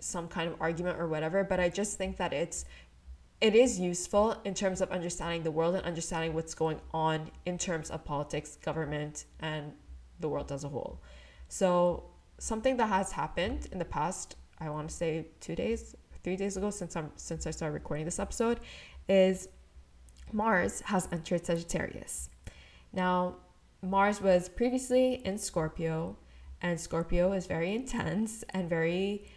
some 0.00 0.28
kind 0.28 0.48
of 0.48 0.56
argument 0.60 0.98
or 0.98 1.08
whatever, 1.08 1.44
but 1.44 1.60
I 1.60 1.68
just 1.68 1.98
think 1.98 2.16
that 2.18 2.32
it's 2.32 2.64
it 3.40 3.54
is 3.54 3.78
useful 3.78 4.36
in 4.44 4.54
terms 4.54 4.80
of 4.80 4.90
understanding 4.90 5.42
the 5.42 5.50
world 5.50 5.74
and 5.76 5.84
understanding 5.84 6.34
what's 6.34 6.54
going 6.54 6.80
on 6.92 7.30
in 7.46 7.56
terms 7.56 7.90
of 7.90 8.04
politics, 8.04 8.56
government, 8.56 9.26
and 9.40 9.72
the 10.18 10.28
world 10.28 10.50
as 10.50 10.64
a 10.64 10.68
whole. 10.68 11.00
So, 11.48 12.04
something 12.38 12.76
that 12.76 12.88
has 12.88 13.12
happened 13.12 13.68
in 13.70 13.78
the 13.78 13.84
past, 13.84 14.36
I 14.58 14.68
want 14.70 14.88
to 14.90 14.94
say 14.94 15.28
two 15.40 15.54
days, 15.54 15.94
three 16.24 16.36
days 16.36 16.56
ago, 16.56 16.70
since 16.70 16.96
I'm 16.96 17.12
since 17.14 17.46
I 17.46 17.52
started 17.52 17.74
recording 17.74 18.04
this 18.04 18.18
episode, 18.18 18.58
is 19.08 19.48
Mars 20.32 20.80
has 20.86 21.08
entered 21.12 21.46
Sagittarius. 21.46 22.30
Now, 22.92 23.36
Mars 23.82 24.20
was 24.20 24.48
previously 24.48 25.22
in 25.24 25.38
Scorpio, 25.38 26.16
and 26.60 26.80
Scorpio 26.80 27.32
is 27.32 27.46
very 27.46 27.72
intense 27.72 28.42
and 28.50 28.68
very 28.68 29.30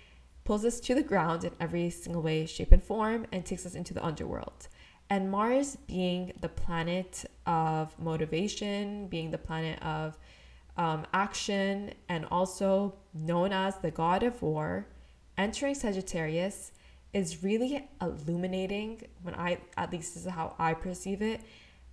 pulls 0.43 0.65
us 0.65 0.79
to 0.81 0.95
the 0.95 1.03
ground 1.03 1.43
in 1.43 1.51
every 1.59 1.89
single 1.89 2.21
way, 2.21 2.45
shape, 2.45 2.71
and 2.71 2.83
form, 2.83 3.25
and 3.31 3.45
takes 3.45 3.65
us 3.65 3.75
into 3.75 3.93
the 3.93 4.03
underworld. 4.03 4.67
And 5.09 5.29
Mars 5.29 5.77
being 5.87 6.33
the 6.39 6.49
planet 6.49 7.25
of 7.45 7.97
motivation, 7.99 9.07
being 9.07 9.31
the 9.31 9.37
planet 9.37 9.81
of 9.83 10.17
um, 10.77 11.05
action, 11.13 11.93
and 12.07 12.25
also 12.31 12.95
known 13.13 13.51
as 13.51 13.77
the 13.79 13.91
god 13.91 14.23
of 14.23 14.41
war, 14.41 14.87
entering 15.37 15.75
Sagittarius 15.75 16.71
is 17.13 17.43
really 17.43 17.87
illuminating 18.01 19.01
when 19.21 19.35
I, 19.35 19.57
at 19.75 19.91
least 19.91 20.13
this 20.13 20.25
is 20.25 20.31
how 20.31 20.55
I 20.57 20.73
perceive 20.73 21.21
it, 21.21 21.41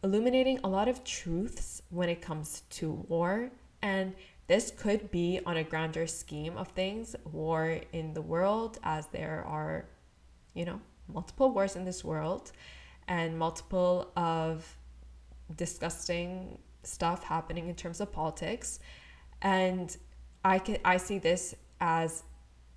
illuminating 0.05 0.61
a 0.63 0.69
lot 0.69 0.87
of 0.89 1.03
truths 1.03 1.83
when 1.91 2.09
it 2.09 2.23
comes 2.23 2.63
to 2.71 2.93
war 3.09 3.51
and 3.83 4.15
this 4.49 4.71
could 4.71 5.11
be 5.11 5.41
on 5.45 5.59
a 5.59 5.63
grander 5.63 6.07
scheme 6.07 6.57
of 6.57 6.69
things, 6.69 7.15
war 7.31 7.81
in 7.93 8.15
the 8.15 8.23
world, 8.23 8.79
as 8.83 9.07
there 9.09 9.45
are, 9.47 9.85
you 10.55 10.65
know, 10.65 10.81
multiple 11.07 11.51
wars 11.51 11.77
in 11.77 11.85
this 11.85 12.03
world 12.03 12.53
and 13.07 13.39
multiple 13.39 14.11
of 14.17 14.77
disgusting 15.55 16.59
stuff 16.83 17.25
happening 17.25 17.69
in 17.69 17.75
terms 17.75 18.01
of 18.01 18.11
politics. 18.11 18.81
And 19.43 19.95
I 20.45 20.59
can 20.59 20.79
I 20.85 20.97
see 20.97 21.19
this 21.19 21.55
as 21.81 22.25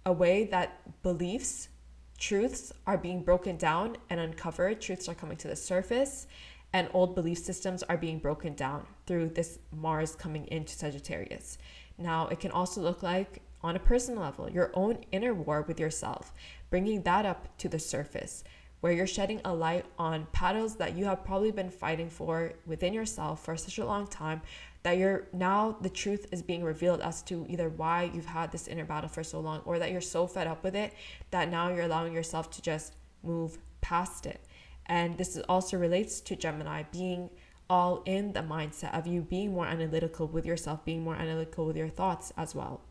a 0.06 0.12
way 0.12 0.46
that 0.46 1.02
beliefs, 1.04 1.70
truths 2.18 2.74
are 2.86 2.98
being 2.98 3.24
broken 3.24 3.56
down 3.56 3.96
and 4.10 4.20
uncovered, 4.20 4.82
truths 4.82 5.08
are 5.08 5.16
coming 5.16 5.38
to 5.38 5.48
the 5.48 5.56
surface 5.56 6.28
and 6.74 6.88
old 6.94 7.16
belief 7.16 7.38
systems 7.38 7.84
are 7.84 7.98
being 7.98 8.20
broken 8.20 8.54
down 8.54 8.86
through 9.06 9.30
this 9.30 9.60
Mars 9.72 10.16
coming 10.16 10.48
into 10.48 10.74
Sagittarius. 10.74 11.58
Now, 11.98 12.28
it 12.28 12.40
can 12.40 12.52
also 12.52 12.82
look 12.82 13.04
like 13.04 13.42
on 13.64 13.76
a 13.76 13.80
personal 13.80 14.22
level, 14.22 14.50
your 14.50 14.72
own 14.74 15.00
inner 15.12 15.34
war 15.34 15.62
with 15.62 15.80
yourself, 15.80 16.34
bringing 16.70 17.04
that 17.04 17.26
up 17.26 17.58
to 17.58 17.70
the 17.70 17.78
surface, 17.78 18.44
where 18.80 18.92
you're 18.92 19.08
shedding 19.08 19.40
a 19.46 19.54
light 19.54 19.86
on 20.00 20.28
battles 20.34 20.78
that 20.78 20.96
you 20.96 21.06
have 21.06 21.24
probably 21.24 21.52
been 21.52 21.70
fighting 21.70 22.10
for 22.10 22.54
within 22.66 22.94
yourself 22.94 23.46
for 23.46 23.56
such 23.56 23.78
a 23.78 23.86
long 23.86 24.08
time 24.08 24.42
that 24.84 24.98
you're 24.98 25.28
now 25.32 25.78
the 25.82 25.90
truth 25.90 26.26
is 26.32 26.42
being 26.42 26.64
revealed 26.64 27.02
as 27.02 27.22
to 27.22 27.46
either 27.48 27.70
why 27.70 28.10
you've 28.14 28.26
had 28.26 28.52
this 28.52 28.68
inner 28.68 28.86
battle 28.86 29.10
for 29.10 29.24
so 29.24 29.40
long 29.40 29.62
or 29.66 29.78
that 29.78 29.92
you're 29.92 30.02
so 30.02 30.26
fed 30.26 30.48
up 30.48 30.64
with 30.64 30.76
it 30.76 30.94
that 31.30 31.50
now 31.50 31.70
you're 31.70 31.86
allowing 31.86 32.14
yourself 32.14 32.50
to 32.50 32.62
just 32.62 32.96
move 33.22 33.60
past 33.82 34.26
it. 34.26 34.42
And 34.86 35.18
this 35.18 35.38
also 35.48 35.78
relates 35.78 36.20
to 36.22 36.36
Gemini 36.36 36.84
being 36.92 37.30
all 37.70 38.04
in 38.06 38.34
the 38.34 38.42
mindset 38.42 38.94
of 38.98 39.08
you 39.08 39.22
being 39.22 39.54
more 39.54 39.66
analytical 39.66 40.28
with 40.28 40.46
yourself, 40.46 40.84
being 40.84 41.04
more 41.04 41.16
analytical 41.16 41.66
with 41.66 41.78
your 41.78 41.88
thoughts 41.88 42.34
as 42.36 42.54
well. 42.54 42.82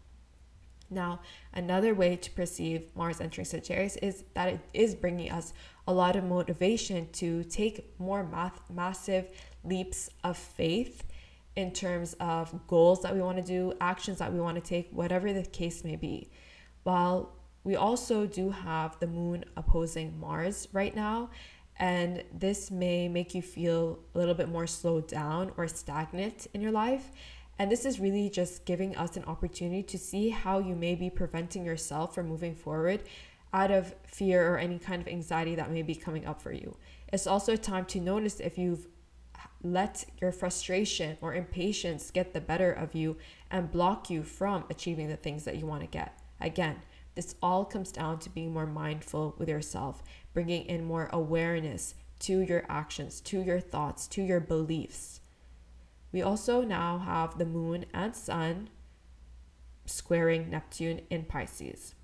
Now, 0.88 1.20
another 1.52 1.94
way 1.94 2.16
to 2.16 2.30
perceive 2.32 2.90
Mars 2.96 3.20
entering 3.20 3.44
Sagittarius 3.44 3.96
is 3.96 4.24
that 4.34 4.48
it 4.48 4.60
is 4.74 4.94
bringing 4.94 5.30
us 5.30 5.52
a 5.86 5.92
lot 5.92 6.16
of 6.16 6.24
motivation 6.24 7.08
to 7.12 7.44
take 7.44 7.94
more 7.98 8.24
math, 8.24 8.60
massive 8.68 9.30
leaps 9.62 10.10
of 10.24 10.36
faith 10.36 11.04
in 11.56 11.72
terms 11.72 12.14
of 12.18 12.66
goals 12.66 13.02
that 13.02 13.14
we 13.14 13.20
want 13.20 13.36
to 13.36 13.44
do, 13.44 13.72
actions 13.80 14.18
that 14.18 14.32
we 14.32 14.40
want 14.40 14.56
to 14.56 14.62
take, 14.62 14.88
whatever 14.92 15.32
the 15.32 15.44
case 15.44 15.84
may 15.84 15.96
be. 15.96 16.30
While 16.82 17.36
we 17.64 17.76
also 17.76 18.26
do 18.26 18.50
have 18.50 18.98
the 18.98 19.06
moon 19.06 19.44
opposing 19.56 20.18
Mars 20.18 20.68
right 20.72 20.94
now, 20.94 21.30
and 21.80 22.22
this 22.30 22.70
may 22.70 23.08
make 23.08 23.34
you 23.34 23.40
feel 23.40 23.98
a 24.14 24.18
little 24.18 24.34
bit 24.34 24.50
more 24.50 24.66
slowed 24.66 25.08
down 25.08 25.50
or 25.56 25.66
stagnant 25.66 26.46
in 26.52 26.60
your 26.60 26.70
life. 26.70 27.10
And 27.58 27.72
this 27.72 27.86
is 27.86 27.98
really 27.98 28.28
just 28.28 28.66
giving 28.66 28.94
us 28.96 29.16
an 29.16 29.24
opportunity 29.24 29.82
to 29.84 29.98
see 29.98 30.28
how 30.28 30.58
you 30.58 30.76
may 30.76 30.94
be 30.94 31.08
preventing 31.08 31.64
yourself 31.64 32.14
from 32.14 32.28
moving 32.28 32.54
forward 32.54 33.02
out 33.52 33.70
of 33.70 33.94
fear 34.06 34.54
or 34.54 34.58
any 34.58 34.78
kind 34.78 35.00
of 35.00 35.08
anxiety 35.08 35.54
that 35.54 35.72
may 35.72 35.82
be 35.82 35.94
coming 35.94 36.26
up 36.26 36.40
for 36.40 36.52
you. 36.52 36.76
It's 37.12 37.26
also 37.26 37.54
a 37.54 37.58
time 37.58 37.86
to 37.86 38.00
notice 38.00 38.40
if 38.40 38.58
you've 38.58 38.86
let 39.62 40.04
your 40.20 40.32
frustration 40.32 41.16
or 41.22 41.34
impatience 41.34 42.10
get 42.10 42.34
the 42.34 42.40
better 42.40 42.72
of 42.72 42.94
you 42.94 43.16
and 43.50 43.70
block 43.70 44.10
you 44.10 44.22
from 44.22 44.64
achieving 44.70 45.08
the 45.08 45.16
things 45.16 45.44
that 45.44 45.56
you 45.56 45.66
want 45.66 45.80
to 45.80 45.86
get. 45.86 46.18
Again, 46.40 46.76
this 47.14 47.34
all 47.42 47.64
comes 47.64 47.92
down 47.92 48.18
to 48.20 48.30
being 48.30 48.52
more 48.52 48.66
mindful 48.66 49.34
with 49.38 49.48
yourself, 49.48 50.02
bringing 50.32 50.64
in 50.64 50.84
more 50.84 51.08
awareness 51.12 51.94
to 52.20 52.40
your 52.40 52.64
actions, 52.68 53.20
to 53.22 53.40
your 53.40 53.60
thoughts, 53.60 54.06
to 54.08 54.22
your 54.22 54.40
beliefs. 54.40 55.20
We 56.12 56.22
also 56.22 56.62
now 56.62 56.98
have 56.98 57.38
the 57.38 57.46
moon 57.46 57.86
and 57.92 58.14
sun 58.14 58.68
squaring 59.86 60.50
Neptune 60.50 61.00
in 61.10 61.24
Pisces. 61.24 61.94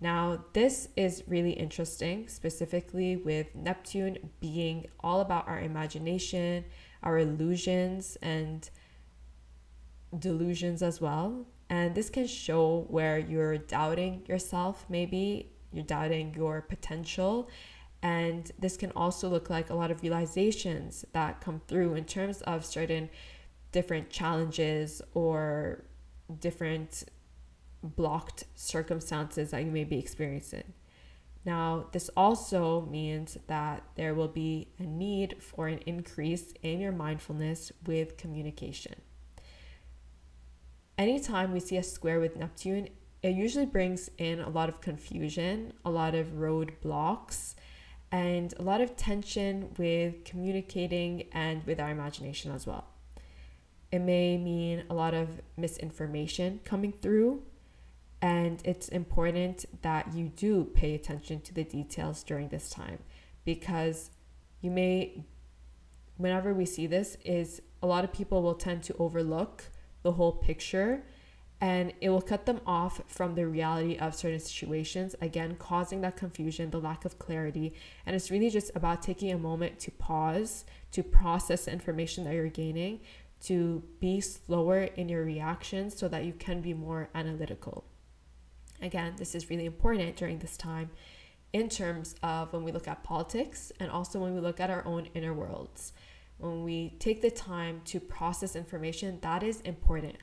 Now, 0.00 0.44
this 0.52 0.88
is 0.96 1.22
really 1.28 1.52
interesting, 1.52 2.26
specifically 2.26 3.16
with 3.16 3.54
Neptune 3.54 4.30
being 4.40 4.86
all 4.98 5.20
about 5.20 5.46
our 5.46 5.60
imagination, 5.60 6.64
our 7.04 7.18
illusions, 7.18 8.16
and 8.20 8.68
delusions 10.18 10.82
as 10.82 11.00
well. 11.00 11.46
And 11.72 11.94
this 11.94 12.10
can 12.10 12.26
show 12.26 12.84
where 12.90 13.16
you're 13.18 13.56
doubting 13.56 14.26
yourself, 14.28 14.84
maybe 14.90 15.48
you're 15.72 15.82
doubting 15.82 16.34
your 16.34 16.60
potential. 16.60 17.48
And 18.02 18.52
this 18.58 18.76
can 18.76 18.92
also 18.94 19.30
look 19.30 19.48
like 19.48 19.70
a 19.70 19.74
lot 19.74 19.90
of 19.90 20.02
realizations 20.02 21.06
that 21.14 21.40
come 21.40 21.62
through 21.66 21.94
in 21.94 22.04
terms 22.04 22.42
of 22.42 22.66
certain 22.66 23.08
different 23.70 24.10
challenges 24.10 25.00
or 25.14 25.84
different 26.40 27.04
blocked 27.82 28.44
circumstances 28.54 29.52
that 29.52 29.64
you 29.64 29.70
may 29.70 29.84
be 29.84 29.98
experiencing. 29.98 30.74
Now, 31.46 31.86
this 31.92 32.10
also 32.14 32.82
means 32.82 33.38
that 33.46 33.82
there 33.94 34.12
will 34.12 34.28
be 34.28 34.68
a 34.78 34.82
need 34.82 35.42
for 35.42 35.68
an 35.68 35.78
increase 35.86 36.52
in 36.62 36.80
your 36.80 36.92
mindfulness 36.92 37.72
with 37.86 38.18
communication 38.18 38.96
anytime 40.98 41.52
we 41.52 41.60
see 41.60 41.76
a 41.76 41.82
square 41.82 42.20
with 42.20 42.36
Neptune, 42.36 42.88
it 43.22 43.34
usually 43.34 43.66
brings 43.66 44.10
in 44.18 44.40
a 44.40 44.48
lot 44.48 44.68
of 44.68 44.80
confusion, 44.80 45.72
a 45.84 45.90
lot 45.90 46.14
of 46.14 46.28
roadblocks, 46.32 47.54
and 48.10 48.52
a 48.58 48.62
lot 48.62 48.80
of 48.80 48.96
tension 48.96 49.70
with 49.78 50.24
communicating 50.24 51.28
and 51.32 51.64
with 51.64 51.80
our 51.80 51.90
imagination 51.90 52.52
as 52.52 52.66
well. 52.66 52.84
It 53.90 54.00
may 54.00 54.36
mean 54.38 54.84
a 54.90 54.94
lot 54.94 55.14
of 55.14 55.40
misinformation 55.56 56.60
coming 56.64 56.92
through, 56.92 57.42
and 58.20 58.60
it's 58.64 58.88
important 58.88 59.64
that 59.82 60.14
you 60.14 60.28
do 60.28 60.64
pay 60.64 60.94
attention 60.94 61.40
to 61.42 61.54
the 61.54 61.64
details 61.64 62.22
during 62.22 62.48
this 62.48 62.70
time 62.70 62.98
because 63.44 64.10
you 64.60 64.70
may, 64.70 65.24
whenever 66.16 66.54
we 66.54 66.64
see 66.64 66.86
this, 66.86 67.16
is 67.24 67.62
a 67.82 67.86
lot 67.86 68.04
of 68.04 68.12
people 68.12 68.42
will 68.42 68.54
tend 68.54 68.82
to 68.84 68.94
overlook 68.98 69.64
the 70.02 70.12
whole 70.12 70.32
picture 70.32 71.02
and 71.62 71.92
it 72.00 72.10
will 72.10 72.20
cut 72.20 72.44
them 72.44 72.60
off 72.66 73.00
from 73.06 73.36
the 73.36 73.46
reality 73.46 73.96
of 73.96 74.16
certain 74.16 74.40
situations, 74.40 75.14
again, 75.20 75.54
causing 75.54 76.00
that 76.00 76.16
confusion, 76.16 76.70
the 76.70 76.80
lack 76.80 77.04
of 77.04 77.20
clarity. 77.20 77.72
And 78.04 78.16
it's 78.16 78.32
really 78.32 78.50
just 78.50 78.72
about 78.74 79.00
taking 79.00 79.30
a 79.30 79.38
moment 79.38 79.78
to 79.78 79.92
pause, 79.92 80.64
to 80.90 81.04
process 81.04 81.66
the 81.66 81.72
information 81.72 82.24
that 82.24 82.34
you're 82.34 82.48
gaining, 82.48 82.98
to 83.44 83.84
be 84.00 84.20
slower 84.20 84.82
in 84.96 85.08
your 85.08 85.24
reactions 85.24 85.96
so 85.96 86.08
that 86.08 86.24
you 86.24 86.32
can 86.32 86.62
be 86.62 86.74
more 86.74 87.08
analytical. 87.14 87.84
Again, 88.80 89.14
this 89.16 89.36
is 89.36 89.48
really 89.48 89.66
important 89.66 90.16
during 90.16 90.40
this 90.40 90.56
time 90.56 90.90
in 91.52 91.68
terms 91.68 92.16
of 92.24 92.52
when 92.52 92.64
we 92.64 92.72
look 92.72 92.88
at 92.88 93.04
politics 93.04 93.70
and 93.78 93.88
also 93.88 94.18
when 94.18 94.34
we 94.34 94.40
look 94.40 94.58
at 94.58 94.68
our 94.68 94.84
own 94.84 95.06
inner 95.14 95.32
worlds. 95.32 95.92
When 96.42 96.64
we 96.64 96.96
take 96.98 97.22
the 97.22 97.30
time 97.30 97.82
to 97.84 98.00
process 98.00 98.56
information, 98.56 99.18
that 99.22 99.44
is 99.44 99.60
important. 99.60 100.16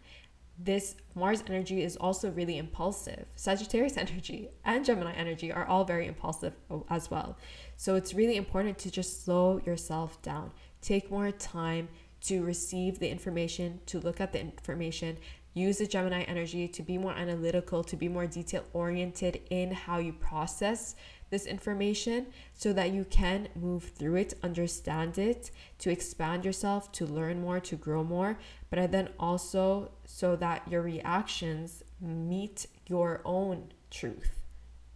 This 0.61 0.95
Mars 1.15 1.41
energy 1.47 1.81
is 1.81 1.95
also 1.95 2.29
really 2.31 2.57
impulsive. 2.57 3.25
Sagittarius 3.35 3.95
energy 4.05 4.49
and 4.65 4.83
Gemini 4.83 5.13
energy 5.13 5.49
are 5.49 5.65
all 5.65 5.85
very 5.85 6.07
impulsive 6.07 6.53
as 6.89 7.09
well. 7.09 7.37
So 7.77 7.95
it's 7.95 8.13
really 8.13 8.35
important 8.35 8.77
to 8.79 8.91
just 8.91 9.23
slow 9.23 9.61
yourself 9.65 10.21
down. 10.21 10.51
Take 10.81 11.09
more 11.09 11.31
time 11.31 11.87
to 12.21 12.43
receive 12.43 12.99
the 12.99 13.07
information, 13.07 13.79
to 13.85 14.01
look 14.01 14.19
at 14.19 14.33
the 14.33 14.41
information, 14.41 15.17
use 15.53 15.77
the 15.77 15.87
Gemini 15.87 16.23
energy 16.23 16.67
to 16.67 16.83
be 16.83 16.97
more 16.97 17.13
analytical, 17.13 17.81
to 17.85 17.95
be 17.95 18.09
more 18.09 18.27
detail 18.27 18.65
oriented 18.73 19.39
in 19.49 19.71
how 19.71 19.99
you 19.99 20.11
process 20.11 20.95
this 21.29 21.45
information 21.45 22.27
so 22.53 22.73
that 22.73 22.91
you 22.91 23.05
can 23.05 23.47
move 23.55 23.91
through 23.95 24.15
it, 24.15 24.33
understand 24.43 25.17
it, 25.17 25.51
to 25.79 25.91
expand 25.91 26.45
yourself, 26.45 26.91
to 26.93 27.05
learn 27.05 27.41
more, 27.41 27.59
to 27.59 27.75
grow 27.75 28.03
more, 28.03 28.37
but 28.69 28.91
then 28.91 29.09
also 29.19 29.91
so 30.05 30.35
that 30.35 30.67
your 30.69 30.81
reactions 30.81 31.83
meet 32.01 32.67
your 32.87 33.21
own 33.25 33.71
truth, 33.89 34.41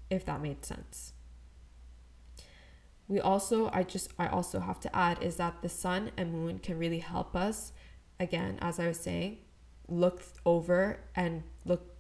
if 0.10 0.26
that 0.26 0.42
made 0.42 0.66
sense. 0.66 1.14
We 3.08 3.20
also, 3.20 3.70
I 3.74 3.84
just, 3.84 4.12
I 4.18 4.28
also 4.28 4.60
have 4.60 4.80
to 4.82 4.96
add 4.96 5.22
is 5.22 5.36
that 5.36 5.62
the 5.62 5.70
sun 5.70 6.12
and 6.18 6.32
moon 6.32 6.60
can 6.60 6.80
really 6.80 7.00
help 7.00 7.36
us, 7.36 7.74
again, 8.20 8.58
as 8.62 8.80
I 8.80 8.88
was 8.88 9.00
saying, 9.00 9.40
look 9.88 10.24
over 10.46 11.02
and 11.16 11.44
look 11.66 11.93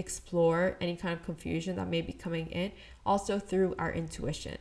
explore 0.00 0.76
any 0.80 0.96
kind 0.96 1.14
of 1.14 1.24
confusion 1.24 1.76
that 1.76 1.88
may 1.88 2.00
be 2.00 2.12
coming 2.12 2.48
in 2.48 2.72
also 3.06 3.38
through 3.38 3.74
our 3.78 3.92
intuition 3.92 4.58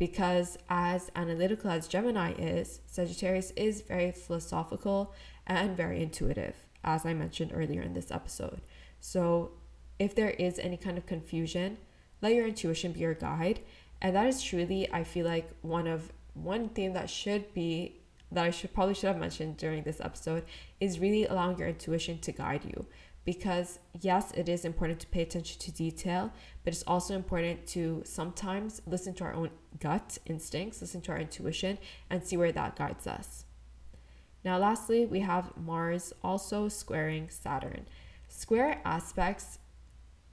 because 0.00 0.56
as 0.70 1.10
analytical 1.14 1.70
as 1.70 1.86
Gemini 1.86 2.32
is, 2.32 2.80
Sagittarius 2.86 3.50
is 3.50 3.82
very 3.82 4.10
philosophical 4.12 5.14
and 5.46 5.76
very 5.76 6.02
intuitive, 6.02 6.56
as 6.82 7.04
I 7.04 7.12
mentioned 7.12 7.52
earlier 7.54 7.82
in 7.82 7.92
this 7.92 8.10
episode. 8.10 8.62
So, 8.98 9.50
if 9.98 10.14
there 10.14 10.30
is 10.30 10.58
any 10.58 10.78
kind 10.78 10.96
of 10.96 11.04
confusion, 11.04 11.76
let 12.22 12.32
your 12.34 12.46
intuition 12.46 12.92
be 12.92 13.00
your 13.00 13.12
guide. 13.12 13.60
And 14.00 14.16
that 14.16 14.26
is 14.26 14.42
truly, 14.42 14.90
I 14.90 15.04
feel 15.04 15.26
like, 15.26 15.50
one 15.60 15.86
of 15.86 16.10
one 16.32 16.70
thing 16.70 16.94
that 16.94 17.10
should 17.10 17.52
be 17.52 18.00
that 18.32 18.44
I 18.44 18.50
should 18.50 18.72
probably 18.72 18.94
should 18.94 19.08
have 19.08 19.18
mentioned 19.18 19.58
during 19.58 19.82
this 19.82 20.00
episode 20.00 20.44
is 20.78 20.98
really 20.98 21.26
allowing 21.26 21.58
your 21.58 21.68
intuition 21.68 22.20
to 22.20 22.32
guide 22.32 22.64
you 22.64 22.86
because 23.24 23.78
yes, 24.00 24.32
it 24.32 24.48
is 24.48 24.64
important 24.64 25.00
to 25.00 25.06
pay 25.06 25.22
attention 25.22 25.58
to 25.60 25.72
detail, 25.72 26.32
but 26.64 26.72
it's 26.72 26.84
also 26.86 27.14
important 27.14 27.66
to 27.68 28.02
sometimes 28.04 28.80
listen 28.86 29.14
to 29.14 29.24
our 29.24 29.34
own 29.34 29.50
gut 29.78 30.18
instincts, 30.26 30.80
listen 30.80 31.00
to 31.02 31.12
our 31.12 31.18
intuition, 31.18 31.78
and 32.08 32.24
see 32.24 32.36
where 32.36 32.52
that 32.52 32.76
guides 32.76 33.06
us. 33.06 33.44
Now, 34.44 34.58
lastly, 34.58 35.04
we 35.04 35.20
have 35.20 35.56
Mars 35.56 36.12
also 36.24 36.68
squaring 36.68 37.28
Saturn. 37.28 37.86
Square 38.28 38.80
aspects 38.84 39.58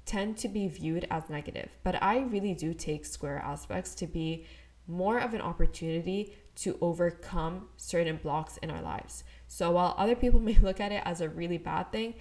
tend 0.05 0.37
to 0.37 0.47
be 0.47 0.67
viewed 0.67 1.05
as 1.11 1.29
negative, 1.29 1.69
but 1.83 2.01
I 2.01 2.19
really 2.19 2.53
do 2.53 2.73
take 2.73 3.05
square 3.05 3.39
aspects 3.39 3.93
to 3.95 4.07
be 4.07 4.45
more 4.87 5.19
of 5.19 5.33
an 5.33 5.41
opportunity 5.41 6.33
to 6.55 6.77
overcome 6.79 7.67
certain 7.75 8.15
blocks 8.15 8.57
in 8.57 8.71
our 8.71 8.81
lives. 8.81 9.25
So 9.47 9.71
while 9.71 9.93
other 9.97 10.15
people 10.15 10.39
may 10.49 10.57
look 10.57 10.79
at 10.79 10.93
it 10.93 11.01
as 11.05 11.19
a 11.19 11.27
really 11.27 11.57
bad 11.57 11.91
thing, 11.91 12.15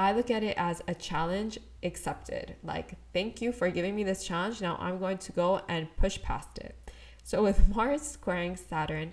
I 0.00 0.12
look 0.12 0.30
at 0.30 0.42
it 0.42 0.54
as 0.56 0.80
a 0.88 0.94
challenge 0.94 1.58
accepted. 1.82 2.56
Like, 2.62 2.94
thank 3.12 3.42
you 3.42 3.52
for 3.52 3.68
giving 3.68 3.94
me 3.94 4.02
this 4.02 4.24
challenge. 4.24 4.62
Now 4.62 4.78
I'm 4.80 4.98
going 4.98 5.18
to 5.18 5.32
go 5.32 5.60
and 5.68 5.94
push 5.98 6.22
past 6.22 6.56
it. 6.56 6.74
So, 7.22 7.42
with 7.42 7.68
Mars 7.74 8.00
squaring 8.00 8.56
Saturn, 8.56 9.12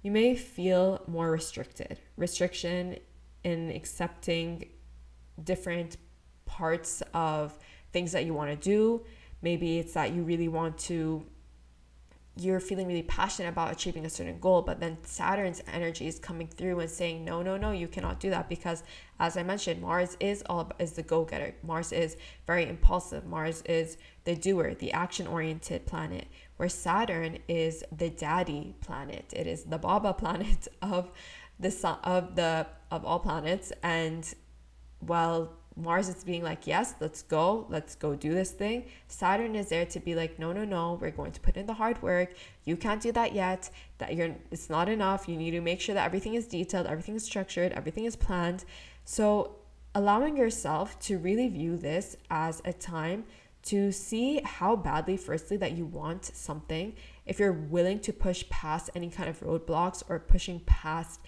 you 0.00 0.12
may 0.12 0.36
feel 0.36 1.02
more 1.08 1.28
restricted. 1.28 1.98
Restriction 2.16 2.98
in 3.42 3.72
accepting 3.72 4.68
different 5.42 5.96
parts 6.46 7.02
of 7.12 7.58
things 7.90 8.12
that 8.12 8.24
you 8.24 8.32
want 8.32 8.52
to 8.52 8.56
do. 8.56 9.04
Maybe 9.42 9.80
it's 9.80 9.94
that 9.94 10.12
you 10.12 10.22
really 10.22 10.46
want 10.46 10.78
to 10.86 11.26
you're 12.36 12.60
feeling 12.60 12.86
really 12.86 13.02
passionate 13.02 13.50
about 13.50 13.70
achieving 13.70 14.06
a 14.06 14.10
certain 14.10 14.38
goal, 14.38 14.62
but 14.62 14.80
then 14.80 14.96
Saturn's 15.04 15.62
energy 15.70 16.06
is 16.06 16.18
coming 16.18 16.46
through 16.46 16.80
and 16.80 16.90
saying, 16.90 17.24
no, 17.24 17.42
no, 17.42 17.58
no, 17.58 17.72
you 17.72 17.86
cannot 17.88 18.20
do 18.20 18.30
that 18.30 18.48
because, 18.48 18.82
as 19.20 19.36
I 19.36 19.42
mentioned, 19.42 19.82
Mars 19.82 20.16
is 20.18 20.42
all 20.46 20.72
is 20.78 20.92
the 20.92 21.02
go 21.02 21.24
getter. 21.24 21.54
Mars 21.62 21.92
is 21.92 22.16
very 22.46 22.66
impulsive. 22.66 23.26
Mars 23.26 23.62
is 23.62 23.98
the 24.24 24.34
doer, 24.34 24.74
the 24.74 24.92
action 24.92 25.26
oriented 25.26 25.84
planet, 25.84 26.26
where 26.56 26.70
Saturn 26.70 27.38
is 27.48 27.84
the 27.94 28.08
daddy 28.08 28.76
planet. 28.80 29.32
It 29.36 29.46
is 29.46 29.64
the 29.64 29.78
Baba 29.78 30.14
planet 30.22 30.68
of 30.80 31.10
the 31.60 31.70
sun 31.70 31.98
of 32.02 32.34
the 32.34 32.66
of 32.90 33.04
all 33.04 33.18
planets, 33.18 33.72
and 33.82 34.34
while 35.00 35.52
Mars 35.76 36.08
is 36.08 36.22
being 36.22 36.42
like, 36.42 36.66
yes, 36.66 36.94
let's 37.00 37.22
go, 37.22 37.66
let's 37.68 37.94
go 37.94 38.14
do 38.14 38.34
this 38.34 38.50
thing. 38.50 38.84
Saturn 39.08 39.56
is 39.56 39.70
there 39.70 39.86
to 39.86 40.00
be 40.00 40.14
like, 40.14 40.38
no, 40.38 40.52
no, 40.52 40.64
no, 40.64 40.98
we're 41.00 41.10
going 41.10 41.32
to 41.32 41.40
put 41.40 41.56
in 41.56 41.66
the 41.66 41.74
hard 41.74 42.00
work. 42.02 42.34
You 42.64 42.76
can't 42.76 43.00
do 43.00 43.12
that 43.12 43.34
yet. 43.34 43.70
That 43.98 44.14
you're 44.14 44.34
it's 44.50 44.68
not 44.68 44.88
enough. 44.88 45.28
You 45.28 45.36
need 45.36 45.52
to 45.52 45.60
make 45.60 45.80
sure 45.80 45.94
that 45.94 46.04
everything 46.04 46.34
is 46.34 46.46
detailed, 46.46 46.86
everything 46.86 47.14
is 47.14 47.24
structured, 47.24 47.72
everything 47.72 48.04
is 48.04 48.16
planned. 48.16 48.64
So 49.04 49.56
allowing 49.94 50.36
yourself 50.36 50.98
to 51.00 51.18
really 51.18 51.48
view 51.48 51.76
this 51.76 52.16
as 52.30 52.62
a 52.64 52.72
time 52.72 53.24
to 53.62 53.92
see 53.92 54.40
how 54.44 54.74
badly 54.74 55.16
firstly 55.16 55.56
that 55.56 55.72
you 55.72 55.84
want 55.84 56.24
something 56.24 56.94
if 57.26 57.38
you're 57.38 57.52
willing 57.52 58.00
to 58.00 58.12
push 58.12 58.48
past 58.50 58.90
any 58.94 59.08
kind 59.08 59.28
of 59.28 59.38
roadblocks 59.40 60.02
or 60.08 60.18
pushing 60.18 60.60
past 60.60 61.20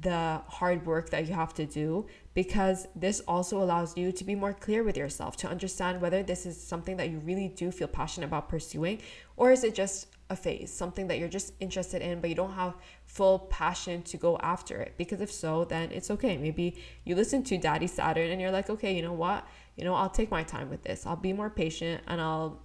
the 0.00 0.40
hard 0.48 0.86
work 0.86 1.10
that 1.10 1.26
you 1.26 1.34
have 1.34 1.52
to 1.52 1.66
do 1.66 2.06
because 2.34 2.88
this 2.96 3.20
also 3.28 3.62
allows 3.62 3.96
you 3.96 4.10
to 4.10 4.24
be 4.24 4.34
more 4.34 4.54
clear 4.54 4.82
with 4.82 4.96
yourself 4.96 5.36
to 5.36 5.46
understand 5.46 6.00
whether 6.00 6.22
this 6.22 6.46
is 6.46 6.60
something 6.60 6.96
that 6.96 7.10
you 7.10 7.18
really 7.18 7.48
do 7.48 7.70
feel 7.70 7.88
passionate 7.88 8.26
about 8.26 8.48
pursuing 8.48 8.98
or 9.36 9.52
is 9.52 9.64
it 9.64 9.74
just 9.74 10.06
a 10.30 10.36
phase 10.36 10.72
something 10.72 11.06
that 11.08 11.18
you're 11.18 11.28
just 11.28 11.52
interested 11.60 12.00
in 12.00 12.20
but 12.20 12.30
you 12.30 12.34
don't 12.34 12.54
have 12.54 12.74
full 13.04 13.38
passion 13.38 14.02
to 14.02 14.16
go 14.16 14.38
after 14.38 14.80
it. 14.80 14.94
Because 14.96 15.20
if 15.20 15.30
so 15.30 15.64
then 15.64 15.92
it's 15.92 16.10
okay. 16.10 16.36
Maybe 16.38 16.82
you 17.04 17.14
listen 17.14 17.42
to 17.44 17.58
daddy 17.58 17.86
saturn 17.86 18.30
and 18.30 18.40
you're 18.40 18.50
like 18.50 18.70
okay 18.70 18.96
you 18.96 19.02
know 19.02 19.12
what? 19.12 19.46
You 19.76 19.84
know 19.84 19.94
i'll 19.94 20.10
take 20.10 20.30
my 20.30 20.42
time 20.42 20.70
with 20.70 20.82
this. 20.82 21.06
I'll 21.06 21.16
be 21.16 21.32
more 21.32 21.50
patient 21.50 22.02
and 22.08 22.20
i'll 22.20 22.60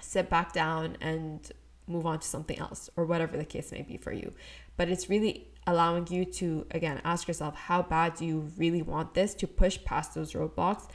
sit 0.00 0.28
back 0.28 0.52
down 0.52 0.96
and 1.00 1.50
move 1.86 2.04
on 2.04 2.18
to 2.18 2.26
something 2.26 2.58
else 2.58 2.90
or 2.96 3.04
whatever 3.04 3.36
the 3.36 3.44
case 3.44 3.72
may 3.72 3.82
be 3.82 3.96
for 3.96 4.12
you. 4.12 4.32
But 4.76 4.88
it's 4.88 5.08
really 5.08 5.48
allowing 5.68 6.06
you 6.08 6.24
to 6.24 6.66
again 6.72 7.00
ask 7.04 7.28
yourself 7.28 7.54
how 7.54 7.82
bad 7.82 8.14
do 8.14 8.24
you 8.24 8.50
really 8.56 8.82
want 8.82 9.14
this 9.14 9.34
to 9.34 9.46
push 9.46 9.78
past 9.84 10.14
those 10.14 10.32
roadblocks? 10.32 10.88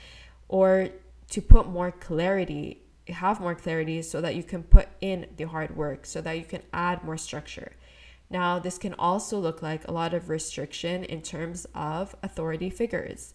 Or 0.50 0.90
to 1.30 1.42
put 1.42 1.68
more 1.68 1.92
clarity 1.92 2.80
have 3.08 3.42
more 3.42 3.56
clarity 3.56 4.02
so 4.02 4.22
that 4.22 4.36
you 4.36 4.44
can 4.44 4.64
put 4.64 4.88
in 5.02 5.28
the 5.36 5.44
hard 5.44 5.76
work 5.76 6.06
so 6.06 6.22
that 6.22 6.38
you 6.38 6.46
can 6.46 6.62
add 6.72 7.04
more 7.04 7.18
structure. 7.18 7.74
Now 8.30 8.60
this 8.60 8.78
can 8.78 8.94
also 8.96 9.38
look 9.40 9.62
like 9.62 9.88
a 9.88 9.92
lot 9.92 10.14
of 10.14 10.30
restriction 10.30 11.04
in 11.04 11.22
terms 11.22 11.68
of 11.76 12.16
authority 12.24 12.70
figures. 12.70 13.34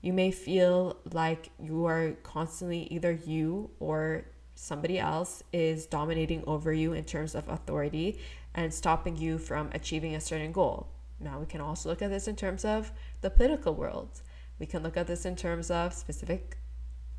You 0.00 0.12
may 0.12 0.30
feel 0.30 0.96
like 1.12 1.50
you 1.60 1.84
are 1.86 2.12
constantly 2.22 2.84
either 2.90 3.12
you 3.12 3.70
or 3.78 4.24
somebody 4.54 4.98
else 4.98 5.42
is 5.52 5.86
dominating 5.86 6.42
over 6.46 6.72
you 6.72 6.92
in 6.92 7.04
terms 7.04 7.34
of 7.34 7.48
authority 7.48 8.18
and 8.54 8.72
stopping 8.72 9.16
you 9.16 9.38
from 9.38 9.70
achieving 9.72 10.14
a 10.14 10.20
certain 10.20 10.52
goal. 10.52 10.88
Now, 11.20 11.38
we 11.38 11.46
can 11.46 11.60
also 11.60 11.88
look 11.88 12.02
at 12.02 12.10
this 12.10 12.28
in 12.28 12.36
terms 12.36 12.64
of 12.64 12.92
the 13.20 13.30
political 13.30 13.74
world. 13.74 14.22
We 14.58 14.66
can 14.66 14.82
look 14.82 14.96
at 14.96 15.06
this 15.06 15.24
in 15.24 15.36
terms 15.36 15.70
of 15.70 15.92
specific 15.92 16.58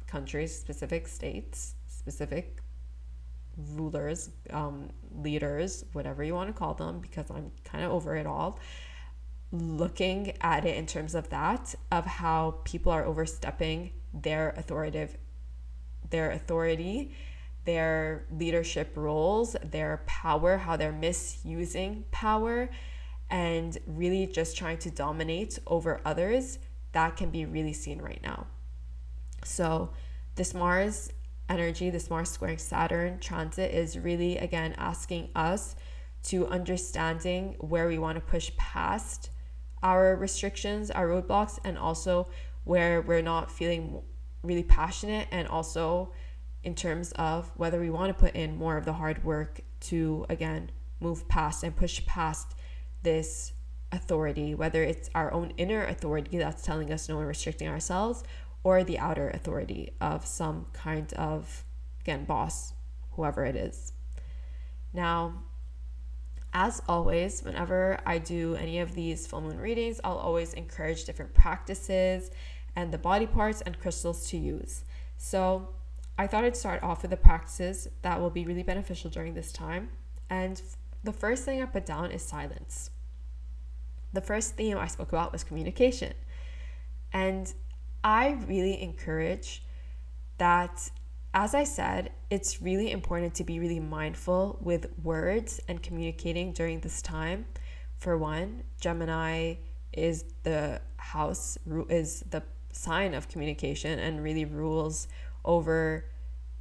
countries, 0.07 0.57
specific 0.57 1.07
states, 1.07 1.75
specific 1.87 2.59
rulers, 3.57 4.29
um, 4.49 4.89
leaders, 5.11 5.85
whatever 5.93 6.23
you 6.23 6.33
want 6.33 6.49
to 6.49 6.53
call 6.53 6.73
them, 6.73 6.99
because 6.99 7.29
I'm 7.29 7.51
kind 7.63 7.83
of 7.83 7.91
over 7.91 8.15
it 8.15 8.27
all. 8.27 8.59
Looking 9.51 10.33
at 10.41 10.65
it 10.65 10.75
in 10.77 10.85
terms 10.85 11.15
of 11.15 11.29
that, 11.29 11.75
of 11.91 12.05
how 12.05 12.61
people 12.63 12.91
are 12.91 13.05
overstepping 13.05 13.91
their 14.13 14.49
authoritative, 14.51 15.17
their 16.09 16.31
authority 16.31 17.15
their 17.65 18.25
leadership 18.31 18.93
roles, 18.95 19.55
their 19.63 20.03
power, 20.05 20.57
how 20.57 20.75
they're 20.75 20.91
misusing 20.91 22.05
power, 22.11 22.69
and 23.29 23.77
really 23.87 24.27
just 24.27 24.57
trying 24.57 24.77
to 24.79 24.91
dominate 24.91 25.59
over 25.67 26.01
others, 26.05 26.59
that 26.91 27.15
can 27.15 27.29
be 27.29 27.45
really 27.45 27.73
seen 27.73 28.01
right 28.01 28.21
now. 28.21 28.47
So, 29.43 29.91
this 30.35 30.53
Mars 30.53 31.11
energy, 31.49 31.89
this 31.89 32.09
Mars 32.09 32.29
squaring 32.29 32.57
Saturn 32.57 33.19
transit 33.19 33.73
is 33.73 33.97
really, 33.97 34.37
again, 34.37 34.73
asking 34.77 35.29
us 35.35 35.75
to 36.23 36.47
understanding 36.47 37.55
where 37.59 37.87
we 37.87 37.97
want 37.97 38.15
to 38.15 38.21
push 38.21 38.55
past 38.55 39.29
our 39.81 40.15
restrictions, 40.15 40.89
our 40.89 41.07
roadblocks, 41.07 41.59
and 41.65 41.77
also 41.77 42.29
where 42.63 43.01
we're 43.01 43.21
not 43.21 43.51
feeling 43.51 44.01
really 44.41 44.63
passionate, 44.63 45.27
and 45.31 45.47
also 45.47 46.13
in 46.63 46.75
terms 46.75 47.11
of 47.13 47.51
whether 47.55 47.79
we 47.79 47.89
want 47.89 48.09
to 48.09 48.13
put 48.13 48.35
in 48.35 48.57
more 48.57 48.77
of 48.77 48.85
the 48.85 48.93
hard 48.93 49.23
work 49.23 49.61
to, 49.81 50.25
again, 50.29 50.71
move 50.99 51.27
past 51.27 51.63
and 51.63 51.75
push 51.75 52.05
past 52.05 52.55
this 53.03 53.53
authority, 53.91 54.55
whether 54.55 54.81
it's 54.81 55.09
our 55.13 55.31
own 55.33 55.51
inner 55.57 55.85
authority 55.85 56.37
that's 56.37 56.63
telling 56.63 56.91
us 56.91 57.09
no 57.09 57.19
and 57.19 57.27
restricting 57.27 57.67
ourselves, 57.67 58.23
or 58.63 58.83
the 58.83 58.97
outer 58.97 59.29
authority 59.29 59.91
of 59.99 60.25
some 60.25 60.65
kind 60.71 61.11
of, 61.13 61.65
again, 62.01 62.23
boss, 62.23 62.73
whoever 63.11 63.43
it 63.43 63.55
is. 63.55 63.93
Now, 64.93 65.43
as 66.53 66.81
always, 66.87 67.43
whenever 67.43 67.99
I 68.05 68.19
do 68.19 68.55
any 68.55 68.79
of 68.79 68.93
these 68.93 69.27
full 69.27 69.41
moon 69.41 69.57
readings, 69.57 69.99
I'll 70.03 70.17
always 70.17 70.53
encourage 70.53 71.03
different 71.03 71.33
practices 71.33 72.31
and 72.75 72.91
the 72.91 72.97
body 72.97 73.25
parts 73.25 73.61
and 73.61 73.79
crystals 73.79 74.29
to 74.29 74.37
use. 74.37 74.83
So, 75.17 75.69
I 76.17 76.27
thought 76.27 76.43
I'd 76.43 76.55
start 76.55 76.83
off 76.83 77.01
with 77.01 77.11
the 77.11 77.17
practices 77.17 77.87
that 78.03 78.19
will 78.19 78.29
be 78.29 78.45
really 78.45 78.63
beneficial 78.63 79.09
during 79.09 79.33
this 79.33 79.51
time. 79.51 79.89
And 80.29 80.61
the 81.03 81.13
first 81.13 81.43
thing 81.43 81.61
I 81.61 81.65
put 81.65 81.85
down 81.85 82.11
is 82.11 82.21
silence. 82.21 82.91
The 84.13 84.21
first 84.21 84.55
theme 84.55 84.77
I 84.77 84.87
spoke 84.87 85.09
about 85.09 85.31
was 85.31 85.43
communication. 85.43 86.13
And 87.11 87.51
I 88.03 88.37
really 88.47 88.81
encourage 88.81 89.63
that 90.37 90.91
as 91.35 91.55
I 91.55 91.63
said, 91.63 92.11
it's 92.29 92.61
really 92.61 92.91
important 92.91 93.33
to 93.35 93.43
be 93.43 93.59
really 93.59 93.79
mindful 93.79 94.59
with 94.61 94.87
words 95.01 95.59
and 95.67 95.81
communicating 95.81 96.53
during 96.53 96.79
this 96.81 97.01
time. 97.01 97.45
For 97.97 98.17
one, 98.19 98.63
Gemini 98.79 99.55
is 99.91 100.25
the 100.43 100.79
house, 100.97 101.57
is 101.89 102.23
the 102.29 102.43
sign 102.71 103.15
of 103.15 103.29
communication 103.29 103.97
and 103.97 104.21
really 104.21 104.45
rules 104.45 105.07
over 105.45 106.05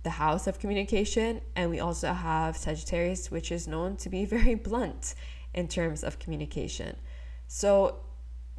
the 0.03 0.11
house 0.11 0.47
of 0.47 0.59
communication. 0.59 1.41
And 1.55 1.71
we 1.71 1.81
also 1.81 2.13
have 2.13 2.57
Sagittarius, 2.57 3.31
which 3.31 3.53
is 3.53 3.69
known 3.69 3.97
to 3.99 4.09
be 4.09 4.25
very 4.37 4.55
blunt 4.55 5.15
in 5.55 5.69
terms 5.69 6.03
of 6.03 6.19
communication. 6.19 6.97
So, 7.47 8.01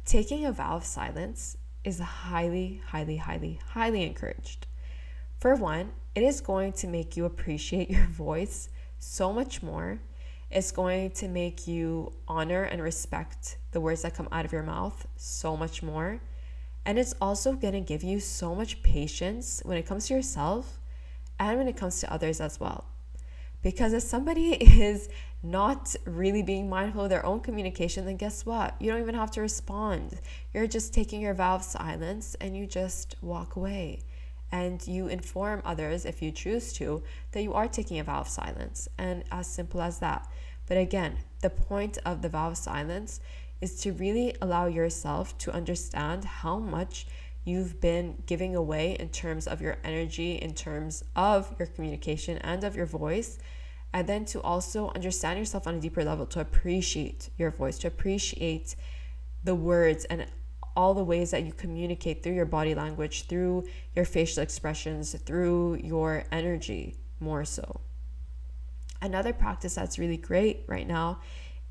taking 0.04 0.44
a 0.44 0.52
vow 0.52 0.76
of 0.76 0.84
silence 0.84 1.56
is 1.82 1.98
highly, 1.98 2.80
highly, 2.86 3.16
highly, 3.16 3.60
highly 3.70 4.02
encouraged. 4.04 4.66
For 5.38 5.54
one, 5.54 5.92
it 6.14 6.22
is 6.22 6.40
going 6.40 6.72
to 6.74 6.86
make 6.86 7.16
you 7.16 7.24
appreciate 7.24 7.90
your 7.96 8.06
voice 8.06 8.68
so 8.98 9.32
much 9.32 9.62
more. 9.62 10.00
It's 10.50 10.70
going 10.70 11.10
to 11.12 11.28
make 11.28 11.66
you 11.66 12.12
honor 12.28 12.62
and 12.62 12.82
respect 12.82 13.58
the 13.72 13.80
words 13.80 14.02
that 14.02 14.14
come 14.14 14.28
out 14.30 14.44
of 14.44 14.52
your 14.52 14.62
mouth 14.62 15.06
so 15.16 15.56
much 15.56 15.82
more. 15.82 16.20
And 16.86 16.98
it's 16.98 17.14
also 17.20 17.54
going 17.54 17.74
to 17.74 17.80
give 17.80 18.02
you 18.02 18.20
so 18.20 18.54
much 18.54 18.82
patience 18.82 19.62
when 19.64 19.78
it 19.78 19.86
comes 19.86 20.08
to 20.08 20.14
yourself 20.14 20.78
and 21.38 21.58
when 21.58 21.68
it 21.68 21.76
comes 21.76 22.00
to 22.00 22.12
others 22.12 22.40
as 22.40 22.60
well. 22.60 22.84
Because 23.62 23.92
if 23.94 24.02
somebody 24.02 24.52
is 24.82 25.08
not 25.42 25.94
really 26.04 26.42
being 26.42 26.68
mindful 26.68 27.04
of 27.04 27.10
their 27.10 27.24
own 27.24 27.40
communication, 27.40 28.04
then 28.06 28.16
guess 28.16 28.46
what? 28.46 28.74
You 28.80 28.90
don't 28.90 29.00
even 29.00 29.14
have 29.14 29.30
to 29.32 29.40
respond. 29.40 30.18
You're 30.52 30.66
just 30.66 30.94
taking 30.94 31.20
your 31.20 31.34
vow 31.34 31.56
of 31.56 31.62
silence 31.62 32.36
and 32.40 32.56
you 32.56 32.66
just 32.66 33.16
walk 33.22 33.56
away 33.56 34.00
and 34.52 34.86
you 34.86 35.08
inform 35.08 35.62
others, 35.64 36.04
if 36.04 36.22
you 36.22 36.30
choose 36.30 36.72
to, 36.74 37.02
that 37.32 37.42
you 37.42 37.52
are 37.54 37.66
taking 37.66 37.98
a 37.98 38.04
vow 38.04 38.20
of 38.20 38.28
silence. 38.28 38.88
And 38.98 39.24
as 39.32 39.46
simple 39.48 39.80
as 39.82 39.98
that. 39.98 40.28
But 40.66 40.76
again, 40.76 41.18
the 41.40 41.50
point 41.50 41.98
of 42.06 42.22
the 42.22 42.28
vow 42.28 42.50
of 42.50 42.56
silence 42.56 43.20
is 43.60 43.80
to 43.80 43.92
really 43.92 44.34
allow 44.40 44.66
yourself 44.66 45.36
to 45.38 45.52
understand 45.52 46.24
how 46.24 46.58
much 46.58 47.06
you've 47.44 47.80
been 47.80 48.22
giving 48.26 48.56
away 48.56 48.96
in 48.98 49.08
terms 49.10 49.46
of 49.46 49.60
your 49.60 49.76
energy, 49.84 50.36
in 50.36 50.54
terms 50.54 51.04
of 51.14 51.54
your 51.58 51.66
communication 51.66 52.38
and 52.38 52.64
of 52.64 52.74
your 52.74 52.86
voice. 52.86 53.38
And 53.92 54.08
then 54.08 54.24
to 54.26 54.40
also 54.40 54.90
understand 54.94 55.38
yourself 55.38 55.66
on 55.66 55.76
a 55.76 55.80
deeper 55.80 56.04
level, 56.04 56.26
to 56.26 56.40
appreciate 56.40 57.30
your 57.38 57.50
voice, 57.50 57.78
to 57.78 57.88
appreciate 57.88 58.74
the 59.44 59.54
words 59.54 60.04
and 60.06 60.26
all 60.76 60.94
the 60.94 61.04
ways 61.04 61.30
that 61.30 61.44
you 61.44 61.52
communicate 61.52 62.22
through 62.22 62.34
your 62.34 62.46
body 62.46 62.74
language, 62.74 63.26
through 63.28 63.64
your 63.94 64.04
facial 64.04 64.42
expressions, 64.42 65.14
through 65.14 65.76
your 65.76 66.24
energy, 66.32 66.96
more 67.20 67.44
so. 67.44 67.80
Another 69.00 69.32
practice 69.32 69.74
that's 69.74 69.98
really 69.98 70.16
great 70.16 70.64
right 70.66 70.88
now 70.88 71.20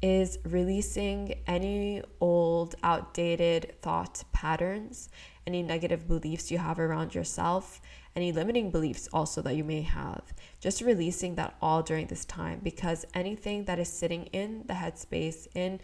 is 0.03 0.37
releasing 0.43 1.33
any 1.47 2.03
old, 2.19 2.75
outdated 2.83 3.73
thought 3.81 4.21
patterns, 4.33 5.07
any 5.47 5.63
negative 5.63 6.09
beliefs 6.09 6.51
you 6.51 6.57
have 6.57 6.77
around 6.77 7.15
yourself, 7.15 7.81
any 8.13 8.33
limiting 8.33 8.69
beliefs 8.69 9.07
also 9.13 9.41
that 9.41 9.55
you 9.55 9.63
may 9.63 9.81
have. 9.81 10.33
Just 10.59 10.81
releasing 10.81 11.35
that 11.35 11.55
all 11.61 11.81
during 11.81 12.07
this 12.07 12.25
time 12.25 12.59
because 12.61 13.05
anything 13.13 13.63
that 13.63 13.79
is 13.79 13.87
sitting 13.87 14.25
in 14.33 14.65
the 14.67 14.73
headspace, 14.73 15.47
in 15.55 15.79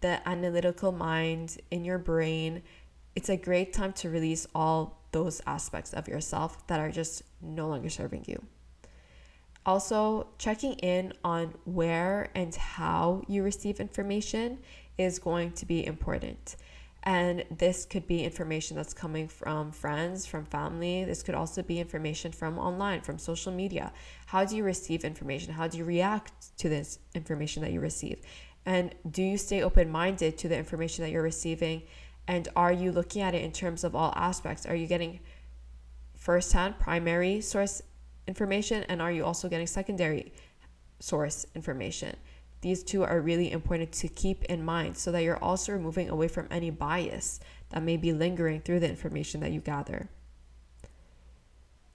the 0.00 0.26
analytical 0.28 0.92
mind 0.92 1.58
in 1.72 1.84
your 1.84 1.98
brain, 1.98 2.62
it's 3.16 3.28
a 3.28 3.36
great 3.36 3.72
time 3.72 3.92
to 3.94 4.08
release 4.08 4.46
all 4.54 5.00
those 5.10 5.42
aspects 5.48 5.92
of 5.92 6.06
yourself 6.06 6.64
that 6.68 6.78
are 6.78 6.92
just 6.92 7.22
no 7.42 7.66
longer 7.66 7.90
serving 7.90 8.24
you. 8.28 8.40
Also, 9.66 10.26
checking 10.38 10.74
in 10.74 11.12
on 11.24 11.54
where 11.64 12.28
and 12.34 12.54
how 12.54 13.22
you 13.28 13.42
receive 13.42 13.80
information 13.80 14.58
is 14.98 15.18
going 15.18 15.52
to 15.52 15.64
be 15.64 15.84
important. 15.86 16.56
And 17.06 17.44
this 17.50 17.84
could 17.84 18.06
be 18.06 18.24
information 18.24 18.76
that's 18.76 18.94
coming 18.94 19.28
from 19.28 19.72
friends, 19.72 20.24
from 20.24 20.46
family. 20.46 21.04
This 21.04 21.22
could 21.22 21.34
also 21.34 21.62
be 21.62 21.78
information 21.78 22.32
from 22.32 22.58
online, 22.58 23.02
from 23.02 23.18
social 23.18 23.52
media. 23.52 23.92
How 24.26 24.44
do 24.44 24.56
you 24.56 24.64
receive 24.64 25.04
information? 25.04 25.52
How 25.52 25.68
do 25.68 25.76
you 25.76 25.84
react 25.84 26.56
to 26.58 26.68
this 26.70 26.98
information 27.14 27.62
that 27.62 27.72
you 27.72 27.80
receive? 27.80 28.22
And 28.64 28.94
do 29.10 29.22
you 29.22 29.36
stay 29.36 29.62
open 29.62 29.90
minded 29.90 30.38
to 30.38 30.48
the 30.48 30.56
information 30.56 31.04
that 31.04 31.10
you're 31.10 31.22
receiving? 31.22 31.82
And 32.26 32.48
are 32.56 32.72
you 32.72 32.90
looking 32.90 33.20
at 33.20 33.34
it 33.34 33.42
in 33.42 33.52
terms 33.52 33.84
of 33.84 33.94
all 33.94 34.14
aspects? 34.16 34.64
Are 34.64 34.74
you 34.74 34.86
getting 34.86 35.20
firsthand 36.14 36.78
primary 36.78 37.42
source 37.42 37.82
information? 38.26 38.84
And 38.88 39.00
are 39.02 39.12
you 39.12 39.24
also 39.24 39.48
getting 39.48 39.66
secondary 39.66 40.32
source 41.00 41.46
information? 41.54 42.16
These 42.60 42.82
two 42.82 43.04
are 43.04 43.20
really 43.20 43.52
important 43.52 43.92
to 43.92 44.08
keep 44.08 44.44
in 44.44 44.64
mind 44.64 44.96
so 44.96 45.12
that 45.12 45.22
you're 45.22 45.42
also 45.42 45.78
moving 45.78 46.08
away 46.08 46.28
from 46.28 46.48
any 46.50 46.70
bias 46.70 47.40
that 47.70 47.82
may 47.82 47.96
be 47.96 48.12
lingering 48.12 48.60
through 48.60 48.80
the 48.80 48.88
information 48.88 49.40
that 49.40 49.52
you 49.52 49.60
gather 49.60 50.08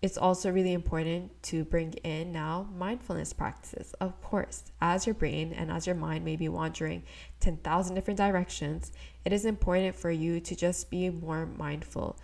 it's 0.02 0.18
also 0.18 0.50
really 0.50 0.72
important 0.72 1.32
to 1.44 1.66
bring 1.66 1.94
in 2.04 2.32
now 2.32 2.70
mindfulness 2.78 3.34
practices. 3.34 3.94
Of 4.00 4.22
course, 4.22 4.64
as 4.80 5.06
your 5.06 5.14
brain 5.14 5.52
and 5.52 5.70
as 5.70 5.86
your 5.86 5.96
mind 5.96 6.24
may 6.24 6.38
be 6.38 6.48
wandering 6.48 7.04
10,000 7.42 7.96
different 7.96 8.18
directions, 8.18 8.94
it 9.26 9.34
is 9.34 9.44
important 9.44 9.96
for 9.96 10.10
you 10.10 10.40
to 10.40 10.56
just 10.56 10.90
be 10.90 11.10
more 11.10 11.46
mindful. 11.46 12.18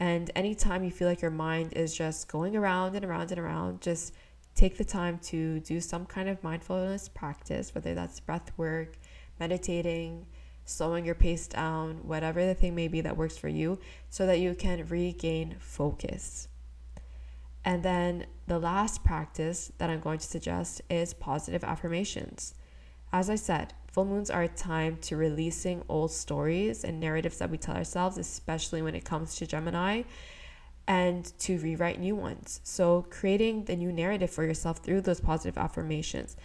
And 0.00 0.30
anytime 0.36 0.84
you 0.84 0.90
feel 0.90 1.08
like 1.08 1.22
your 1.22 1.30
mind 1.30 1.72
is 1.72 1.94
just 1.94 2.28
going 2.28 2.56
around 2.56 2.94
and 2.94 3.04
around 3.04 3.32
and 3.32 3.40
around, 3.40 3.80
just 3.80 4.14
take 4.54 4.76
the 4.76 4.84
time 4.84 5.18
to 5.18 5.60
do 5.60 5.80
some 5.80 6.06
kind 6.06 6.28
of 6.28 6.42
mindfulness 6.42 7.08
practice, 7.08 7.74
whether 7.74 7.94
that's 7.94 8.20
breath 8.20 8.52
work, 8.56 8.98
meditating, 9.40 10.26
slowing 10.64 11.04
your 11.04 11.14
pace 11.14 11.46
down, 11.46 11.96
whatever 12.06 12.44
the 12.44 12.54
thing 12.54 12.74
may 12.74 12.88
be 12.88 13.00
that 13.00 13.16
works 13.16 13.36
for 13.36 13.48
you, 13.48 13.78
so 14.10 14.26
that 14.26 14.38
you 14.38 14.54
can 14.54 14.86
regain 14.86 15.56
focus. 15.58 16.48
And 17.64 17.82
then 17.82 18.26
the 18.46 18.58
last 18.58 19.04
practice 19.04 19.72
that 19.78 19.90
I'm 19.90 20.00
going 20.00 20.18
to 20.18 20.26
suggest 20.26 20.80
is 20.88 21.14
positive 21.14 21.64
affirmations. 21.64 22.54
As 23.12 23.30
I 23.30 23.36
said, 23.36 23.74
full 23.98 24.04
moons 24.04 24.30
are 24.30 24.44
a 24.44 24.48
time 24.48 24.96
to 25.00 25.16
releasing 25.16 25.82
old 25.88 26.12
stories 26.12 26.84
and 26.84 27.00
narratives 27.00 27.38
that 27.38 27.50
we 27.50 27.58
tell 27.58 27.74
ourselves, 27.74 28.16
especially 28.16 28.80
when 28.80 28.94
it 28.94 29.04
comes 29.04 29.34
to 29.34 29.44
Gemini, 29.44 30.02
and 30.86 31.36
to 31.40 31.58
rewrite 31.58 31.98
new 31.98 32.14
ones. 32.14 32.60
So, 32.62 33.06
creating 33.10 33.64
the 33.64 33.74
new 33.74 33.90
narrative 33.90 34.30
for 34.30 34.44
yourself 34.44 34.78
through 34.84 35.00
those 35.00 35.18
positive 35.18 35.58
affirmations. 35.58 36.36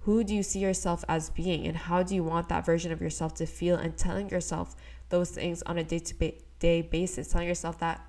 Who 0.00 0.24
do 0.24 0.34
you 0.34 0.42
see 0.42 0.58
yourself 0.58 1.04
as 1.08 1.30
being, 1.30 1.64
and 1.64 1.76
how 1.76 2.02
do 2.02 2.12
you 2.12 2.24
want 2.24 2.48
that 2.48 2.66
version 2.66 2.90
of 2.90 3.00
yourself 3.00 3.34
to 3.34 3.46
feel? 3.46 3.76
And 3.76 3.96
telling 3.96 4.28
yourself 4.30 4.74
those 5.10 5.30
things 5.30 5.62
on 5.66 5.78
a 5.78 5.84
day 5.84 6.00
to 6.00 6.32
day 6.58 6.82
basis, 6.82 7.28
telling 7.28 7.46
yourself 7.46 7.78
that 7.78 8.04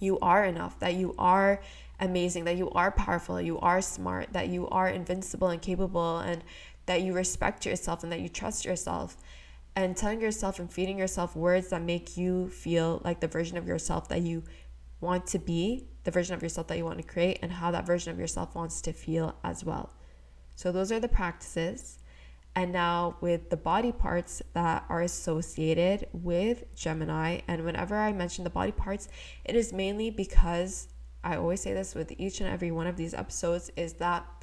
you 0.00 0.18
are 0.18 0.44
enough, 0.44 0.80
that 0.80 0.94
you 0.94 1.14
are 1.16 1.60
amazing, 2.00 2.42
that 2.46 2.56
you 2.56 2.70
are 2.70 2.90
powerful, 2.90 3.40
you 3.40 3.56
are 3.60 3.80
smart, 3.80 4.32
that 4.32 4.48
you 4.48 4.68
are 4.68 4.88
invincible 4.88 5.46
and 5.46 5.62
capable, 5.62 6.18
and 6.18 6.42
that 6.88 7.02
you 7.02 7.12
respect 7.12 7.64
yourself 7.64 8.02
and 8.02 8.10
that 8.10 8.20
you 8.20 8.28
trust 8.28 8.64
yourself. 8.64 9.16
And 9.76 9.96
telling 9.96 10.20
yourself 10.20 10.58
and 10.58 10.72
feeding 10.72 10.98
yourself 10.98 11.36
words 11.36 11.68
that 11.68 11.82
make 11.82 12.16
you 12.16 12.48
feel 12.48 13.00
like 13.04 13.20
the 13.20 13.28
version 13.28 13.56
of 13.56 13.68
yourself 13.68 14.08
that 14.08 14.22
you 14.22 14.42
want 15.00 15.26
to 15.28 15.38
be, 15.38 15.86
the 16.02 16.10
version 16.10 16.34
of 16.34 16.42
yourself 16.42 16.66
that 16.66 16.78
you 16.78 16.84
want 16.84 16.98
to 16.98 17.04
create, 17.04 17.38
and 17.42 17.52
how 17.52 17.70
that 17.70 17.86
version 17.86 18.10
of 18.10 18.18
yourself 18.18 18.56
wants 18.56 18.80
to 18.80 18.92
feel 18.92 19.36
as 19.44 19.64
well. 19.64 19.90
So, 20.56 20.72
those 20.72 20.90
are 20.90 20.98
the 20.98 21.08
practices. 21.08 21.98
And 22.56 22.72
now, 22.72 23.18
with 23.20 23.50
the 23.50 23.56
body 23.56 23.92
parts 23.92 24.42
that 24.54 24.84
are 24.88 25.02
associated 25.02 26.08
with 26.12 26.74
Gemini, 26.74 27.42
and 27.46 27.64
whenever 27.64 27.94
I 27.94 28.12
mention 28.12 28.42
the 28.42 28.50
body 28.50 28.72
parts, 28.72 29.08
it 29.44 29.54
is 29.54 29.72
mainly 29.72 30.10
because 30.10 30.88
I 31.22 31.36
always 31.36 31.60
say 31.60 31.72
this 31.72 31.94
with 31.94 32.12
each 32.18 32.40
and 32.40 32.50
every 32.50 32.72
one 32.72 32.88
of 32.88 32.96
these 32.96 33.14
episodes 33.14 33.70
is 33.76 33.92
that 33.94 34.37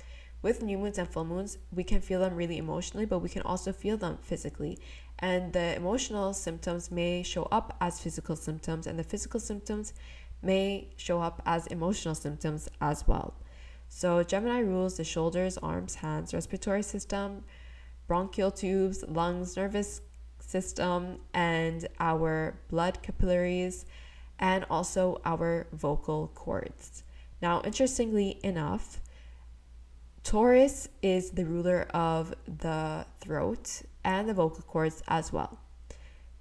with 0.46 0.62
new 0.62 0.78
moons 0.78 1.00
and 1.00 1.10
full 1.10 1.26
moons, 1.26 1.58
we 1.72 1.84
can 1.84 2.00
feel 2.00 2.20
them 2.20 2.36
really 2.36 2.60
emotionally, 2.60 3.04
but 3.04 3.18
we 3.18 3.28
can 3.28 3.41
also 3.41 3.74
feel 3.74 3.98
them 3.98 4.16
physically. 4.22 4.78
And 5.18 5.52
the 5.54 5.76
emotional 5.76 6.34
symptoms 6.34 6.91
may 6.91 7.24
show 7.24 7.48
up 7.52 7.76
as 7.82 8.00
physical 8.00 8.36
symptoms, 8.36 8.86
and 8.86 9.00
the 9.00 9.04
physical 9.04 9.39
symptoms 9.39 9.91
may 10.43 10.89
show 10.98 11.20
up 11.20 11.41
as 11.48 11.66
emotional 11.66 12.14
symptoms 12.14 12.70
as 12.80 13.08
well. 13.08 13.34
So, 13.89 14.22
Gemini 14.22 14.60
rules 14.60 14.98
the 14.98 15.04
shoulders, 15.04 15.58
arms, 15.58 15.96
hands, 15.96 16.32
respiratory 16.32 16.84
system, 16.84 17.43
bronchial 18.06 18.52
tubes, 18.52 19.04
lungs, 19.08 19.58
nervous 19.58 20.02
system, 20.38 21.22
and 21.34 21.88
our 22.00 22.60
blood 22.70 23.02
capillaries, 23.02 23.88
and 24.38 24.64
also 24.70 25.20
our 25.26 25.66
vocal 25.74 26.32
cords. 26.36 27.04
Now, 27.41 27.64
interestingly 27.66 28.39
enough, 28.43 29.02
Taurus 30.26 30.90
is 31.04 31.30
the 31.30 31.46
ruler 31.46 31.86
of 31.94 32.34
the 32.48 33.06
throat 33.20 33.84
and 34.04 34.28
the 34.28 34.34
vocal 34.34 34.64
cords 34.64 35.04
as 35.08 35.32
well. 35.32 35.60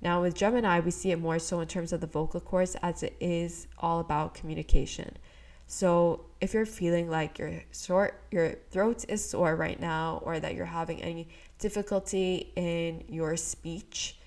Now, 0.01 0.23
with 0.23 0.35
Gemini, 0.35 0.81
we 0.81 0.91
see 0.91 1.11
it 1.11 1.21
more 1.21 1.39
so 1.39 1.61
in 1.61 1.69
terms 1.69 1.93
of 1.93 2.01
the 2.01 2.07
vocal 2.07 2.41
cords 2.41 2.77
as 2.83 3.03
it 3.03 3.15
is 3.21 3.67
all 3.79 4.01
about 4.01 4.33
communication. 4.33 5.19
So, 5.67 6.25
if 6.41 6.55
you're 6.55 6.65
feeling 6.65 7.11
like 7.11 7.39
your 7.39 7.63
sore, 7.73 8.17
your 8.31 8.55
throat 8.71 9.05
is 9.07 9.23
sore 9.23 9.55
right 9.55 9.79
now, 9.79 10.23
or 10.25 10.41
that 10.41 10.55
you're 10.55 10.65
having 10.65 11.03
any 11.03 11.29
difficulty 11.59 12.55
in 12.57 13.05
your 13.07 13.37
speech, 13.37 14.19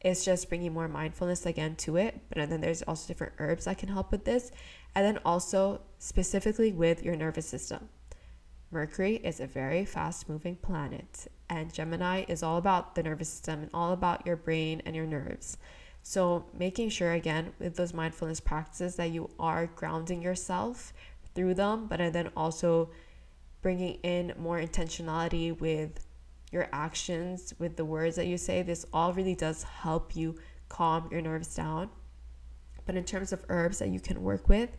it's 0.00 0.24
just 0.24 0.48
bringing 0.48 0.72
more 0.72 0.88
mindfulness 0.88 1.44
again 1.44 1.76
to 1.76 1.98
it. 1.98 2.18
But 2.30 2.48
then 2.48 2.62
there's 2.62 2.80
also 2.80 3.08
different 3.08 3.34
herbs 3.38 3.66
that 3.66 3.76
can 3.76 3.90
help 3.90 4.10
with 4.10 4.24
this, 4.24 4.52
and 4.94 5.04
then 5.04 5.18
also 5.22 5.82
specifically 5.98 6.72
with 6.72 7.02
your 7.02 7.14
nervous 7.14 7.46
system. 7.46 7.90
Mercury 8.72 9.16
is 9.16 9.38
a 9.38 9.46
very 9.46 9.84
fast 9.84 10.30
moving 10.30 10.56
planet, 10.56 11.26
and 11.50 11.74
Gemini 11.74 12.24
is 12.26 12.42
all 12.42 12.56
about 12.56 12.94
the 12.94 13.02
nervous 13.02 13.28
system 13.28 13.60
and 13.60 13.70
all 13.74 13.92
about 13.92 14.26
your 14.26 14.34
brain 14.34 14.80
and 14.86 14.96
your 14.96 15.04
nerves. 15.04 15.58
So, 16.02 16.46
making 16.58 16.88
sure 16.88 17.12
again 17.12 17.52
with 17.58 17.76
those 17.76 17.92
mindfulness 17.92 18.40
practices 18.40 18.96
that 18.96 19.10
you 19.10 19.28
are 19.38 19.66
grounding 19.66 20.22
yourself 20.22 20.94
through 21.34 21.52
them, 21.52 21.86
but 21.86 21.98
then 21.98 22.30
also 22.34 22.88
bringing 23.60 23.96
in 23.96 24.32
more 24.38 24.58
intentionality 24.58 25.60
with 25.60 26.06
your 26.50 26.68
actions, 26.72 27.52
with 27.58 27.76
the 27.76 27.84
words 27.84 28.16
that 28.16 28.26
you 28.26 28.38
say. 28.38 28.62
This 28.62 28.86
all 28.90 29.12
really 29.12 29.34
does 29.34 29.64
help 29.64 30.16
you 30.16 30.36
calm 30.70 31.10
your 31.12 31.20
nerves 31.20 31.54
down. 31.54 31.90
But 32.86 32.96
in 32.96 33.04
terms 33.04 33.34
of 33.34 33.44
herbs 33.50 33.80
that 33.80 33.90
you 33.90 34.00
can 34.00 34.22
work 34.22 34.48
with, 34.48 34.70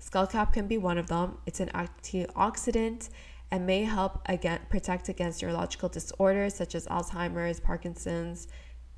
skullcap 0.00 0.52
can 0.52 0.66
be 0.66 0.78
one 0.78 0.98
of 0.98 1.08
them. 1.08 1.38
It's 1.46 1.60
an 1.60 1.70
antioxidant 1.70 3.08
and 3.50 3.66
may 3.66 3.84
help 3.84 4.20
again 4.26 4.60
protect 4.68 5.08
against 5.08 5.42
neurological 5.42 5.88
disorders 5.88 6.54
such 6.54 6.74
as 6.74 6.86
Alzheimer's, 6.86 7.60
Parkinson's, 7.60 8.48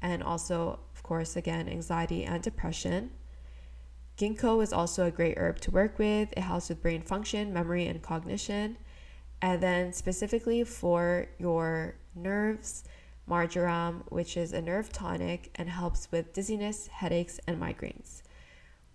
and 0.01 0.23
also 0.23 0.81
of 0.99 1.05
course, 1.05 1.37
again, 1.37 1.69
anxiety 1.69 2.25
and 2.25 2.43
depression. 2.43 3.13
Ginkgo 4.17 4.61
is 4.61 4.73
also 4.73 5.07
a 5.07 5.13
great 5.13 5.39
herb 5.39 5.61
to 5.61 5.71
work 5.71 5.97
with. 5.97 6.33
It 6.37 6.41
helps 6.41 6.69
with 6.71 6.83
brain 6.83 7.03
function, 7.03 7.53
memory, 7.53 7.87
and 7.87 8.03
cognition. 8.03 8.79
And 9.41 9.63
then, 9.63 9.93
specifically 9.93 10.65
for 10.65 11.29
your 11.39 11.95
nerves, 12.17 12.83
marjoram, 13.29 14.03
which 14.09 14.37
is 14.37 14.53
a 14.53 14.61
nerve 14.61 14.91
tonic 14.93 15.53
and 15.55 15.71
helps 15.71 16.11
with 16.11 16.33
dizziness, 16.33 16.89
headaches, 16.89 17.39
and 17.47 17.63
migraines. 17.63 18.23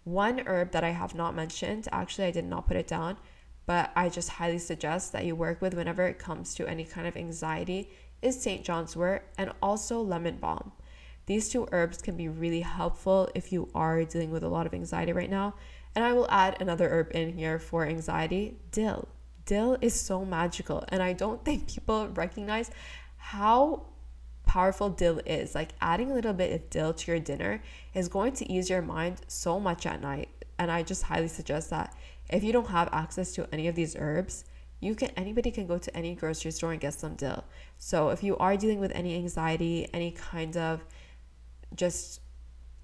One 0.03 0.41
herb 0.45 0.71
that 0.71 0.83
I 0.83 0.89
have 0.89 1.15
not 1.15 1.35
mentioned, 1.35 1.87
actually, 1.91 2.27
I 2.27 2.31
did 2.31 2.45
not 2.45 2.67
put 2.67 2.77
it 2.77 2.87
down, 2.87 3.17
but 3.65 3.91
I 3.95 4.09
just 4.09 4.29
highly 4.29 4.57
suggest 4.57 5.13
that 5.13 5.25
you 5.25 5.35
work 5.35 5.61
with 5.61 5.73
whenever 5.73 6.05
it 6.05 6.19
comes 6.19 6.53
to 6.55 6.67
any 6.67 6.83
kind 6.83 7.07
of 7.07 7.15
anxiety, 7.15 7.89
is 8.21 8.41
St. 8.41 8.63
John's 8.63 8.95
wort 8.95 9.27
and 9.37 9.51
also 9.61 10.01
lemon 10.01 10.37
balm. 10.37 10.71
These 11.25 11.49
two 11.49 11.67
herbs 11.71 12.01
can 12.01 12.17
be 12.17 12.27
really 12.27 12.61
helpful 12.61 13.29
if 13.33 13.51
you 13.51 13.69
are 13.73 14.03
dealing 14.03 14.31
with 14.31 14.43
a 14.43 14.49
lot 14.49 14.65
of 14.65 14.73
anxiety 14.73 15.13
right 15.13 15.29
now. 15.29 15.55
And 15.95 16.03
I 16.03 16.11
will 16.11 16.29
add 16.29 16.61
another 16.61 16.89
herb 16.89 17.11
in 17.13 17.33
here 17.33 17.59
for 17.59 17.85
anxiety 17.85 18.57
dill. 18.71 19.07
Dill 19.45 19.77
is 19.81 19.97
so 19.97 20.25
magical, 20.25 20.83
and 20.89 21.01
I 21.01 21.13
don't 21.13 21.43
think 21.45 21.67
people 21.67 22.09
recognize 22.09 22.71
how 23.17 23.85
powerful 24.45 24.89
dill 24.89 25.19
is. 25.25 25.55
Like 25.55 25.69
adding 25.81 26.11
a 26.11 26.13
little 26.13 26.33
bit 26.33 26.53
of 26.53 26.69
dill 26.69 26.93
to 26.93 27.11
your 27.11 27.19
dinner 27.19 27.61
is 27.93 28.07
going 28.07 28.33
to 28.33 28.51
ease 28.51 28.69
your 28.69 28.81
mind 28.81 29.21
so 29.27 29.59
much 29.59 29.85
at 29.85 30.01
night. 30.01 30.29
And 30.59 30.71
I 30.71 30.83
just 30.83 31.03
highly 31.03 31.27
suggest 31.27 31.69
that 31.71 31.95
if 32.29 32.43
you 32.43 32.51
don't 32.51 32.67
have 32.67 32.89
access 32.91 33.33
to 33.33 33.47
any 33.51 33.67
of 33.67 33.75
these 33.75 33.95
herbs, 33.97 34.45
you 34.79 34.95
can 34.95 35.09
anybody 35.15 35.49
can 35.49 35.65
go 35.65 35.77
to 35.77 35.95
any 35.95 36.13
grocery 36.13 36.51
store 36.51 36.71
and 36.71 36.81
get 36.81 36.93
some 36.93 37.15
dill. 37.15 37.43
So 37.77 38.09
if 38.09 38.23
you 38.23 38.37
are 38.37 38.57
dealing 38.57 38.79
with 38.79 38.91
any 38.93 39.15
anxiety, 39.15 39.87
any 39.93 40.11
kind 40.11 40.57
of 40.57 40.85
just 41.75 42.19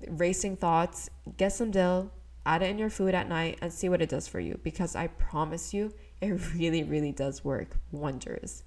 racing 0.07 0.55
thoughts, 0.55 1.09
get 1.37 1.51
some 1.53 1.71
dill, 1.71 2.11
add 2.45 2.61
it 2.61 2.69
in 2.69 2.77
your 2.77 2.89
food 2.89 3.13
at 3.13 3.27
night, 3.27 3.59
and 3.61 3.71
see 3.71 3.89
what 3.89 4.01
it 4.01 4.09
does 4.09 4.27
for 4.27 4.39
you 4.39 4.59
because 4.63 4.95
I 4.95 5.07
promise 5.07 5.73
you, 5.73 5.93
it 6.21 6.31
really, 6.55 6.83
really 6.83 7.11
does 7.11 7.43
work 7.43 7.77
wonders. 7.91 8.63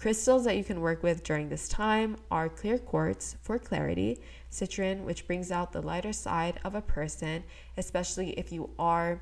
Crystals 0.00 0.44
that 0.44 0.56
you 0.56 0.64
can 0.64 0.80
work 0.80 1.02
with 1.02 1.22
during 1.22 1.50
this 1.50 1.68
time 1.68 2.16
are 2.30 2.48
clear 2.48 2.78
quartz 2.78 3.36
for 3.42 3.58
clarity, 3.58 4.18
citrine, 4.50 5.04
which 5.04 5.26
brings 5.26 5.52
out 5.52 5.72
the 5.72 5.82
lighter 5.82 6.14
side 6.14 6.58
of 6.64 6.74
a 6.74 6.80
person, 6.80 7.44
especially 7.76 8.30
if 8.30 8.50
you 8.50 8.70
are 8.78 9.20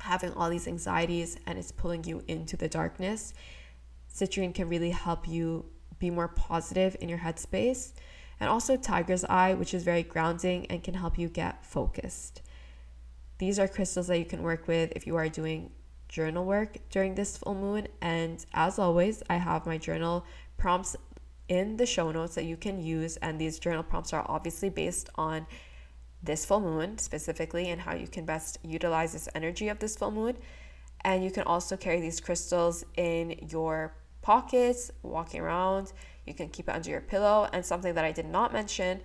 having 0.00 0.30
all 0.34 0.50
these 0.50 0.68
anxieties 0.68 1.38
and 1.46 1.58
it's 1.58 1.72
pulling 1.72 2.04
you 2.04 2.22
into 2.28 2.54
the 2.54 2.68
darkness. 2.68 3.32
Citrine 4.12 4.54
can 4.54 4.68
really 4.68 4.90
help 4.90 5.26
you 5.26 5.64
be 5.98 6.10
more 6.10 6.28
positive 6.28 6.98
in 7.00 7.08
your 7.08 7.20
headspace 7.20 7.94
and 8.38 8.50
also 8.50 8.76
tiger's 8.76 9.24
eye, 9.24 9.54
which 9.54 9.72
is 9.72 9.84
very 9.84 10.02
grounding 10.02 10.66
and 10.66 10.84
can 10.84 10.92
help 10.92 11.16
you 11.16 11.30
get 11.30 11.64
focused. 11.64 12.42
These 13.38 13.58
are 13.58 13.66
crystals 13.66 14.08
that 14.08 14.18
you 14.18 14.26
can 14.26 14.42
work 14.42 14.68
with 14.68 14.92
if 14.94 15.06
you 15.06 15.16
are 15.16 15.30
doing 15.30 15.70
journal 16.14 16.44
work 16.44 16.76
during 16.90 17.16
this 17.16 17.36
full 17.36 17.56
moon. 17.56 17.88
And 18.00 18.44
as 18.54 18.78
always, 18.78 19.22
I 19.28 19.36
have 19.36 19.66
my 19.66 19.78
journal 19.78 20.24
prompts 20.56 20.94
in 21.48 21.76
the 21.76 21.86
show 21.86 22.12
notes 22.12 22.36
that 22.36 22.44
you 22.44 22.56
can 22.56 22.80
use. 22.80 23.16
And 23.16 23.40
these 23.40 23.58
journal 23.58 23.82
prompts 23.82 24.12
are 24.12 24.24
obviously 24.28 24.70
based 24.70 25.10
on 25.16 25.46
this 26.22 26.44
full 26.44 26.60
moon 26.60 26.98
specifically 26.98 27.68
and 27.68 27.80
how 27.80 27.94
you 27.94 28.06
can 28.06 28.24
best 28.24 28.58
utilize 28.62 29.12
this 29.12 29.28
energy 29.34 29.68
of 29.68 29.80
this 29.80 29.96
full 29.96 30.12
moon. 30.12 30.36
And 31.00 31.24
you 31.24 31.32
can 31.32 31.42
also 31.42 31.76
carry 31.76 32.00
these 32.00 32.20
crystals 32.20 32.84
in 32.96 33.48
your 33.50 33.94
pockets, 34.22 34.90
walking 35.02 35.40
around 35.40 35.92
you 36.26 36.34
can 36.34 36.48
keep 36.48 36.68
it 36.68 36.74
under 36.74 36.90
your 36.90 37.00
pillow. 37.00 37.48
And 37.52 37.64
something 37.64 37.94
that 37.94 38.04
I 38.04 38.12
did 38.12 38.26
not 38.26 38.52
mention 38.52 39.00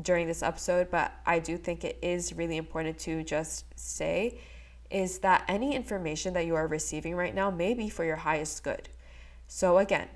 during 0.00 0.26
this 0.26 0.42
episode, 0.42 0.90
but 0.90 1.12
I 1.26 1.38
do 1.38 1.56
think 1.58 1.84
it 1.84 1.98
is 2.00 2.32
really 2.32 2.56
important 2.56 2.98
to 3.00 3.22
just 3.22 3.66
say, 3.78 4.38
is 4.90 5.20
that 5.20 5.44
any 5.48 5.74
information 5.74 6.34
that 6.34 6.46
you 6.46 6.54
are 6.54 6.66
receiving 6.66 7.14
right 7.14 7.34
now 7.34 7.50
may 7.50 7.74
be 7.74 7.88
for 7.88 8.04
your 8.04 8.16
highest 8.16 8.62
good. 8.64 8.88
So, 9.46 9.78
again, 9.78 10.08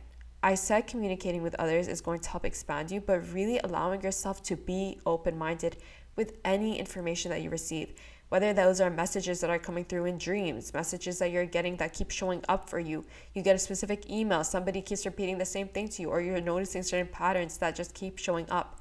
I 0.43 0.55
said 0.55 0.87
communicating 0.87 1.43
with 1.43 1.55
others 1.59 1.89
is 1.89 2.01
going 2.01 2.21
to 2.21 2.31
help 2.31 2.45
expand 2.45 2.91
you, 2.91 3.01
but 3.01 3.33
really 3.33 3.59
allowing 3.59 4.03
yourself 4.03 4.43
to 4.45 4.57
be 4.57 5.01
open 5.07 5.39
minded 5.39 5.77
with 6.17 6.35
any 6.45 6.79
information 6.79 7.31
that 7.31 7.43
you 7.43 7.51
receive 7.51 7.95
whether 8.35 8.53
those 8.53 8.81
are 8.81 8.91
messages 8.91 9.41
that 9.41 9.49
are 9.49 9.61
coming 9.61 9.85
through 9.85 10.07
in 10.07 10.19
dreams, 10.19 10.75
messages 10.75 11.21
that 11.21 11.31
you're 11.31 11.47
getting 11.47 11.77
that 11.77 11.93
keep 11.93 12.11
showing 12.11 12.43
up 12.49 12.69
for 12.69 12.81
you. 12.81 13.05
You 13.33 13.43
get 13.43 13.55
a 13.55 13.59
specific 13.61 14.11
email, 14.11 14.43
somebody 14.43 14.83
keeps 14.83 15.07
repeating 15.07 15.39
the 15.39 15.45
same 15.45 15.69
thing 15.69 15.89
to 15.91 16.03
you, 16.03 16.11
or 16.11 16.21
you're 16.21 16.41
noticing 16.41 16.83
certain 16.83 17.07
patterns 17.07 17.59
that 17.59 17.77
just 17.77 17.95
keep 17.95 18.19
showing 18.19 18.51
up. 18.51 18.81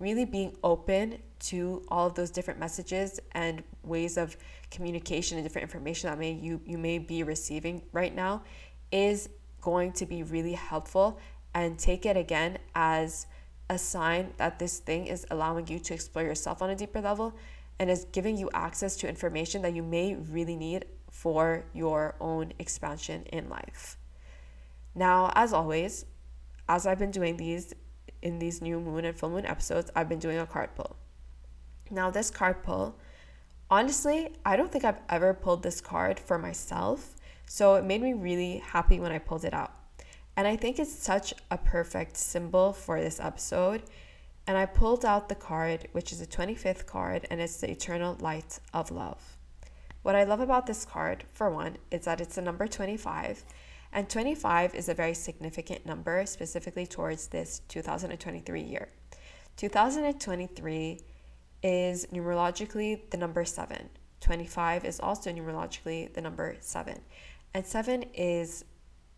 Really 0.00 0.24
being 0.24 0.56
open 0.64 1.18
to 1.40 1.84
all 1.88 2.08
of 2.08 2.14
those 2.14 2.30
different 2.30 2.58
messages 2.58 3.20
and 3.32 3.62
ways 3.84 4.16
of 4.16 4.36
communication 4.70 5.38
and 5.38 5.44
different 5.44 5.64
information 5.64 6.10
that 6.10 6.18
may 6.18 6.32
you, 6.32 6.60
you 6.64 6.78
may 6.78 6.98
be 6.98 7.22
receiving 7.22 7.82
right 7.92 8.14
now 8.14 8.42
is 8.92 9.28
going 9.60 9.92
to 9.92 10.06
be 10.06 10.22
really 10.22 10.52
helpful 10.52 11.18
and 11.54 11.78
take 11.78 12.06
it 12.06 12.16
again 12.16 12.58
as 12.74 13.26
a 13.70 13.78
sign 13.78 14.32
that 14.36 14.58
this 14.58 14.78
thing 14.78 15.06
is 15.06 15.26
allowing 15.30 15.66
you 15.66 15.78
to 15.78 15.94
explore 15.94 16.24
yourself 16.24 16.62
on 16.62 16.70
a 16.70 16.76
deeper 16.76 17.00
level 17.00 17.34
and 17.78 17.90
is 17.90 18.06
giving 18.12 18.36
you 18.36 18.50
access 18.54 18.96
to 18.96 19.08
information 19.08 19.62
that 19.62 19.74
you 19.74 19.82
may 19.82 20.14
really 20.14 20.56
need 20.56 20.84
for 21.10 21.64
your 21.74 22.14
own 22.20 22.52
expansion 22.58 23.24
in 23.32 23.48
life. 23.48 23.96
Now, 24.94 25.32
as 25.34 25.52
always, 25.52 26.04
as 26.68 26.86
I've 26.86 26.98
been 26.98 27.10
doing 27.10 27.36
these 27.36 27.74
in 28.20 28.38
these 28.40 28.60
new 28.60 28.80
moon 28.80 29.04
and 29.04 29.16
full 29.16 29.30
moon 29.30 29.46
episodes, 29.46 29.90
I've 29.94 30.08
been 30.08 30.18
doing 30.18 30.38
a 30.38 30.46
card 30.46 30.70
pull. 30.74 30.96
Now, 31.90 32.10
this 32.10 32.30
card 32.30 32.64
pull, 32.64 32.98
honestly, 33.70 34.30
I 34.44 34.56
don't 34.56 34.70
think 34.70 34.84
I've 34.84 35.00
ever 35.08 35.34
pulled 35.34 35.62
this 35.62 35.80
card 35.80 36.18
for 36.18 36.38
myself. 36.38 37.14
So 37.46 37.76
it 37.76 37.84
made 37.84 38.02
me 38.02 38.12
really 38.12 38.58
happy 38.58 39.00
when 39.00 39.12
I 39.12 39.18
pulled 39.18 39.44
it 39.44 39.54
out. 39.54 39.72
And 40.36 40.46
I 40.46 40.56
think 40.56 40.78
it's 40.78 40.92
such 40.92 41.34
a 41.50 41.58
perfect 41.58 42.16
symbol 42.16 42.72
for 42.72 43.00
this 43.00 43.18
episode. 43.18 43.82
And 44.46 44.56
I 44.56 44.66
pulled 44.66 45.04
out 45.04 45.28
the 45.28 45.34
card, 45.34 45.88
which 45.92 46.12
is 46.12 46.20
the 46.20 46.26
25th 46.26 46.86
card, 46.86 47.26
and 47.30 47.40
it's 47.40 47.58
the 47.58 47.70
Eternal 47.70 48.16
Light 48.20 48.60
of 48.72 48.90
Love. 48.90 49.36
What 50.02 50.14
I 50.14 50.24
love 50.24 50.40
about 50.40 50.66
this 50.66 50.84
card, 50.84 51.24
for 51.32 51.50
one, 51.50 51.76
is 51.90 52.04
that 52.04 52.20
it's 52.20 52.38
a 52.38 52.42
number 52.42 52.66
25. 52.66 53.44
And 53.92 54.08
25 54.08 54.74
is 54.74 54.88
a 54.88 54.94
very 54.94 55.14
significant 55.14 55.84
number, 55.86 56.24
specifically 56.24 56.86
towards 56.86 57.28
this 57.28 57.62
2023 57.68 58.60
year. 58.62 58.88
2023 59.56 61.00
is 61.62 62.06
numerologically 62.06 63.10
the 63.10 63.16
number 63.16 63.44
7. 63.44 63.88
25 64.20 64.84
is 64.84 65.00
also 65.00 65.30
numerologically 65.30 66.12
the 66.12 66.20
number 66.20 66.56
7. 66.60 67.00
And 67.54 67.66
7 67.66 68.04
is 68.14 68.64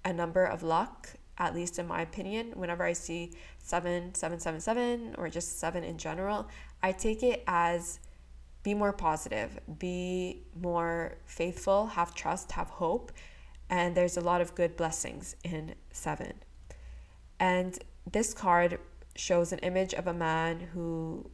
a 0.04 0.12
number 0.12 0.44
of 0.44 0.62
luck, 0.62 1.08
at 1.38 1.54
least 1.54 1.78
in 1.78 1.86
my 1.86 2.02
opinion. 2.02 2.52
Whenever 2.54 2.84
I 2.84 2.92
see 2.92 3.32
seven, 3.58 4.14
seven, 4.14 4.38
seven, 4.38 4.60
seven, 4.60 5.14
or 5.18 5.28
just 5.28 5.58
7 5.58 5.84
in 5.84 5.98
general, 5.98 6.48
I 6.82 6.92
take 6.92 7.22
it 7.22 7.42
as 7.46 8.00
be 8.62 8.74
more 8.74 8.92
positive, 8.92 9.58
be 9.78 10.42
more 10.60 11.16
faithful, 11.24 11.86
have 11.86 12.14
trust, 12.14 12.52
have 12.52 12.68
hope. 12.68 13.12
And 13.70 13.96
there's 13.96 14.16
a 14.16 14.20
lot 14.20 14.40
of 14.40 14.54
good 14.54 14.76
blessings 14.76 15.36
in 15.44 15.74
7. 15.92 16.34
And 17.38 17.78
this 18.10 18.34
card 18.34 18.78
shows 19.16 19.52
an 19.52 19.60
image 19.60 19.94
of 19.94 20.06
a 20.06 20.12
man 20.12 20.60
who 20.60 21.30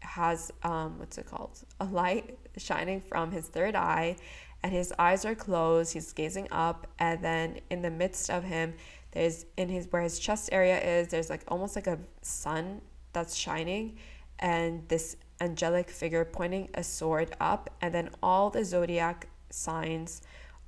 has 0.00 0.50
um, 0.62 0.98
what's 0.98 1.18
it 1.18 1.26
called? 1.26 1.58
A 1.80 1.84
light 1.84 2.38
shining 2.56 3.00
from 3.00 3.30
his 3.30 3.46
third 3.46 3.74
eye 3.74 4.16
and 4.62 4.72
his 4.72 4.92
eyes 4.98 5.24
are 5.24 5.34
closed 5.34 5.92
he's 5.92 6.12
gazing 6.12 6.46
up 6.50 6.86
and 6.98 7.24
then 7.24 7.58
in 7.70 7.80
the 7.80 7.90
midst 7.90 8.28
of 8.28 8.44
him 8.44 8.74
there's 9.12 9.46
in 9.56 9.68
his 9.68 9.86
where 9.90 10.02
his 10.02 10.18
chest 10.18 10.50
area 10.52 10.78
is 10.80 11.08
there's 11.08 11.30
like 11.30 11.42
almost 11.48 11.76
like 11.76 11.86
a 11.86 11.98
sun 12.22 12.80
that's 13.12 13.34
shining 13.34 13.96
and 14.40 14.86
this 14.88 15.16
angelic 15.40 15.88
figure 15.88 16.24
pointing 16.24 16.68
a 16.74 16.82
sword 16.82 17.34
up 17.40 17.70
and 17.80 17.94
then 17.94 18.10
all 18.22 18.50
the 18.50 18.64
zodiac 18.64 19.28
signs 19.48 20.22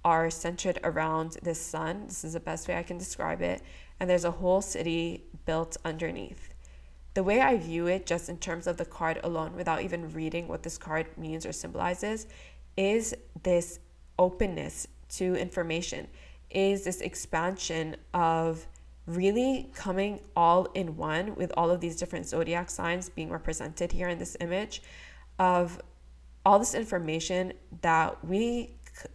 are 0.04 0.30
centered 0.30 0.78
around 0.82 1.38
this 1.42 1.60
sun. 1.60 2.06
This 2.06 2.24
is 2.24 2.32
the 2.32 2.40
best 2.40 2.68
way 2.68 2.76
i 2.76 2.82
can 2.82 2.98
describe 2.98 3.40
it. 3.40 3.62
And 4.00 4.10
there's 4.10 4.24
a 4.24 4.30
whole 4.30 4.60
city 4.60 5.24
built 5.46 5.76
underneath 5.84 6.51
the 7.14 7.22
way 7.22 7.40
I 7.40 7.56
view 7.56 7.86
it, 7.86 8.06
just 8.06 8.28
in 8.28 8.38
terms 8.38 8.66
of 8.66 8.76
the 8.76 8.84
card 8.84 9.20
alone, 9.22 9.54
without 9.54 9.82
even 9.82 10.12
reading 10.12 10.48
what 10.48 10.62
this 10.62 10.78
card 10.78 11.06
means 11.18 11.44
or 11.44 11.52
symbolizes, 11.52 12.26
is 12.76 13.14
this 13.42 13.80
openness 14.18 14.86
to 15.10 15.34
information, 15.36 16.08
is 16.50 16.84
this 16.84 17.00
expansion 17.00 17.96
of 18.14 18.66
really 19.06 19.70
coming 19.74 20.20
all 20.36 20.66
in 20.74 20.96
one 20.96 21.34
with 21.34 21.52
all 21.56 21.70
of 21.70 21.80
these 21.80 21.96
different 21.96 22.26
zodiac 22.26 22.70
signs 22.70 23.08
being 23.08 23.30
represented 23.30 23.90
here 23.92 24.08
in 24.08 24.18
this 24.18 24.36
image 24.40 24.80
of 25.38 25.80
all 26.46 26.58
this 26.58 26.74
information 26.74 27.52
that 27.80 28.24
we 28.24 28.70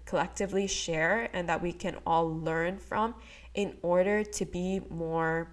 collectively 0.05 0.67
share 0.67 1.29
and 1.33 1.47
that 1.47 1.61
we 1.61 1.71
can 1.71 1.95
all 2.05 2.29
learn 2.39 2.77
from 2.77 3.15
in 3.53 3.75
order 3.81 4.23
to 4.23 4.45
be 4.45 4.81
more 4.89 5.47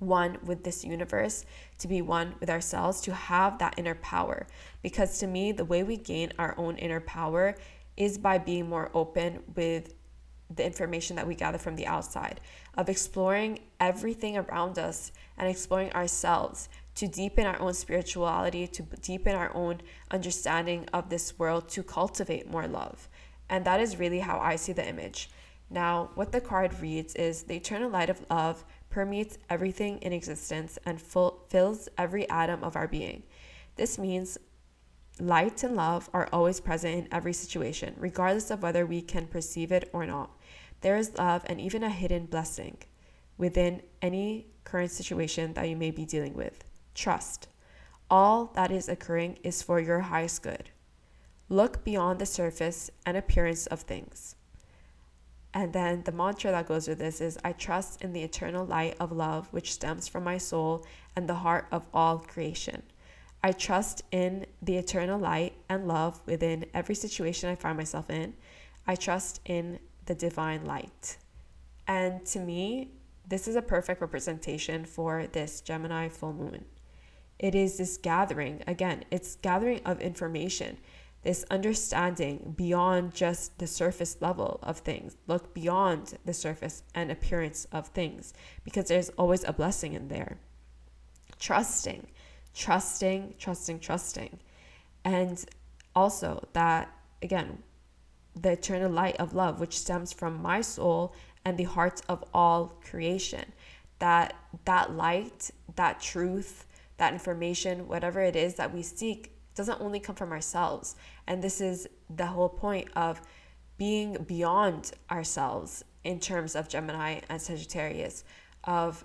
one 0.00 0.38
with 0.44 0.64
this 0.64 0.84
universe, 0.84 1.44
to 1.78 1.86
be 1.86 2.02
one 2.02 2.34
with 2.40 2.50
ourselves, 2.50 3.00
to 3.02 3.14
have 3.14 3.58
that 3.58 3.74
inner 3.78 3.94
power. 3.94 4.46
Because 4.82 5.18
to 5.18 5.26
me, 5.26 5.52
the 5.52 5.64
way 5.64 5.82
we 5.82 5.96
gain 5.96 6.32
our 6.38 6.54
own 6.58 6.76
inner 6.76 7.00
power 7.00 7.54
is 7.96 8.18
by 8.18 8.38
being 8.38 8.68
more 8.68 8.90
open 8.94 9.40
with 9.54 9.94
the 10.54 10.64
information 10.64 11.14
that 11.16 11.26
we 11.26 11.34
gather 11.34 11.58
from 11.58 11.76
the 11.76 11.86
outside, 11.86 12.40
of 12.76 12.88
exploring 12.88 13.60
everything 13.78 14.36
around 14.36 14.78
us 14.78 15.12
and 15.38 15.48
exploring 15.48 15.92
ourselves 15.92 16.68
to 16.96 17.06
deepen 17.06 17.46
our 17.46 17.60
own 17.60 17.72
spirituality, 17.72 18.66
to 18.66 18.82
deepen 19.00 19.36
our 19.36 19.54
own 19.54 19.80
understanding 20.10 20.88
of 20.92 21.08
this 21.08 21.38
world, 21.38 21.68
to 21.68 21.82
cultivate 21.82 22.50
more 22.50 22.66
love. 22.66 23.08
And 23.48 23.64
that 23.64 23.80
is 23.80 23.98
really 23.98 24.20
how 24.20 24.38
I 24.38 24.56
see 24.56 24.72
the 24.72 24.86
image. 24.86 25.30
Now, 25.70 26.10
what 26.14 26.32
the 26.32 26.40
card 26.40 26.80
reads 26.80 27.14
is 27.14 27.44
the 27.44 27.54
eternal 27.54 27.88
light 27.88 28.10
of 28.10 28.28
love 28.28 28.64
permeates 28.90 29.38
everything 29.48 29.98
in 29.98 30.12
existence 30.12 30.78
and 30.84 31.00
full, 31.00 31.44
fills 31.48 31.88
every 31.96 32.28
atom 32.28 32.62
of 32.62 32.76
our 32.76 32.88
being. 32.88 33.22
This 33.76 33.98
means 33.98 34.36
light 35.18 35.62
and 35.62 35.76
love 35.76 36.10
are 36.12 36.28
always 36.32 36.60
present 36.60 36.94
in 36.96 37.08
every 37.12 37.32
situation, 37.32 37.94
regardless 37.96 38.50
of 38.50 38.62
whether 38.62 38.84
we 38.84 39.00
can 39.00 39.26
perceive 39.26 39.72
it 39.72 39.88
or 39.92 40.04
not. 40.04 40.30
There 40.80 40.96
is 40.96 41.16
love 41.16 41.42
and 41.46 41.60
even 41.60 41.82
a 41.82 41.90
hidden 41.90 42.26
blessing 42.26 42.78
within 43.38 43.82
any 44.02 44.48
current 44.64 44.90
situation 44.90 45.54
that 45.54 45.68
you 45.68 45.76
may 45.76 45.90
be 45.90 46.04
dealing 46.04 46.34
with. 46.34 46.64
Trust. 46.94 47.48
All 48.10 48.46
that 48.54 48.72
is 48.72 48.88
occurring 48.88 49.38
is 49.42 49.62
for 49.62 49.78
your 49.78 50.00
highest 50.00 50.42
good. 50.42 50.70
Look 51.48 51.84
beyond 51.84 52.18
the 52.18 52.26
surface 52.26 52.90
and 53.06 53.16
appearance 53.16 53.66
of 53.66 53.80
things. 53.80 54.36
And 55.52 55.72
then 55.72 56.02
the 56.04 56.12
mantra 56.12 56.52
that 56.52 56.68
goes 56.68 56.86
with 56.86 56.98
this 56.98 57.20
is 57.20 57.38
I 57.44 57.52
trust 57.52 58.02
in 58.02 58.12
the 58.12 58.22
eternal 58.22 58.64
light 58.64 58.96
of 59.00 59.10
love 59.10 59.48
which 59.50 59.72
stems 59.72 60.06
from 60.06 60.24
my 60.24 60.38
soul 60.38 60.86
and 61.16 61.28
the 61.28 61.34
heart 61.34 61.66
of 61.72 61.86
all 61.92 62.18
creation. 62.18 62.82
I 63.42 63.52
trust 63.52 64.02
in 64.12 64.46
the 64.62 64.76
eternal 64.76 65.18
light 65.18 65.54
and 65.68 65.88
love 65.88 66.20
within 66.26 66.66
every 66.74 66.94
situation 66.94 67.48
I 67.48 67.54
find 67.54 67.76
myself 67.76 68.10
in. 68.10 68.34
I 68.86 68.94
trust 68.94 69.40
in 69.44 69.78
the 70.06 70.14
divine 70.14 70.64
light. 70.64 71.16
And 71.88 72.24
to 72.26 72.38
me, 72.38 72.90
this 73.26 73.48
is 73.48 73.56
a 73.56 73.62
perfect 73.62 74.00
representation 74.00 74.84
for 74.84 75.26
this 75.26 75.60
Gemini 75.60 76.08
full 76.08 76.32
moon. 76.32 76.64
It 77.38 77.54
is 77.54 77.78
this 77.78 77.96
gathering, 77.96 78.62
again, 78.66 79.04
it's 79.10 79.36
gathering 79.36 79.80
of 79.86 80.00
information 80.00 80.76
this 81.22 81.44
understanding 81.50 82.54
beyond 82.56 83.14
just 83.14 83.58
the 83.58 83.66
surface 83.66 84.16
level 84.20 84.58
of 84.62 84.78
things. 84.78 85.16
Look 85.26 85.52
beyond 85.52 86.18
the 86.24 86.32
surface 86.32 86.82
and 86.94 87.10
appearance 87.10 87.66
of 87.72 87.88
things 87.88 88.32
because 88.64 88.86
there's 88.88 89.10
always 89.10 89.44
a 89.44 89.52
blessing 89.52 89.92
in 89.92 90.08
there. 90.08 90.38
Trusting, 91.38 92.06
trusting, 92.54 93.34
trusting, 93.38 93.80
trusting. 93.80 94.38
And 95.04 95.44
also 95.94 96.48
that, 96.54 96.90
again, 97.22 97.62
the 98.34 98.52
eternal 98.52 98.90
light 98.90 99.16
of 99.16 99.34
love, 99.34 99.60
which 99.60 99.78
stems 99.78 100.12
from 100.12 100.40
my 100.40 100.60
soul 100.62 101.14
and 101.44 101.58
the 101.58 101.64
hearts 101.64 102.02
of 102.08 102.24
all 102.32 102.78
creation. 102.82 103.52
That 103.98 104.34
that 104.64 104.92
light, 104.92 105.50
that 105.76 106.00
truth, 106.00 106.66
that 106.96 107.12
information, 107.12 107.88
whatever 107.88 108.20
it 108.20 108.36
is 108.36 108.54
that 108.54 108.72
we 108.72 108.82
seek 108.82 109.32
doesn't 109.60 109.82
only 109.82 110.00
come 110.00 110.14
from 110.14 110.32
ourselves. 110.32 110.96
And 111.26 111.42
this 111.42 111.60
is 111.60 111.86
the 112.08 112.26
whole 112.26 112.48
point 112.48 112.88
of 112.96 113.20
being 113.76 114.14
beyond 114.26 114.92
ourselves 115.10 115.84
in 116.02 116.18
terms 116.18 116.56
of 116.56 116.66
Gemini 116.66 117.20
and 117.28 117.40
Sagittarius, 117.40 118.24
of 118.64 119.04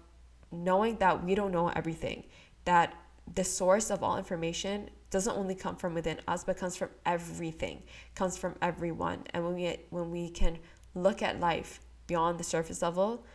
knowing 0.54 0.96
that 0.98 1.26
we 1.26 1.36
don't 1.36 1.52
know 1.52 1.68
everything, 1.76 2.24
that 2.64 2.94
the 3.34 3.44
source 3.44 3.92
of 3.92 4.02
all 4.02 4.18
information 4.18 4.90
doesn't 5.10 5.36
only 5.36 5.56
come 5.56 5.76
from 5.76 5.94
within 5.94 6.20
us, 6.26 6.46
but 6.46 6.56
comes 6.58 6.78
from 6.78 6.90
everything, 7.06 7.84
comes 8.16 8.38
from 8.38 8.56
everyone. 8.62 9.24
And 9.32 9.44
when 9.44 9.56
we 9.56 9.78
when 9.90 10.10
we 10.10 10.30
can 10.30 10.58
look 10.94 11.22
at 11.22 11.42
life 11.42 11.82
beyond 12.08 12.40
the 12.40 12.46
surface 12.46 12.82
level, 12.82 13.26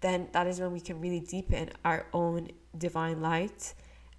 then 0.00 0.28
that 0.32 0.46
is 0.46 0.60
when 0.60 0.72
we 0.72 0.80
can 0.80 0.98
really 0.98 1.20
deepen 1.20 1.68
our 1.84 2.06
own 2.14 2.48
divine 2.78 3.20
light 3.20 3.74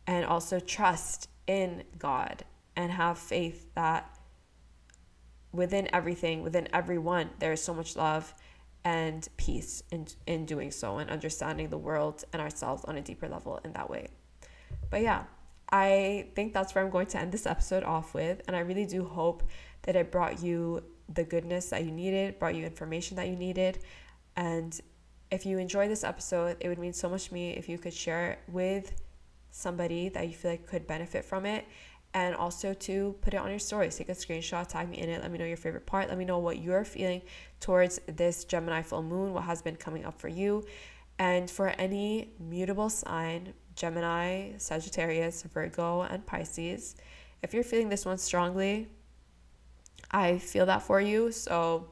and 0.05 0.25
also 0.25 0.59
trust 0.59 1.27
in 1.47 1.83
God 1.97 2.43
and 2.81 2.91
have 2.91 3.17
faith 3.17 3.73
that 3.75 4.17
within 5.51 5.87
everything, 5.93 6.41
within 6.41 6.67
everyone, 6.73 7.29
there 7.39 7.51
is 7.51 7.63
so 7.63 7.73
much 7.73 7.95
love 7.95 8.33
and 8.83 9.27
peace 9.37 9.83
in, 9.91 10.07
in 10.25 10.45
doing 10.45 10.71
so 10.71 10.97
and 10.97 11.09
understanding 11.09 11.69
the 11.69 11.77
world 11.77 12.23
and 12.33 12.41
ourselves 12.41 12.83
on 12.85 12.97
a 12.97 13.01
deeper 13.01 13.29
level 13.29 13.59
in 13.63 13.73
that 13.73 13.89
way. 13.89 14.07
But 14.89 15.01
yeah, 15.01 15.23
I 15.71 16.29
think 16.35 16.53
that's 16.53 16.73
where 16.73 16.83
I'm 16.83 16.89
going 16.89 17.05
to 17.07 17.19
end 17.19 17.31
this 17.31 17.45
episode 17.45 17.83
off 17.83 18.15
with. 18.15 18.41
And 18.47 18.55
I 18.55 18.61
really 18.61 18.85
do 18.85 19.05
hope 19.05 19.43
that 19.83 19.95
it 19.95 20.11
brought 20.11 20.41
you 20.41 20.83
the 21.13 21.23
goodness 21.23 21.69
that 21.69 21.85
you 21.85 21.91
needed, 21.91 22.39
brought 22.39 22.55
you 22.55 22.65
information 22.65 23.17
that 23.17 23.27
you 23.27 23.35
needed. 23.35 23.79
And 24.35 24.79
if 25.29 25.45
you 25.45 25.59
enjoyed 25.59 25.91
this 25.91 26.03
episode, 26.03 26.57
it 26.59 26.67
would 26.67 26.79
mean 26.79 26.93
so 26.93 27.09
much 27.09 27.27
to 27.27 27.33
me 27.33 27.51
if 27.51 27.69
you 27.69 27.77
could 27.77 27.93
share 27.93 28.31
it 28.31 28.39
with 28.47 28.99
somebody 29.51 30.09
that 30.09 30.27
you 30.27 30.33
feel 30.33 30.51
like 30.51 30.65
could 30.65 30.87
benefit 30.87 31.25
from 31.25 31.45
it 31.45 31.65
and 32.13 32.35
also 32.35 32.73
to 32.73 33.15
put 33.21 33.33
it 33.33 33.37
on 33.37 33.49
your 33.49 33.59
stories. 33.59 33.97
Take 33.97 34.09
a 34.09 34.13
screenshot, 34.13 34.67
tag 34.67 34.89
me 34.89 34.97
in 34.97 35.09
it. 35.09 35.21
Let 35.21 35.31
me 35.31 35.37
know 35.37 35.45
your 35.45 35.57
favorite 35.57 35.85
part. 35.85 36.09
Let 36.09 36.17
me 36.17 36.25
know 36.25 36.39
what 36.39 36.59
you're 36.59 36.83
feeling 36.83 37.21
towards 37.59 37.99
this 38.07 38.43
Gemini 38.43 38.81
full 38.81 39.03
moon, 39.03 39.33
what 39.33 39.43
has 39.43 39.61
been 39.61 39.75
coming 39.75 40.05
up 40.05 40.19
for 40.19 40.27
you. 40.27 40.65
And 41.19 41.49
for 41.49 41.69
any 41.69 42.33
mutable 42.39 42.89
sign, 42.89 43.53
Gemini, 43.75 44.51
Sagittarius, 44.57 45.43
Virgo, 45.43 46.01
and 46.01 46.25
Pisces, 46.25 46.95
if 47.41 47.53
you're 47.53 47.63
feeling 47.63 47.89
this 47.89 48.05
one 48.05 48.17
strongly, 48.17 48.89
I 50.09 50.37
feel 50.39 50.65
that 50.65 50.81
for 50.81 50.99
you. 50.99 51.31
So 51.31 51.87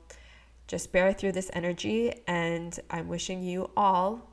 just 0.67 0.91
bear 0.91 1.13
through 1.13 1.32
this 1.32 1.49
energy. 1.53 2.13
And 2.28 2.78
I'm 2.89 3.07
wishing 3.07 3.41
you 3.41 3.70
all, 3.78 4.30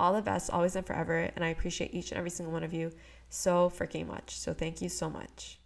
all 0.00 0.12
the 0.12 0.22
best, 0.22 0.50
always 0.50 0.74
and 0.74 0.86
forever. 0.86 1.30
And 1.36 1.44
I 1.44 1.48
appreciate 1.48 1.94
each 1.94 2.10
and 2.10 2.18
every 2.18 2.30
single 2.30 2.52
one 2.52 2.64
of 2.64 2.72
you 2.72 2.90
so 3.30 3.70
freaking 3.70 4.06
much. 4.06 4.38
So 4.38 4.52
thank 4.52 4.82
you 4.82 4.88
so 4.88 5.08
much. 5.08 5.59